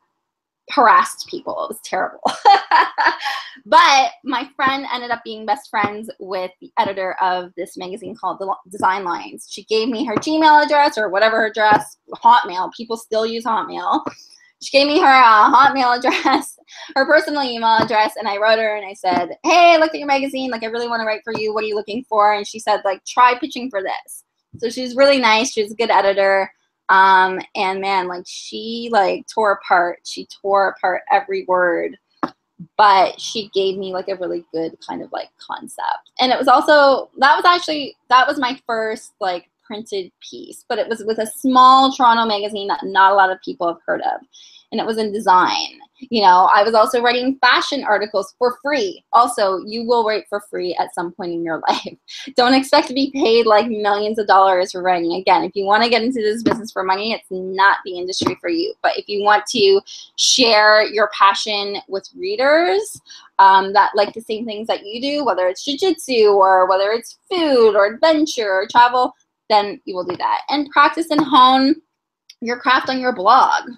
harassed 0.70 1.26
people. 1.28 1.64
It 1.64 1.68
was 1.68 1.80
terrible. 1.82 2.20
but 3.66 4.10
my 4.24 4.48
friend 4.56 4.86
ended 4.92 5.10
up 5.10 5.24
being 5.24 5.46
best 5.46 5.70
friends 5.70 6.10
with 6.20 6.50
the 6.60 6.70
editor 6.78 7.16
of 7.22 7.52
this 7.56 7.76
magazine 7.76 8.14
called 8.14 8.38
the 8.38 8.54
Design 8.70 9.04
Lines. 9.04 9.48
She 9.50 9.64
gave 9.64 9.88
me 9.88 10.04
her 10.04 10.14
Gmail 10.16 10.64
address 10.64 10.98
or 10.98 11.08
whatever 11.08 11.36
her 11.36 11.46
address, 11.46 11.96
Hotmail. 12.22 12.72
People 12.74 12.96
still 12.96 13.26
use 13.26 13.44
Hotmail. 13.44 14.04
She 14.60 14.76
gave 14.76 14.88
me 14.88 15.00
her 15.00 15.06
uh, 15.06 15.52
Hotmail 15.52 15.98
address, 15.98 16.58
her 16.96 17.06
personal 17.06 17.42
email 17.42 17.76
address, 17.80 18.14
and 18.16 18.26
I 18.26 18.38
wrote 18.38 18.58
her 18.58 18.76
and 18.76 18.86
I 18.86 18.94
said, 18.94 19.36
"Hey, 19.44 19.74
I 19.74 19.76
looked 19.76 19.94
at 19.94 19.98
your 19.98 20.08
magazine. 20.08 20.50
Like, 20.50 20.62
I 20.62 20.66
really 20.66 20.88
want 20.88 21.00
to 21.00 21.06
write 21.06 21.22
for 21.24 21.32
you. 21.32 21.54
What 21.54 21.64
are 21.64 21.68
you 21.68 21.76
looking 21.76 22.04
for?" 22.08 22.34
And 22.34 22.46
she 22.46 22.58
said, 22.58 22.82
"Like, 22.84 23.04
try 23.04 23.38
pitching 23.38 23.70
for 23.70 23.82
this." 23.82 24.24
So 24.58 24.70
she's 24.70 24.96
really 24.96 25.18
nice. 25.18 25.52
She's 25.52 25.72
a 25.72 25.76
good 25.76 25.90
editor. 25.90 26.50
Um, 26.88 27.40
and 27.54 27.80
man, 27.80 28.08
like 28.08 28.24
she 28.26 28.88
like 28.90 29.26
tore 29.32 29.52
apart. 29.52 30.00
She 30.04 30.26
tore 30.40 30.68
apart 30.68 31.02
every 31.12 31.44
word, 31.46 31.98
but 32.76 33.20
she 33.20 33.50
gave 33.54 33.76
me 33.76 33.92
like 33.92 34.08
a 34.08 34.16
really 34.16 34.44
good 34.52 34.76
kind 34.86 35.02
of 35.02 35.12
like 35.12 35.28
concept. 35.38 36.12
And 36.18 36.32
it 36.32 36.38
was 36.38 36.48
also 36.48 37.10
that 37.18 37.36
was 37.36 37.44
actually 37.44 37.96
that 38.08 38.26
was 38.26 38.38
my 38.38 38.58
first 38.66 39.12
like 39.20 39.50
printed 39.68 40.10
piece, 40.20 40.64
but 40.68 40.78
it 40.78 40.88
was 40.88 41.04
with 41.04 41.18
a 41.18 41.26
small 41.26 41.92
Toronto 41.92 42.26
magazine 42.26 42.66
that 42.68 42.80
not 42.82 43.12
a 43.12 43.14
lot 43.14 43.30
of 43.30 43.40
people 43.44 43.68
have 43.68 43.82
heard 43.86 44.00
of. 44.00 44.20
And 44.72 44.80
it 44.80 44.86
was 44.86 44.98
in 44.98 45.12
design. 45.12 45.78
You 46.00 46.22
know, 46.22 46.48
I 46.54 46.62
was 46.62 46.74
also 46.74 47.02
writing 47.02 47.38
fashion 47.40 47.84
articles 47.84 48.34
for 48.38 48.58
free. 48.62 49.02
Also, 49.12 49.64
you 49.66 49.84
will 49.84 50.06
write 50.06 50.24
for 50.28 50.42
free 50.48 50.76
at 50.78 50.94
some 50.94 51.10
point 51.12 51.32
in 51.32 51.42
your 51.42 51.60
life. 51.68 51.96
Don't 52.36 52.54
expect 52.54 52.86
to 52.88 52.94
be 52.94 53.10
paid 53.12 53.46
like 53.46 53.66
millions 53.66 54.18
of 54.18 54.26
dollars 54.26 54.72
for 54.72 54.82
writing. 54.82 55.14
Again, 55.14 55.42
if 55.42 55.56
you 55.56 55.64
want 55.64 55.82
to 55.82 55.90
get 55.90 56.02
into 56.02 56.20
this 56.20 56.42
business 56.42 56.70
for 56.70 56.84
money, 56.84 57.12
it's 57.12 57.26
not 57.30 57.78
the 57.84 57.98
industry 57.98 58.36
for 58.40 58.48
you. 58.48 58.74
But 58.82 58.96
if 58.96 59.08
you 59.08 59.24
want 59.24 59.46
to 59.46 59.80
share 60.16 60.86
your 60.86 61.10
passion 61.18 61.78
with 61.88 62.08
readers, 62.14 63.00
um, 63.38 63.72
that 63.72 63.92
like 63.94 64.14
the 64.14 64.20
same 64.20 64.44
things 64.44 64.66
that 64.68 64.84
you 64.84 65.00
do, 65.00 65.24
whether 65.24 65.48
it's 65.48 65.66
jujitsu 65.66 66.34
or 66.34 66.68
whether 66.68 66.92
it's 66.92 67.18
food 67.30 67.74
or 67.74 67.86
adventure 67.86 68.50
or 68.50 68.68
travel, 68.70 69.14
then 69.48 69.80
you 69.84 69.94
will 69.94 70.04
do 70.04 70.16
that. 70.16 70.42
And 70.48 70.70
practice 70.70 71.10
and 71.10 71.20
hone 71.20 71.76
your 72.40 72.58
craft 72.58 72.88
on 72.88 73.00
your 73.00 73.14
blog. 73.14 73.70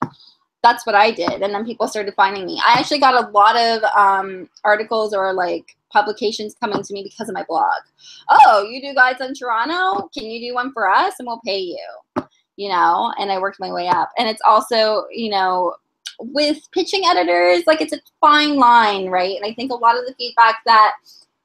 That's 0.63 0.85
what 0.85 0.95
I 0.95 1.11
did. 1.11 1.43
And 1.43 1.55
then 1.55 1.65
people 1.65 1.89
started 1.89 2.13
finding 2.15 2.45
me. 2.45 2.61
I 2.65 2.79
actually 2.79 3.01
got 3.01 3.15
a 3.15 3.31
lot 3.31 3.57
of 3.57 3.83
um, 3.97 4.49
articles 4.63 5.15
or 5.15 5.33
like 5.33 5.77
publications 5.91 6.55
coming 6.61 6.83
to 6.83 6.93
me 6.93 7.03
because 7.03 7.29
of 7.29 7.35
my 7.35 7.45
blog. 7.45 7.81
Oh, 8.29 8.63
you 8.63 8.83
do 8.83 8.95
guides 8.95 9.21
in 9.23 9.33
Toronto? 9.35 10.09
Can 10.17 10.25
you 10.25 10.51
do 10.51 10.55
one 10.55 10.73
for 10.73 10.91
us? 10.91 11.15
And 11.19 11.27
we'll 11.27 11.41
pay 11.45 11.59
you. 11.59 12.25
You 12.57 12.69
know, 12.69 13.15
and 13.19 13.33
I 13.33 13.39
worked 13.39 13.59
my 13.59 13.73
way 13.73 13.89
up. 13.89 14.11
And 14.19 14.29
it's 14.29 14.43
also, 14.45 15.07
you 15.11 15.31
know, 15.31 15.75
with 16.19 16.59
pitching 16.73 17.07
editors, 17.07 17.67
like 17.67 17.81
it's 17.81 17.95
a 17.95 18.01
fine 18.21 18.57
line, 18.57 19.09
right? 19.09 19.35
And 19.35 19.51
I 19.51 19.55
think 19.55 19.73
a 19.73 19.77
lot 19.77 19.99
of 19.99 20.05
the 20.05 20.15
feedback 20.19 20.57
that 20.67 20.93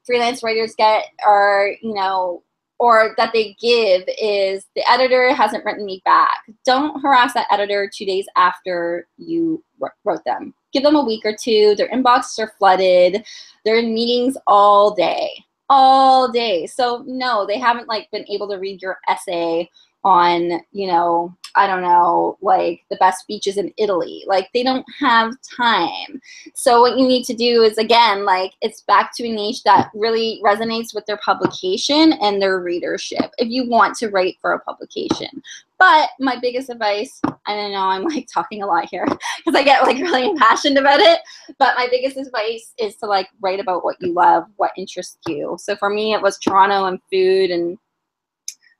freelance 0.05 0.43
writers 0.43 0.75
get 0.77 1.05
are, 1.25 1.69
you 1.81 1.93
know, 1.93 2.43
or 2.79 3.13
that 3.17 3.31
they 3.33 3.55
give 3.59 4.03
is 4.21 4.65
the 4.75 4.89
editor 4.89 5.33
hasn't 5.33 5.63
written 5.63 5.85
me 5.85 6.01
back. 6.05 6.37
Don't 6.65 6.99
harass 7.01 7.33
that 7.33 7.47
editor 7.51 7.89
two 7.93 8.05
days 8.05 8.27
after 8.35 9.07
you 9.17 9.63
wrote 10.03 10.23
them. 10.25 10.53
Give 10.73 10.83
them 10.83 10.95
a 10.95 11.05
week 11.05 11.25
or 11.25 11.35
two. 11.35 11.75
Their 11.75 11.89
inboxes 11.89 12.39
are 12.39 12.53
flooded. 12.57 13.25
They're 13.63 13.79
in 13.79 13.93
meetings 13.93 14.37
all 14.45 14.93
day, 14.93 15.31
all 15.69 16.31
day. 16.31 16.65
So 16.67 17.03
no, 17.07 17.45
they 17.45 17.57
haven't 17.59 17.87
like 17.87 18.11
been 18.11 18.25
able 18.29 18.49
to 18.49 18.57
read 18.57 18.81
your 18.81 18.99
essay 19.07 19.69
on, 20.05 20.61
you 20.71 20.87
know, 20.87 21.35
I 21.55 21.67
don't 21.67 21.81
know, 21.81 22.37
like 22.41 22.83
the 22.89 22.97
best 22.97 23.27
beaches 23.27 23.57
in 23.57 23.73
Italy. 23.77 24.23
Like 24.27 24.49
they 24.53 24.61
don't 24.61 24.85
have 24.99 25.33
time. 25.57 26.21
So 26.53 26.81
what 26.81 26.97
you 26.97 27.07
need 27.07 27.23
to 27.25 27.33
do 27.33 27.63
is 27.63 27.77
again, 27.77 28.25
like 28.25 28.53
it's 28.61 28.81
back 28.81 29.15
to 29.15 29.27
a 29.27 29.31
niche 29.31 29.63
that 29.63 29.89
really 29.95 30.41
resonates 30.43 30.93
with 30.93 31.05
their 31.05 31.17
publication 31.17 32.13
and 32.13 32.41
their 32.41 32.59
readership 32.59 33.31
if 33.37 33.49
you 33.49 33.69
want 33.69 33.97
to 33.97 34.09
write 34.09 34.37
for 34.41 34.53
a 34.53 34.59
publication. 34.59 35.41
But 35.79 36.09
my 36.19 36.37
biggest 36.39 36.69
advice, 36.69 37.19
I 37.45 37.55
don't 37.55 37.71
know 37.71 37.79
I'm 37.79 38.03
like 38.03 38.27
talking 38.31 38.61
a 38.61 38.65
lot 38.65 38.89
here 38.89 39.05
because 39.37 39.55
I 39.55 39.63
get 39.63 39.83
like 39.83 39.97
really 39.97 40.29
impassioned 40.29 40.77
about 40.77 40.99
it. 40.99 41.19
But 41.57 41.75
my 41.77 41.87
biggest 41.89 42.17
advice 42.17 42.73
is 42.77 42.95
to 42.97 43.07
like 43.07 43.29
write 43.41 43.59
about 43.59 43.83
what 43.83 43.97
you 44.01 44.13
love, 44.13 44.45
what 44.57 44.71
interests 44.77 45.17
you. 45.27 45.57
So 45.59 45.75
for 45.77 45.89
me, 45.89 46.13
it 46.13 46.21
was 46.21 46.37
Toronto 46.37 46.85
and 46.85 46.99
food 47.09 47.49
and 47.49 47.77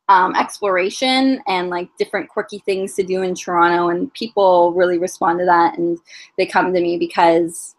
um, 0.10 0.36
exploration 0.36 1.42
and 1.48 1.70
like 1.70 1.90
different 1.98 2.30
quirky 2.30 2.60
things 2.60 2.94
to 2.96 3.04
do 3.04 3.24
in 3.24 3.36
Toronto. 3.36 3.90
And 3.90 4.14
people 4.14 4.74
really 4.74 4.98
respond 4.98 5.40
to 5.40 5.46
that 5.46 5.78
and 5.78 5.98
they 6.38 6.46
come 6.46 6.74
to 6.74 6.82
me 6.82 6.98
because 6.98 7.76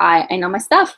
I, 0.00 0.26
I 0.30 0.36
know 0.36 0.48
my 0.48 0.58
stuff. 0.58 0.96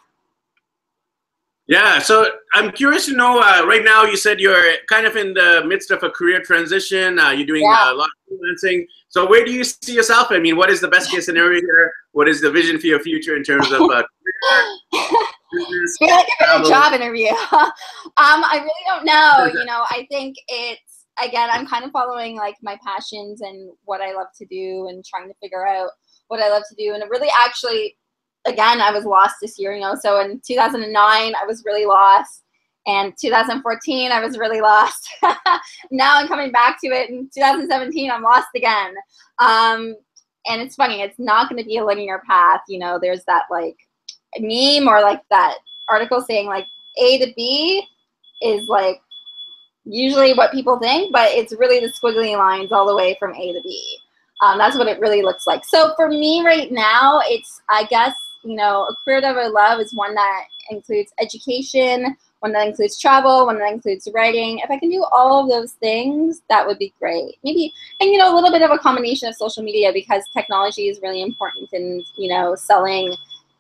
Yeah, 1.68 1.98
so 1.98 2.28
I'm 2.54 2.70
curious 2.70 3.06
to 3.06 3.16
know. 3.16 3.40
Uh, 3.40 3.66
right 3.66 3.84
now, 3.84 4.04
you 4.04 4.16
said 4.16 4.38
you're 4.38 4.74
kind 4.88 5.04
of 5.04 5.16
in 5.16 5.34
the 5.34 5.64
midst 5.66 5.90
of 5.90 6.00
a 6.04 6.10
career 6.10 6.40
transition. 6.40 7.18
Uh, 7.18 7.30
you're 7.30 7.46
doing 7.46 7.64
yeah. 7.64 7.92
a 7.92 7.94
lot 7.94 8.08
of 8.30 8.38
freelancing. 8.38 8.86
So, 9.08 9.28
where 9.28 9.44
do 9.44 9.52
you 9.52 9.64
see 9.64 9.92
yourself? 9.94 10.28
I 10.30 10.38
mean, 10.38 10.56
what 10.56 10.70
is 10.70 10.80
the 10.80 10.86
best 10.86 11.10
case 11.10 11.26
scenario 11.26 11.60
here? 11.60 11.92
What 12.12 12.28
is 12.28 12.40
the 12.40 12.52
vision 12.52 12.78
for 12.78 12.86
your 12.86 13.00
future 13.00 13.36
in 13.36 13.42
terms 13.42 13.72
of 13.72 13.80
uh, 13.80 14.04
feel 15.98 16.14
like 16.14 16.26
a 16.40 16.62
job 16.68 16.92
interview. 16.92 17.28
um, 17.52 17.72
I 18.16 18.60
really 18.62 18.72
don't 18.86 19.04
know. 19.04 19.58
You 19.58 19.66
know, 19.66 19.84
I 19.90 20.06
think 20.10 20.36
it's 20.48 21.06
again, 21.22 21.48
I'm 21.50 21.66
kind 21.66 21.84
of 21.84 21.92
following 21.92 22.36
like 22.36 22.56
my 22.62 22.78
passions 22.84 23.40
and 23.40 23.70
what 23.84 24.00
I 24.00 24.12
love 24.12 24.28
to 24.38 24.46
do, 24.46 24.88
and 24.88 25.04
trying 25.04 25.28
to 25.28 25.34
figure 25.42 25.66
out 25.66 25.90
what 26.28 26.40
I 26.40 26.48
love 26.48 26.62
to 26.68 26.74
do. 26.76 26.94
And 26.94 27.02
it 27.02 27.08
really, 27.08 27.30
actually, 27.38 27.96
again, 28.46 28.80
I 28.80 28.90
was 28.90 29.04
lost 29.04 29.36
this 29.40 29.58
year, 29.58 29.74
you 29.74 29.80
know. 29.80 29.96
So 30.00 30.20
in 30.20 30.40
2009, 30.46 30.92
I 30.96 31.46
was 31.46 31.64
really 31.64 31.86
lost. 31.86 32.42
And 32.88 33.12
2014, 33.20 34.12
I 34.12 34.24
was 34.24 34.38
really 34.38 34.60
lost. 34.60 35.08
now 35.90 36.18
I'm 36.18 36.28
coming 36.28 36.52
back 36.52 36.78
to 36.84 36.88
it. 36.88 37.10
In 37.10 37.28
2017, 37.34 38.10
I'm 38.10 38.22
lost 38.22 38.46
again. 38.54 38.94
Um, 39.40 39.96
and 40.46 40.62
it's 40.62 40.76
funny, 40.76 41.02
it's 41.02 41.18
not 41.18 41.48
going 41.48 41.60
to 41.60 41.66
be 41.66 41.78
a 41.78 41.84
linear 41.84 42.22
path. 42.26 42.60
You 42.68 42.78
know, 42.78 42.98
there's 43.00 43.24
that 43.24 43.44
like 43.50 43.76
meme 44.40 44.88
or 44.88 45.00
like 45.00 45.22
that 45.30 45.56
article 45.88 46.20
saying 46.20 46.46
like 46.46 46.66
A 46.98 47.18
to 47.24 47.32
B 47.34 47.86
is 48.42 48.66
like 48.68 49.00
usually 49.84 50.34
what 50.34 50.52
people 50.52 50.78
think, 50.78 51.12
but 51.12 51.30
it's 51.32 51.54
really 51.54 51.80
the 51.80 51.92
squiggly 51.92 52.36
lines 52.36 52.72
all 52.72 52.86
the 52.86 52.96
way 52.96 53.16
from 53.18 53.34
A 53.34 53.52
to 53.52 53.60
B. 53.62 53.98
Um, 54.42 54.58
that's 54.58 54.76
what 54.76 54.88
it 54.88 55.00
really 55.00 55.22
looks 55.22 55.46
like. 55.46 55.64
So 55.64 55.94
for 55.96 56.08
me 56.08 56.44
right 56.44 56.70
now, 56.70 57.20
it's, 57.24 57.62
I 57.70 57.84
guess, 57.84 58.14
you 58.44 58.54
know, 58.54 58.84
a 58.84 58.94
career 59.04 59.20
that 59.20 59.36
I 59.36 59.46
love 59.46 59.80
is 59.80 59.94
one 59.94 60.14
that 60.14 60.44
includes 60.70 61.12
education, 61.18 62.16
one 62.40 62.52
that 62.52 62.66
includes 62.66 63.00
travel, 63.00 63.46
one 63.46 63.58
that 63.58 63.72
includes 63.72 64.06
writing. 64.12 64.58
If 64.58 64.70
I 64.70 64.78
can 64.78 64.90
do 64.90 65.04
all 65.10 65.42
of 65.42 65.48
those 65.48 65.72
things, 65.72 66.42
that 66.50 66.66
would 66.66 66.78
be 66.78 66.92
great. 66.98 67.36
Maybe, 67.44 67.72
and 68.00 68.10
you 68.10 68.18
know, 68.18 68.32
a 68.32 68.34
little 68.34 68.50
bit 68.50 68.62
of 68.62 68.70
a 68.70 68.78
combination 68.78 69.28
of 69.28 69.36
social 69.36 69.62
media 69.62 69.90
because 69.92 70.22
technology 70.36 70.88
is 70.88 71.00
really 71.02 71.22
important 71.22 71.72
in, 71.72 72.04
you 72.16 72.28
know, 72.28 72.54
selling 72.54 73.14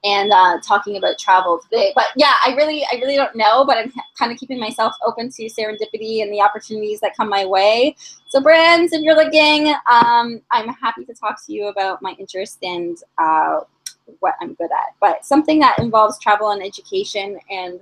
and 0.06 0.30
uh, 0.32 0.58
talking 0.62 0.96
about 0.96 1.18
travel 1.18 1.58
today. 1.58 1.92
But 1.96 2.06
yeah, 2.14 2.34
I 2.44 2.54
really, 2.54 2.86
I 2.92 2.96
really 2.96 3.16
don't 3.16 3.34
know, 3.34 3.64
but 3.64 3.76
I'm 3.76 3.92
kind 4.16 4.30
of 4.30 4.38
keeping 4.38 4.60
myself 4.60 4.94
open 5.04 5.30
to 5.30 5.42
serendipity 5.46 6.22
and 6.22 6.32
the 6.32 6.40
opportunities 6.40 7.00
that 7.00 7.16
come 7.16 7.28
my 7.28 7.44
way. 7.44 7.96
So 8.28 8.40
brands, 8.40 8.92
if 8.92 9.02
you're 9.02 9.16
looking, 9.16 9.74
um, 9.90 10.40
I'm 10.52 10.68
happy 10.68 11.04
to 11.06 11.14
talk 11.14 11.44
to 11.46 11.52
you 11.52 11.66
about 11.66 12.02
my 12.02 12.14
interest 12.20 12.58
and 12.62 12.96
uh, 13.18 13.60
what 14.20 14.34
I'm 14.40 14.54
good 14.54 14.70
at. 14.70 14.94
But 15.00 15.26
something 15.26 15.58
that 15.58 15.80
involves 15.80 16.20
travel 16.20 16.50
and 16.50 16.62
education 16.62 17.38
and 17.50 17.80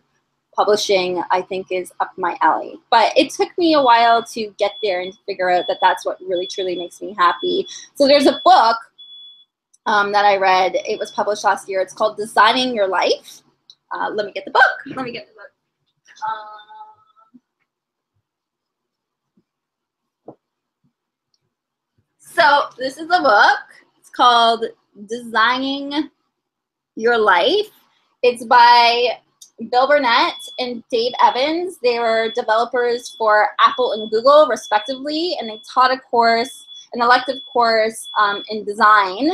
publishing, 0.57 1.23
I 1.31 1.43
think 1.43 1.67
is 1.71 1.93
up 2.01 2.13
my 2.17 2.39
alley. 2.41 2.77
But 2.91 3.13
it 3.19 3.33
took 3.33 3.51
me 3.59 3.75
a 3.75 3.83
while 3.83 4.23
to 4.23 4.55
get 4.59 4.73
there 4.83 5.03
and 5.03 5.13
figure 5.27 5.51
out 5.51 5.67
that 5.69 5.79
that's 5.83 6.07
what 6.07 6.19
really 6.21 6.47
truly 6.47 6.77
makes 6.77 7.03
me 7.03 7.15
happy. 7.19 7.67
So 7.97 8.07
there's 8.07 8.27
a 8.27 8.41
book 8.45 8.77
um, 9.87 10.13
that 10.13 10.25
I 10.25 10.37
read. 10.37 10.73
It 10.75 10.99
was 10.99 11.11
published 11.11 11.45
last 11.45 11.69
year. 11.69 11.81
It's 11.81 11.93
called 11.93 12.17
Designing 12.17 12.75
Your 12.75 12.89
Life. 12.89 13.43
Uh, 13.93 14.11
let 14.11 14.27
me 14.27 14.33
get 14.33 14.45
the 14.45 14.51
book. 14.51 14.63
Let 14.87 15.05
me 15.05 15.13
get 15.13 15.27
the 15.27 15.35
book. 15.35 15.51
Um, 20.29 20.37
so 22.19 22.63
this 22.79 22.97
is 22.97 23.07
a 23.07 23.21
book. 23.21 23.59
It's 23.99 24.11
called 24.11 24.65
Designing 25.09 26.11
Your 26.97 27.19
Life. 27.19 27.71
It's 28.23 28.45
by 28.45 29.19
Bill 29.71 29.87
Burnett 29.87 30.35
and 30.59 30.83
Dave 30.91 31.13
Evans. 31.23 31.79
They 31.83 31.99
were 31.99 32.33
developers 32.35 33.15
for 33.19 33.51
Apple 33.61 33.93
and 33.93 34.11
Google, 34.11 34.49
respectively, 34.49 35.37
and 35.39 35.49
they 35.49 35.61
taught 35.73 35.93
a 35.93 35.99
course, 35.99 36.67
an 36.95 37.03
elective 37.03 37.37
course 37.53 38.09
um, 38.19 38.43
in 38.49 38.65
design 38.65 39.31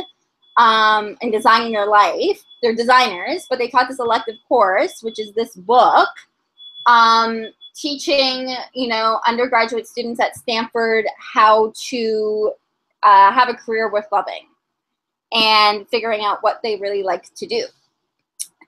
um, 0.57 1.17
and 1.21 1.31
designing 1.31 1.71
your 1.71 1.87
life. 1.87 2.43
They're 2.61 2.75
designers, 2.75 3.47
but 3.49 3.59
they 3.59 3.67
taught 3.67 3.87
this 3.87 3.99
elective 3.99 4.35
course, 4.47 5.01
which 5.01 5.19
is 5.19 5.33
this 5.33 5.55
book, 5.55 6.09
um, 6.85 7.45
teaching 7.75 8.55
you 8.73 8.87
know 8.87 9.19
undergraduate 9.27 9.87
students 9.87 10.19
at 10.19 10.35
Stanford 10.35 11.05
how 11.17 11.73
to 11.89 12.51
uh, 13.03 13.31
have 13.31 13.49
a 13.49 13.53
career 13.53 13.91
worth 13.91 14.07
loving 14.11 14.47
and 15.31 15.87
figuring 15.89 16.23
out 16.23 16.39
what 16.41 16.59
they 16.61 16.75
really 16.77 17.03
like 17.03 17.33
to 17.35 17.47
do. 17.47 17.65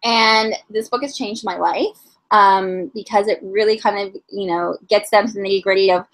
And 0.03 0.53
this 0.69 0.89
book 0.89 1.01
has 1.01 1.15
changed 1.15 1.43
my 1.45 1.57
life 1.57 1.97
um, 2.31 2.91
because 2.93 3.27
it 3.27 3.39
really 3.41 3.77
kind 3.77 3.99
of 3.99 4.21
you 4.29 4.47
know 4.47 4.77
gets 4.89 5.09
down 5.09 5.27
to 5.27 5.33
the 5.33 5.39
nitty 5.39 5.63
gritty 5.63 5.91
of 5.91 6.05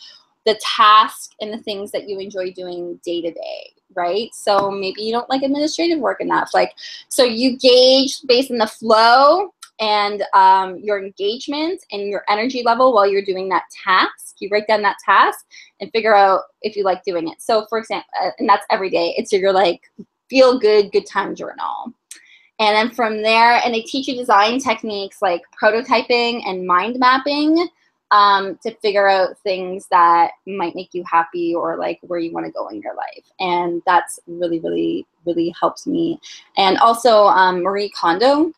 the 0.49 0.59
task 0.63 1.31
and 1.41 1.53
the 1.53 1.63
things 1.63 1.91
that 1.91 2.07
you 2.07 2.19
enjoy 2.19 2.51
doing 2.51 2.99
day 3.03 3.21
to 3.21 3.31
day 3.31 3.73
right? 3.95 4.33
So 4.33 4.69
maybe 4.69 5.01
you 5.01 5.11
don't 5.11 5.29
like 5.29 5.41
administrative 5.41 5.99
work 5.99 6.21
enough. 6.21 6.51
Like, 6.53 6.73
so 7.07 7.23
you 7.23 7.57
gauge 7.57 8.21
based 8.27 8.51
on 8.51 8.57
the 8.57 8.67
flow 8.67 9.53
and 9.79 10.23
um, 10.33 10.77
your 10.77 11.03
engagement 11.03 11.83
and 11.91 12.07
your 12.07 12.23
energy 12.29 12.63
level 12.63 12.93
while 12.93 13.09
you're 13.09 13.23
doing 13.23 13.49
that 13.49 13.63
task. 13.83 14.35
You 14.39 14.49
write 14.51 14.67
down 14.67 14.81
that 14.83 14.97
task 15.03 15.45
and 15.79 15.91
figure 15.91 16.15
out 16.15 16.43
if 16.61 16.75
you 16.75 16.83
like 16.83 17.03
doing 17.03 17.27
it. 17.27 17.41
So, 17.41 17.65
for 17.67 17.77
example, 17.77 18.09
uh, 18.21 18.29
and 18.39 18.47
that's 18.47 18.65
every 18.69 18.89
day. 18.89 19.15
It's 19.17 19.31
your 19.31 19.51
like 19.51 19.81
feel 20.29 20.59
good, 20.59 20.91
good 20.91 21.05
time 21.05 21.35
journal. 21.35 21.93
And 22.59 22.75
then 22.75 22.91
from 22.91 23.21
there, 23.21 23.61
and 23.63 23.73
they 23.73 23.81
teach 23.81 24.07
you 24.07 24.15
design 24.15 24.59
techniques 24.59 25.21
like 25.21 25.41
prototyping 25.61 26.41
and 26.45 26.67
mind 26.67 26.99
mapping 26.99 27.69
um, 28.11 28.57
to 28.63 28.73
figure 28.75 29.07
out 29.07 29.37
things 29.43 29.87
that 29.91 30.31
might 30.47 30.75
make 30.75 30.93
you 30.93 31.03
happy 31.09 31.53
or 31.53 31.77
like 31.77 31.99
where 32.01 32.19
you 32.19 32.31
want 32.31 32.45
to 32.45 32.51
go 32.51 32.67
in 32.69 32.81
your 32.81 32.95
life. 32.95 33.25
And 33.39 33.81
that's 33.85 34.19
really, 34.27 34.59
really, 34.59 35.05
really 35.25 35.53
helps 35.59 35.85
me. 35.85 36.19
And 36.57 36.77
also 36.79 37.25
um, 37.25 37.61
Marie 37.61 37.89
Kondo, 37.89 38.51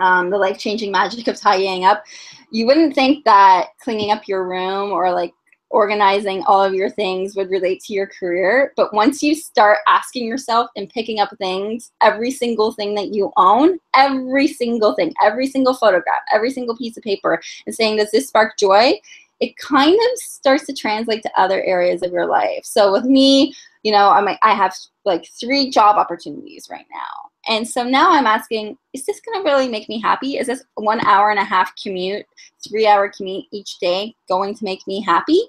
um, 0.00 0.30
the 0.30 0.38
life 0.38 0.58
changing 0.58 0.90
magic 0.90 1.28
of 1.28 1.36
tidying 1.36 1.84
up. 1.84 2.04
You 2.50 2.66
wouldn't 2.66 2.94
think 2.94 3.24
that 3.24 3.68
cleaning 3.80 4.10
up 4.10 4.26
your 4.26 4.48
room 4.48 4.90
or 4.90 5.12
like 5.12 5.32
organizing 5.70 6.42
all 6.44 6.62
of 6.62 6.74
your 6.74 6.90
things 6.90 7.36
would 7.36 7.48
relate 7.48 7.80
to 7.80 7.92
your 7.92 8.06
career. 8.06 8.72
But 8.76 8.92
once 8.92 9.22
you 9.22 9.34
start 9.34 9.78
asking 9.86 10.26
yourself 10.26 10.68
and 10.76 10.88
picking 10.90 11.20
up 11.20 11.30
things, 11.38 11.92
every 12.00 12.30
single 12.30 12.72
thing 12.72 12.94
that 12.96 13.14
you 13.14 13.32
own, 13.36 13.78
every 13.94 14.48
single 14.48 14.94
thing, 14.94 15.14
every 15.22 15.46
single 15.46 15.74
photograph, 15.74 16.22
every 16.32 16.50
single 16.50 16.76
piece 16.76 16.96
of 16.96 17.04
paper, 17.04 17.40
and 17.66 17.74
saying, 17.74 17.96
does 17.96 18.10
this 18.10 18.28
spark 18.28 18.58
joy? 18.58 18.94
It 19.38 19.56
kind 19.56 19.94
of 19.94 20.18
starts 20.18 20.66
to 20.66 20.74
translate 20.74 21.22
to 21.22 21.40
other 21.40 21.62
areas 21.62 22.02
of 22.02 22.12
your 22.12 22.26
life. 22.26 22.64
So 22.64 22.92
with 22.92 23.04
me, 23.04 23.54
you 23.82 23.92
know, 23.92 24.10
I'm, 24.10 24.28
I 24.42 24.52
have 24.52 24.74
like 25.04 25.26
three 25.40 25.70
job 25.70 25.96
opportunities 25.96 26.68
right 26.70 26.84
now. 26.92 27.30
And 27.48 27.66
so 27.66 27.82
now 27.82 28.12
I'm 28.12 28.26
asking, 28.26 28.76
is 28.92 29.06
this 29.06 29.20
going 29.20 29.42
to 29.42 29.48
really 29.48 29.68
make 29.68 29.88
me 29.88 29.98
happy? 29.98 30.36
Is 30.36 30.46
this 30.46 30.62
one 30.74 31.00
hour 31.06 31.30
and 31.30 31.38
a 31.38 31.44
half 31.44 31.72
commute, 31.82 32.26
three 32.68 32.86
hour 32.86 33.10
commute 33.16 33.46
each 33.50 33.78
day 33.78 34.14
going 34.28 34.54
to 34.56 34.64
make 34.64 34.86
me 34.86 35.00
happy? 35.00 35.40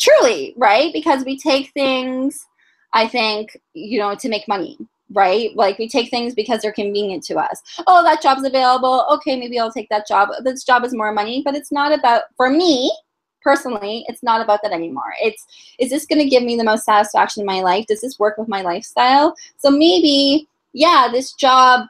Truly, 0.00 0.54
right? 0.56 0.92
Because 0.92 1.24
we 1.24 1.38
take 1.38 1.70
things, 1.72 2.46
I 2.92 3.06
think, 3.06 3.60
you 3.74 3.98
know, 3.98 4.14
to 4.14 4.28
make 4.28 4.48
money, 4.48 4.78
right? 5.12 5.54
Like 5.56 5.78
we 5.78 5.88
take 5.88 6.10
things 6.10 6.34
because 6.34 6.60
they're 6.60 6.72
convenient 6.72 7.22
to 7.24 7.36
us. 7.36 7.62
Oh, 7.86 8.02
that 8.04 8.22
job's 8.22 8.44
available. 8.44 9.06
Okay, 9.12 9.38
maybe 9.38 9.58
I'll 9.58 9.72
take 9.72 9.88
that 9.90 10.08
job. 10.08 10.30
This 10.44 10.64
job 10.64 10.84
is 10.84 10.94
more 10.94 11.12
money, 11.12 11.42
but 11.44 11.54
it's 11.54 11.72
not 11.72 11.92
about, 11.92 12.22
for 12.36 12.50
me, 12.50 12.92
personally, 13.42 14.04
it's 14.08 14.22
not 14.22 14.40
about 14.40 14.60
that 14.62 14.72
anymore. 14.72 15.14
It's, 15.22 15.46
is 15.78 15.90
this 15.90 16.06
going 16.06 16.20
to 16.20 16.28
give 16.28 16.42
me 16.42 16.56
the 16.56 16.64
most 16.64 16.84
satisfaction 16.84 17.42
in 17.42 17.46
my 17.46 17.60
life? 17.60 17.86
Does 17.86 18.00
this 18.00 18.18
work 18.18 18.36
with 18.36 18.48
my 18.48 18.62
lifestyle? 18.62 19.34
So 19.58 19.70
maybe, 19.70 20.48
yeah, 20.72 21.08
this 21.10 21.32
job 21.32 21.86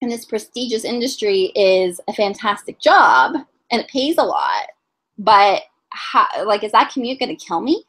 in 0.00 0.08
this 0.08 0.24
prestigious 0.24 0.84
industry 0.84 1.52
is 1.54 2.00
a 2.08 2.12
fantastic 2.12 2.80
job 2.80 3.36
and 3.70 3.80
it 3.80 3.88
pays 3.88 4.16
a 4.18 4.22
lot, 4.22 4.66
but 5.18 5.62
how, 5.90 6.26
like, 6.44 6.64
is 6.64 6.72
that 6.72 6.92
commute 6.92 7.18
going 7.18 7.36
to 7.36 7.44
kill 7.44 7.60
me? 7.60 7.84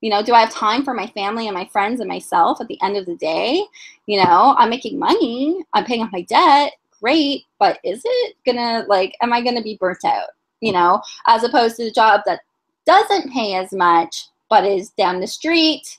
You 0.00 0.10
know, 0.10 0.22
do 0.22 0.32
I 0.32 0.40
have 0.40 0.50
time 0.50 0.84
for 0.84 0.94
my 0.94 1.08
family 1.08 1.48
and 1.48 1.54
my 1.54 1.66
friends 1.66 2.00
and 2.00 2.08
myself 2.08 2.60
at 2.60 2.68
the 2.68 2.80
end 2.82 2.96
of 2.96 3.06
the 3.06 3.16
day? 3.16 3.64
You 4.06 4.22
know, 4.22 4.54
I'm 4.56 4.70
making 4.70 4.98
money, 4.98 5.60
I'm 5.72 5.84
paying 5.84 6.02
off 6.02 6.12
my 6.12 6.22
debt, 6.22 6.74
great, 7.00 7.44
but 7.58 7.78
is 7.82 8.02
it 8.04 8.36
gonna, 8.46 8.84
like, 8.88 9.16
am 9.22 9.32
I 9.32 9.42
gonna 9.42 9.62
be 9.62 9.76
burnt 9.76 10.04
out? 10.04 10.30
You 10.60 10.72
know, 10.72 11.02
as 11.26 11.44
opposed 11.44 11.76
to 11.76 11.84
the 11.84 11.90
job 11.90 12.22
that 12.26 12.40
doesn't 12.86 13.32
pay 13.32 13.54
as 13.54 13.72
much, 13.72 14.26
but 14.48 14.64
is 14.64 14.90
down 14.90 15.20
the 15.20 15.26
street 15.26 15.98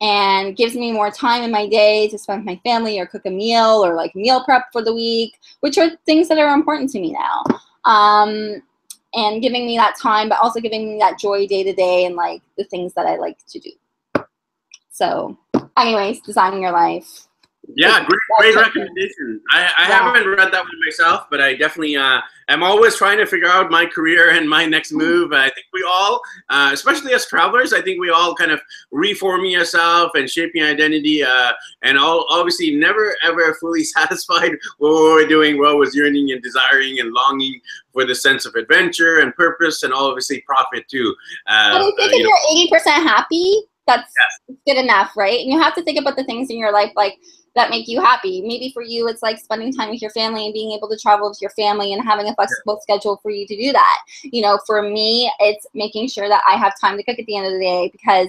and 0.00 0.56
gives 0.56 0.74
me 0.74 0.92
more 0.92 1.10
time 1.10 1.42
in 1.42 1.50
my 1.50 1.68
day 1.68 2.08
to 2.08 2.18
spend 2.18 2.40
with 2.40 2.46
my 2.46 2.60
family 2.68 2.98
or 2.98 3.06
cook 3.06 3.22
a 3.24 3.30
meal 3.30 3.84
or 3.84 3.94
like 3.94 4.14
meal 4.16 4.44
prep 4.44 4.64
for 4.72 4.82
the 4.82 4.92
week, 4.92 5.38
which 5.60 5.78
are 5.78 5.90
things 6.06 6.28
that 6.28 6.38
are 6.38 6.54
important 6.54 6.90
to 6.90 7.00
me 7.00 7.12
now. 7.12 7.44
Um, 7.84 8.62
and 9.14 9.42
giving 9.42 9.66
me 9.66 9.76
that 9.76 9.96
time, 9.98 10.28
but 10.28 10.38
also 10.40 10.60
giving 10.60 10.92
me 10.92 10.98
that 10.98 11.18
joy 11.18 11.46
day 11.46 11.62
to 11.62 11.72
day 11.72 12.04
and 12.04 12.16
like 12.16 12.42
the 12.56 12.64
things 12.64 12.94
that 12.94 13.06
I 13.06 13.16
like 13.16 13.38
to 13.48 13.58
do. 13.58 13.70
So, 14.90 15.38
anyways, 15.76 16.20
designing 16.20 16.62
your 16.62 16.72
life. 16.72 17.26
Yeah, 17.74 18.04
great, 18.04 18.20
great 18.38 18.56
recommendation. 18.56 19.40
I, 19.50 19.70
I 19.78 19.84
haven't 19.84 20.28
read 20.28 20.52
that 20.52 20.60
one 20.60 20.80
myself, 20.84 21.26
but 21.30 21.40
I 21.40 21.54
definitely 21.54 21.96
uh, 21.96 22.20
am 22.48 22.62
always 22.62 22.96
trying 22.96 23.18
to 23.18 23.26
figure 23.26 23.48
out 23.48 23.70
my 23.70 23.86
career 23.86 24.30
and 24.30 24.48
my 24.48 24.66
next 24.66 24.90
mm-hmm. 24.90 24.98
move. 24.98 25.32
I 25.32 25.44
think 25.44 25.66
we 25.72 25.84
all, 25.88 26.20
uh, 26.50 26.70
especially 26.72 27.14
as 27.14 27.24
travelers, 27.26 27.72
I 27.72 27.80
think 27.80 28.00
we 28.00 28.10
all 28.10 28.34
kind 28.34 28.50
of 28.50 28.60
reforming 28.90 29.56
ourselves 29.56 30.10
and 30.14 30.28
shaping 30.28 30.62
identity, 30.62 31.22
uh, 31.22 31.52
and 31.82 31.96
all 31.96 32.26
obviously 32.30 32.74
never 32.74 33.16
ever 33.22 33.54
fully 33.54 33.84
satisfied 33.96 34.50
with 34.50 34.60
what 34.78 35.14
we're 35.14 35.28
doing. 35.28 35.56
We're 35.56 35.68
always 35.68 35.94
yearning 35.94 36.32
and 36.32 36.42
desiring 36.42 36.98
and 36.98 37.12
longing 37.12 37.60
for 37.92 38.04
the 38.04 38.14
sense 38.14 38.44
of 38.44 38.54
adventure 38.56 39.20
and 39.20 39.34
purpose, 39.36 39.84
and 39.84 39.94
obviously 39.94 40.42
profit 40.42 40.88
too. 40.88 41.14
Uh, 41.46 41.78
but 41.78 41.82
I 41.82 42.08
think 42.08 42.12
if 42.12 42.18
you 42.18 42.28
are 42.28 42.56
eighty 42.56 42.70
percent 42.70 43.04
happy, 43.04 43.62
that's 43.86 44.12
yes. 44.48 44.56
good 44.66 44.82
enough, 44.82 45.16
right? 45.16 45.40
And 45.40 45.50
you 45.50 45.60
have 45.60 45.74
to 45.74 45.82
think 45.82 45.98
about 45.98 46.16
the 46.16 46.24
things 46.24 46.50
in 46.50 46.58
your 46.58 46.72
life 46.72 46.90
like 46.96 47.18
that 47.54 47.70
make 47.70 47.88
you 47.88 48.00
happy. 48.00 48.42
Maybe 48.42 48.70
for 48.72 48.82
you, 48.82 49.08
it's 49.08 49.22
like 49.22 49.38
spending 49.38 49.72
time 49.72 49.90
with 49.90 50.00
your 50.00 50.10
family 50.10 50.44
and 50.44 50.54
being 50.54 50.72
able 50.72 50.88
to 50.88 50.96
travel 50.96 51.28
with 51.28 51.40
your 51.40 51.50
family 51.50 51.92
and 51.92 52.02
having 52.02 52.28
a 52.28 52.34
flexible 52.34 52.80
yeah. 52.88 52.94
schedule 52.94 53.18
for 53.22 53.30
you 53.30 53.46
to 53.46 53.56
do 53.56 53.72
that. 53.72 53.98
You 54.22 54.42
know, 54.42 54.58
for 54.66 54.82
me, 54.82 55.30
it's 55.40 55.66
making 55.74 56.08
sure 56.08 56.28
that 56.28 56.42
I 56.48 56.56
have 56.56 56.80
time 56.80 56.96
to 56.96 57.02
cook 57.02 57.18
at 57.18 57.26
the 57.26 57.36
end 57.36 57.46
of 57.46 57.52
the 57.52 57.58
day 57.58 57.90
because 57.92 58.28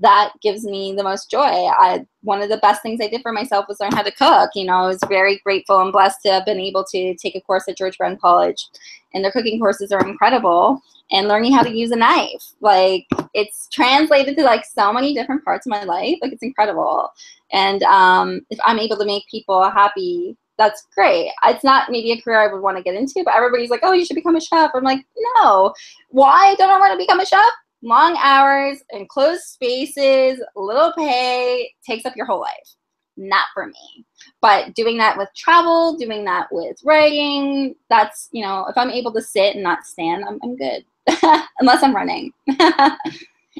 that 0.00 0.32
gives 0.42 0.64
me 0.64 0.94
the 0.96 1.02
most 1.02 1.30
joy. 1.30 1.40
I 1.40 2.06
one 2.22 2.42
of 2.42 2.48
the 2.48 2.58
best 2.58 2.82
things 2.82 3.00
I 3.00 3.08
did 3.08 3.22
for 3.22 3.32
myself 3.32 3.66
was 3.68 3.80
learn 3.80 3.92
how 3.92 4.02
to 4.02 4.12
cook. 4.12 4.50
You 4.54 4.64
know, 4.64 4.74
I 4.74 4.86
was 4.86 5.00
very 5.08 5.38
grateful 5.38 5.80
and 5.80 5.92
blessed 5.92 6.22
to 6.22 6.32
have 6.32 6.44
been 6.44 6.60
able 6.60 6.84
to 6.92 7.14
take 7.16 7.34
a 7.34 7.40
course 7.40 7.64
at 7.68 7.76
George 7.76 7.98
Brown 7.98 8.16
College, 8.16 8.66
and 9.14 9.24
their 9.24 9.32
cooking 9.32 9.58
courses 9.58 9.92
are 9.92 10.06
incredible. 10.06 10.80
And 11.10 11.26
learning 11.26 11.54
how 11.54 11.62
to 11.62 11.74
use 11.74 11.90
a 11.90 11.96
knife, 11.96 12.52
like 12.60 13.06
it's 13.32 13.66
translated 13.72 14.36
to 14.36 14.42
like 14.42 14.64
so 14.66 14.92
many 14.92 15.14
different 15.14 15.42
parts 15.42 15.66
of 15.66 15.70
my 15.70 15.84
life. 15.84 16.16
Like 16.20 16.32
it's 16.32 16.42
incredible. 16.42 17.08
And 17.50 17.82
um, 17.84 18.42
if 18.50 18.58
I'm 18.66 18.78
able 18.78 18.98
to 18.98 19.06
make 19.06 19.22
people 19.30 19.70
happy, 19.70 20.36
that's 20.58 20.86
great. 20.94 21.30
It's 21.46 21.64
not 21.64 21.90
maybe 21.90 22.12
a 22.12 22.20
career 22.20 22.40
I 22.40 22.52
would 22.52 22.60
want 22.60 22.76
to 22.76 22.82
get 22.82 22.94
into, 22.94 23.22
but 23.24 23.34
everybody's 23.34 23.70
like, 23.70 23.80
oh, 23.84 23.92
you 23.92 24.04
should 24.04 24.16
become 24.16 24.36
a 24.36 24.40
chef. 24.40 24.72
I'm 24.74 24.84
like, 24.84 25.06
no. 25.36 25.72
Why 26.10 26.54
don't 26.58 26.70
I 26.70 26.78
want 26.78 26.92
to 26.92 26.98
become 26.98 27.20
a 27.20 27.26
chef? 27.26 27.52
long 27.82 28.16
hours, 28.20 28.82
enclosed 28.90 29.42
spaces, 29.42 30.42
little 30.56 30.92
pay 30.96 31.72
takes 31.86 32.04
up 32.04 32.16
your 32.16 32.26
whole 32.26 32.40
life. 32.40 32.76
Not 33.18 33.46
for 33.52 33.66
me. 33.66 34.04
But 34.40 34.74
doing 34.74 34.98
that 34.98 35.16
with 35.16 35.28
travel, 35.36 35.96
doing 35.96 36.24
that 36.24 36.48
with 36.50 36.76
writing, 36.84 37.74
that's, 37.90 38.28
you 38.32 38.42
know, 38.42 38.66
if 38.68 38.76
I'm 38.76 38.90
able 38.90 39.12
to 39.12 39.22
sit 39.22 39.54
and 39.54 39.62
not 39.62 39.86
stand, 39.86 40.24
I'm, 40.24 40.38
I'm 40.42 40.56
good. 40.56 40.84
Unless 41.60 41.82
I'm 41.82 41.94
running. 41.94 42.32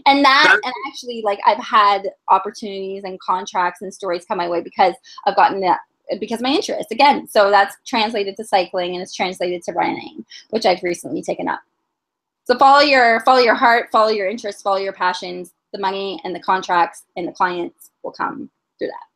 and 0.07 0.25
that 0.25 0.61
and 0.63 0.73
actually 0.87 1.21
like 1.25 1.41
i've 1.45 1.59
had 1.59 2.03
opportunities 2.29 3.03
and 3.03 3.19
contracts 3.19 3.83
and 3.83 3.93
stories 3.93 4.25
come 4.25 4.39
my 4.39 4.49
way 4.49 4.61
because 4.61 4.95
i've 5.27 5.35
gotten 5.35 5.61
that 5.61 5.81
because 6.21 6.41
my 6.41 6.51
interest 6.51 6.93
again 6.93 7.27
so 7.27 7.51
that's 7.51 7.75
translated 7.85 8.37
to 8.37 8.45
cycling 8.45 8.93
and 8.93 9.03
it's 9.03 9.13
translated 9.13 9.61
to 9.61 9.73
running 9.73 10.25
which 10.51 10.65
i've 10.67 10.81
recently 10.85 11.21
taken 11.21 11.49
up 11.49 11.59
so 12.49 12.57
follow 12.57 12.81
your 12.81 13.21
follow 13.21 13.41
your 13.41 13.55
heart, 13.55 13.91
follow 13.93 14.09
your 14.09 14.27
interests, 14.27 14.63
follow 14.63 14.79
your 14.79 14.95
passions. 14.95 15.53
The 15.75 15.79
money 15.79 16.19
and 16.25 16.35
the 16.35 16.41
contracts 16.41 17.05
and 17.15 17.29
the 17.29 17.33
clients 17.33 17.91
will 18.03 18.13
come 18.13 18.49
through 18.79 18.89
that. 18.89 19.08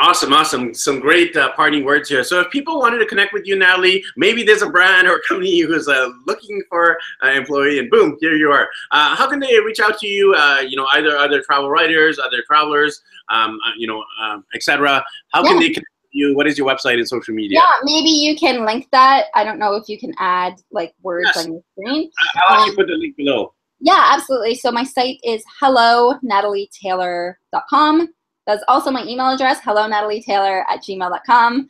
Awesome, 0.00 0.32
awesome. 0.32 0.72
Some 0.74 1.00
great 1.00 1.36
uh, 1.36 1.52
parting 1.54 1.84
words 1.84 2.08
here. 2.08 2.22
So 2.22 2.40
if 2.40 2.50
people 2.50 2.78
wanted 2.78 2.98
to 2.98 3.06
connect 3.06 3.32
with 3.32 3.46
you, 3.46 3.56
Natalie, 3.56 4.04
maybe 4.16 4.44
there's 4.44 4.62
a 4.62 4.70
brand 4.70 5.08
or 5.08 5.16
a 5.16 5.20
company 5.26 5.58
who's 5.66 5.88
uh, 5.88 6.10
looking 6.24 6.62
for 6.68 6.98
an 7.22 7.36
employee, 7.36 7.80
and 7.80 7.90
boom, 7.90 8.16
here 8.20 8.34
you 8.34 8.50
are. 8.52 8.68
Uh, 8.92 9.16
how 9.16 9.28
can 9.28 9.40
they 9.40 9.58
reach 9.58 9.80
out 9.80 9.98
to 9.98 10.06
you? 10.06 10.34
Uh, 10.34 10.60
you 10.60 10.76
know, 10.76 10.86
either 10.94 11.16
other 11.16 11.42
travel 11.42 11.68
writers, 11.68 12.18
other 12.18 12.42
travelers, 12.46 13.02
um, 13.28 13.58
uh, 13.66 13.72
you 13.76 13.88
know, 13.88 14.04
um, 14.22 14.44
etc. 14.54 15.04
How 15.30 15.42
yeah. 15.42 15.50
can 15.50 15.58
they 15.58 15.70
connect 15.70 15.86
you? 16.12 16.36
What 16.36 16.46
is 16.46 16.56
your 16.56 16.68
website 16.68 16.94
and 16.94 17.08
social 17.08 17.34
media? 17.34 17.58
Yeah, 17.58 17.72
maybe 17.82 18.10
you 18.10 18.36
can 18.36 18.64
link 18.64 18.86
that. 18.92 19.26
I 19.34 19.42
don't 19.42 19.58
know 19.58 19.74
if 19.74 19.88
you 19.88 19.98
can 19.98 20.14
add 20.18 20.54
like 20.70 20.94
words 21.02 21.28
yes. 21.34 21.44
on 21.44 21.52
your 21.52 21.62
screen. 21.72 22.10
I'll 22.48 22.58
actually 22.58 22.70
um, 22.70 22.76
put 22.76 22.86
the 22.86 22.94
link 22.94 23.16
below. 23.16 23.52
Yeah, 23.80 24.12
absolutely. 24.12 24.54
So 24.54 24.70
my 24.70 24.84
site 24.84 25.18
is 25.24 25.42
hello 25.60 26.14
natalietaylor.com. 26.24 28.08
That's 28.48 28.64
also 28.66 28.90
my 28.90 29.04
email 29.04 29.28
address, 29.28 29.60
hello 29.62 29.86
Natalie 29.86 30.22
Taylor 30.22 30.64
at 30.70 30.82
gmail.com. 30.82 31.54
Um, 31.54 31.68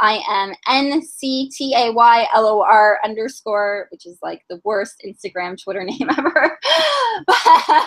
I 0.00 0.20
am 0.28 0.52
N-C-T-A-Y-L-O-R 0.68 1.88
underscore, 3.04 3.86
which 3.92 4.04
is 4.04 4.18
like 4.20 4.42
the 4.50 4.60
worst 4.64 5.00
Instagram, 5.06 5.56
Twitter 5.62 5.84
name 5.84 6.10
ever. 6.18 6.58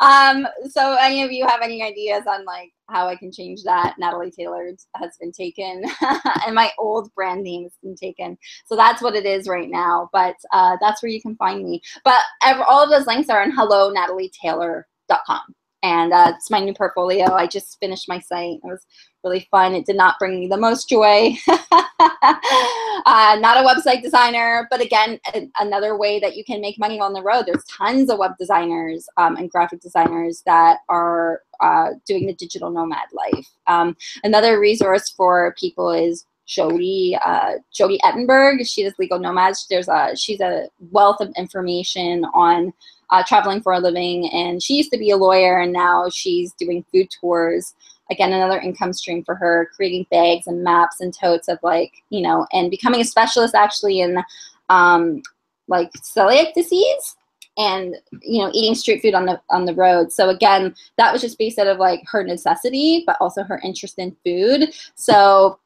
um, 0.00 0.48
so 0.68 0.96
any 1.00 1.22
of 1.22 1.30
you 1.30 1.46
have 1.46 1.62
any 1.62 1.80
ideas 1.80 2.24
on 2.26 2.44
like 2.44 2.72
how 2.88 3.06
I 3.06 3.14
can 3.14 3.30
change 3.30 3.62
that, 3.62 3.94
Natalie 4.00 4.32
Taylor 4.32 4.72
has 4.96 5.16
been 5.20 5.30
taken 5.30 5.84
and 6.44 6.56
my 6.56 6.72
old 6.76 7.14
brand 7.14 7.44
name 7.44 7.62
has 7.62 7.78
been 7.84 7.94
taken. 7.94 8.36
So 8.66 8.74
that's 8.74 9.00
what 9.00 9.14
it 9.14 9.26
is 9.26 9.46
right 9.46 9.70
now. 9.70 10.10
But 10.12 10.34
uh, 10.52 10.76
that's 10.80 11.04
where 11.04 11.12
you 11.12 11.22
can 11.22 11.36
find 11.36 11.64
me. 11.64 11.82
But 12.04 12.18
all 12.66 12.82
of 12.82 12.90
those 12.90 13.06
links 13.06 13.30
are 13.30 13.42
on 13.42 13.52
hellonatalietaylor.com 13.52 15.54
and 15.84 16.14
uh, 16.14 16.32
it's 16.34 16.50
my 16.50 16.60
new 16.60 16.72
portfolio. 16.72 17.30
I 17.34 17.46
just 17.46 17.78
finished 17.78 18.08
my 18.08 18.18
site. 18.18 18.54
It 18.54 18.64
was 18.64 18.86
really 19.22 19.46
fun. 19.50 19.74
It 19.74 19.84
did 19.84 19.96
not 19.96 20.18
bring 20.18 20.40
me 20.40 20.48
the 20.48 20.56
most 20.56 20.88
joy. 20.88 21.36
uh, 21.48 23.36
not 23.38 23.58
a 23.58 23.68
website 23.68 24.02
designer, 24.02 24.66
but 24.70 24.80
again, 24.80 25.20
a- 25.34 25.50
another 25.60 25.98
way 25.98 26.18
that 26.20 26.36
you 26.36 26.44
can 26.44 26.62
make 26.62 26.78
money 26.78 27.00
on 27.00 27.12
the 27.12 27.22
road. 27.22 27.44
There's 27.46 27.64
tons 27.64 28.08
of 28.08 28.18
web 28.18 28.32
designers 28.40 29.06
um, 29.18 29.36
and 29.36 29.50
graphic 29.50 29.82
designers 29.82 30.42
that 30.46 30.78
are 30.88 31.42
uh, 31.60 31.90
doing 32.06 32.26
the 32.26 32.34
digital 32.34 32.70
nomad 32.70 33.08
life. 33.12 33.46
Um, 33.66 33.94
another 34.24 34.58
resource 34.58 35.10
for 35.10 35.54
people 35.58 35.90
is 35.90 36.24
Jodi, 36.46 37.16
uh, 37.24 37.52
Jodi 37.74 37.98
Ettenberg. 38.02 38.66
She 38.66 38.84
does 38.84 38.94
legal 38.98 39.18
nomads. 39.18 39.66
There's 39.68 39.88
a 39.88 40.16
she's 40.16 40.40
a 40.40 40.68
wealth 40.90 41.20
of 41.20 41.32
information 41.36 42.24
on 42.34 42.72
uh, 43.10 43.22
traveling 43.26 43.60
for 43.60 43.72
a 43.72 43.78
living. 43.78 44.28
And 44.32 44.62
she 44.62 44.74
used 44.74 44.92
to 44.92 44.98
be 44.98 45.10
a 45.10 45.16
lawyer, 45.16 45.60
and 45.60 45.72
now 45.72 46.08
she's 46.10 46.52
doing 46.54 46.84
food 46.92 47.08
tours. 47.20 47.74
Again, 48.10 48.32
another 48.32 48.58
income 48.58 48.92
stream 48.92 49.24
for 49.24 49.34
her, 49.34 49.70
creating 49.74 50.06
bags 50.10 50.46
and 50.46 50.62
maps 50.62 51.00
and 51.00 51.14
totes 51.14 51.48
of 51.48 51.58
like, 51.62 51.92
you 52.10 52.20
know, 52.20 52.46
and 52.52 52.70
becoming 52.70 53.00
a 53.00 53.04
specialist 53.04 53.54
actually 53.54 54.00
in 54.00 54.22
um, 54.68 55.22
like 55.68 55.90
celiac 55.92 56.52
disease 56.54 57.16
and 57.56 57.96
you 58.20 58.42
know 58.42 58.50
eating 58.52 58.74
street 58.74 59.00
food 59.00 59.14
on 59.14 59.26
the 59.26 59.40
on 59.50 59.64
the 59.64 59.74
road 59.74 60.10
so 60.10 60.28
again 60.28 60.74
that 60.98 61.12
was 61.12 61.22
just 61.22 61.38
based 61.38 61.58
out 61.58 61.68
of 61.68 61.78
like 61.78 62.00
her 62.06 62.24
necessity 62.24 63.04
but 63.06 63.16
also 63.20 63.44
her 63.44 63.60
interest 63.62 63.98
in 63.98 64.16
food 64.24 64.74
so 64.96 65.58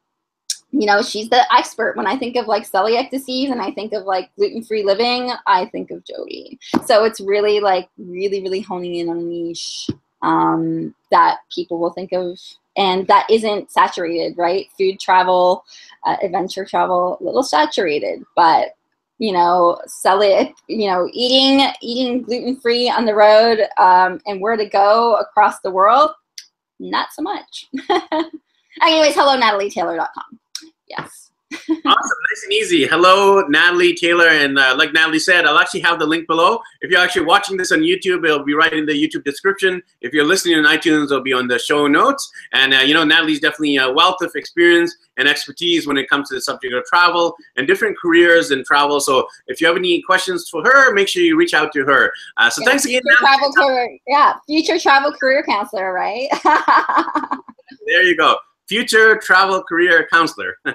you 0.71 0.85
know, 0.85 1.01
she's 1.01 1.29
the 1.29 1.45
expert. 1.53 1.97
When 1.97 2.05
I 2.05 2.17
think 2.17 2.35
of 2.35 2.47
like 2.47 2.69
celiac 2.69 3.09
disease 3.09 3.49
and 3.49 3.61
I 3.61 3.71
think 3.71 3.93
of 3.93 4.05
like 4.05 4.29
gluten 4.35 4.63
free 4.63 4.83
living, 4.83 5.31
I 5.47 5.65
think 5.65 5.91
of 5.91 6.03
Jodi. 6.05 6.59
So 6.85 7.05
it's 7.05 7.19
really 7.19 7.59
like 7.59 7.89
really, 7.97 8.41
really 8.41 8.61
honing 8.61 8.95
in 8.95 9.09
on 9.09 9.17
a 9.17 9.21
niche 9.21 9.89
um, 10.21 10.93
that 11.11 11.39
people 11.53 11.79
will 11.79 11.91
think 11.91 12.11
of 12.11 12.37
and 12.77 13.07
that 13.07 13.27
isn't 13.29 13.71
saturated, 13.71 14.37
right? 14.37 14.67
Food 14.77 14.99
travel, 14.99 15.65
uh, 16.05 16.17
adventure 16.21 16.65
travel, 16.65 17.17
a 17.19 17.23
little 17.23 17.43
saturated, 17.43 18.23
but 18.35 18.69
you 19.17 19.33
know, 19.33 19.81
celiac, 19.87 20.53
you 20.67 20.87
know, 20.87 21.09
eating 21.11 21.67
eating 21.81 22.21
gluten 22.21 22.55
free 22.55 22.89
on 22.89 23.05
the 23.05 23.15
road 23.15 23.67
um, 23.77 24.21
and 24.27 24.39
where 24.39 24.55
to 24.55 24.65
go 24.69 25.15
across 25.15 25.59
the 25.59 25.71
world, 25.71 26.11
not 26.79 27.09
so 27.11 27.21
much. 27.21 27.67
Anyways, 28.81 29.15
hello, 29.15 29.37
natalietaylor.com 29.37 30.39
yes. 30.89 31.29
awesome, 31.51 31.81
nice 31.83 32.43
and 32.43 32.53
easy. 32.53 32.85
Hello, 32.85 33.41
Natalie 33.47 33.95
Taylor, 33.95 34.27
and 34.27 34.59
uh, 34.59 34.75
like 34.77 34.93
Natalie 34.93 35.17
said, 35.17 35.45
I'll 35.45 35.57
actually 35.57 35.79
have 35.79 35.97
the 35.97 36.05
link 36.05 36.27
below. 36.27 36.59
If 36.81 36.91
you're 36.91 36.99
actually 36.99 37.25
watching 37.25 37.57
this 37.57 37.71
on 37.71 37.79
YouTube, 37.79 38.23
it'll 38.23 38.43
be 38.43 38.53
right 38.53 38.71
in 38.71 38.85
the 38.85 38.93
YouTube 38.93 39.23
description. 39.23 39.81
If 40.01 40.13
you're 40.13 40.25
listening 40.25 40.59
on 40.59 40.65
iTunes, 40.65 41.05
it'll 41.05 41.21
be 41.21 41.33
on 41.33 41.47
the 41.47 41.57
show 41.57 41.87
notes. 41.87 42.31
And 42.53 42.75
uh, 42.75 42.81
you 42.81 42.93
know, 42.93 43.03
Natalie's 43.03 43.39
definitely 43.39 43.77
a 43.77 43.91
wealth 43.91 44.17
of 44.21 44.31
experience 44.35 44.95
and 45.17 45.27
expertise 45.27 45.87
when 45.87 45.97
it 45.97 46.07
comes 46.07 46.29
to 46.29 46.35
the 46.35 46.41
subject 46.41 46.71
of 46.71 46.85
travel 46.85 47.35
and 47.57 47.65
different 47.65 47.97
careers 47.97 48.51
in 48.51 48.63
travel. 48.63 48.99
So 48.99 49.27
if 49.47 49.59
you 49.59 49.65
have 49.65 49.75
any 49.75 50.03
questions 50.03 50.49
for 50.49 50.63
her, 50.63 50.93
make 50.93 51.07
sure 51.07 51.23
you 51.23 51.35
reach 51.35 51.55
out 51.55 51.73
to 51.73 51.83
her. 51.83 52.13
Uh, 52.37 52.51
so 52.51 52.61
yeah, 52.61 52.69
thanks 52.69 52.85
again. 52.85 53.01
Travel 53.17 53.51
career, 53.53 53.97
yeah, 54.07 54.35
future 54.45 54.77
travel 54.77 55.11
career 55.13 55.43
counselor, 55.43 55.93
right? 55.93 56.27
there 57.87 58.03
you 58.03 58.15
go 58.15 58.37
future 58.69 59.17
travel 59.17 59.63
career 59.63 60.07
counselor. 60.13 60.55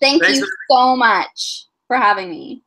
Thank 0.00 0.22
Thanks 0.22 0.38
you 0.38 0.48
so 0.70 0.94
much 0.94 1.66
for 1.88 1.96
having 1.96 2.30
me. 2.30 2.62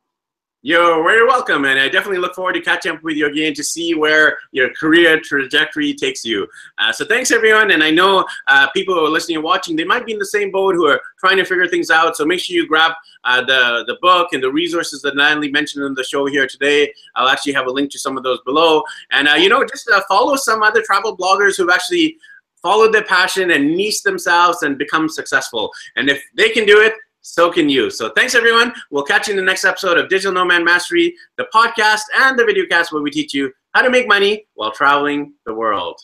You're 0.62 1.04
very 1.04 1.24
welcome, 1.24 1.66
and 1.66 1.78
I 1.78 1.88
definitely 1.88 2.18
look 2.18 2.34
forward 2.34 2.54
to 2.54 2.60
catching 2.60 2.90
up 2.90 3.02
with 3.04 3.16
you 3.16 3.26
again 3.26 3.54
to 3.54 3.62
see 3.62 3.94
where 3.94 4.36
your 4.50 4.74
career 4.74 5.20
trajectory 5.20 5.94
takes 5.94 6.24
you. 6.24 6.48
Uh, 6.78 6.92
so 6.92 7.04
thanks, 7.04 7.30
everyone, 7.30 7.70
and 7.70 7.80
I 7.82 7.92
know 7.92 8.26
uh, 8.48 8.68
people 8.70 8.92
who 8.94 9.06
are 9.06 9.08
listening 9.08 9.36
and 9.36 9.44
watching, 9.44 9.76
they 9.76 9.84
might 9.84 10.04
be 10.04 10.14
in 10.14 10.18
the 10.18 10.26
same 10.26 10.50
boat 10.50 10.74
who 10.74 10.88
are 10.88 11.00
trying 11.20 11.36
to 11.36 11.44
figure 11.44 11.68
things 11.68 11.90
out, 11.90 12.16
so 12.16 12.24
make 12.26 12.40
sure 12.40 12.56
you 12.56 12.66
grab 12.66 12.90
uh, 13.22 13.40
the, 13.42 13.84
the 13.86 13.98
book 14.02 14.32
and 14.32 14.42
the 14.42 14.50
resources 14.50 15.00
that 15.02 15.14
Natalie 15.14 15.48
mentioned 15.50 15.84
in 15.84 15.94
the 15.94 16.02
show 16.02 16.26
here 16.26 16.48
today. 16.48 16.92
I'll 17.14 17.28
actually 17.28 17.52
have 17.52 17.68
a 17.68 17.70
link 17.70 17.92
to 17.92 17.98
some 18.00 18.16
of 18.16 18.24
those 18.24 18.40
below. 18.44 18.82
And, 19.12 19.28
uh, 19.28 19.34
you 19.34 19.48
know, 19.48 19.64
just 19.64 19.88
uh, 19.88 20.02
follow 20.08 20.34
some 20.34 20.64
other 20.64 20.82
travel 20.82 21.16
bloggers 21.16 21.56
who've 21.56 21.70
actually 21.70 22.18
followed 22.62 22.92
their 22.92 23.04
passion 23.04 23.50
and 23.52 23.76
niche 23.76 24.02
themselves 24.02 24.62
and 24.62 24.78
become 24.78 25.08
successful. 25.08 25.70
And 25.96 26.08
if 26.08 26.22
they 26.36 26.50
can 26.50 26.66
do 26.66 26.80
it, 26.80 26.94
so 27.20 27.50
can 27.50 27.68
you. 27.68 27.90
So 27.90 28.10
thanks 28.16 28.34
everyone. 28.34 28.72
We'll 28.90 29.04
catch 29.04 29.28
you 29.28 29.32
in 29.32 29.36
the 29.36 29.42
next 29.42 29.64
episode 29.64 29.98
of 29.98 30.08
Digital 30.08 30.32
Nomad 30.32 30.64
Mastery, 30.64 31.14
the 31.36 31.46
podcast 31.54 32.02
and 32.16 32.38
the 32.38 32.44
videocast 32.44 32.92
where 32.92 33.02
we 33.02 33.10
teach 33.10 33.34
you 33.34 33.52
how 33.74 33.82
to 33.82 33.90
make 33.90 34.08
money 34.08 34.46
while 34.54 34.72
traveling 34.72 35.34
the 35.44 35.54
world. 35.54 36.00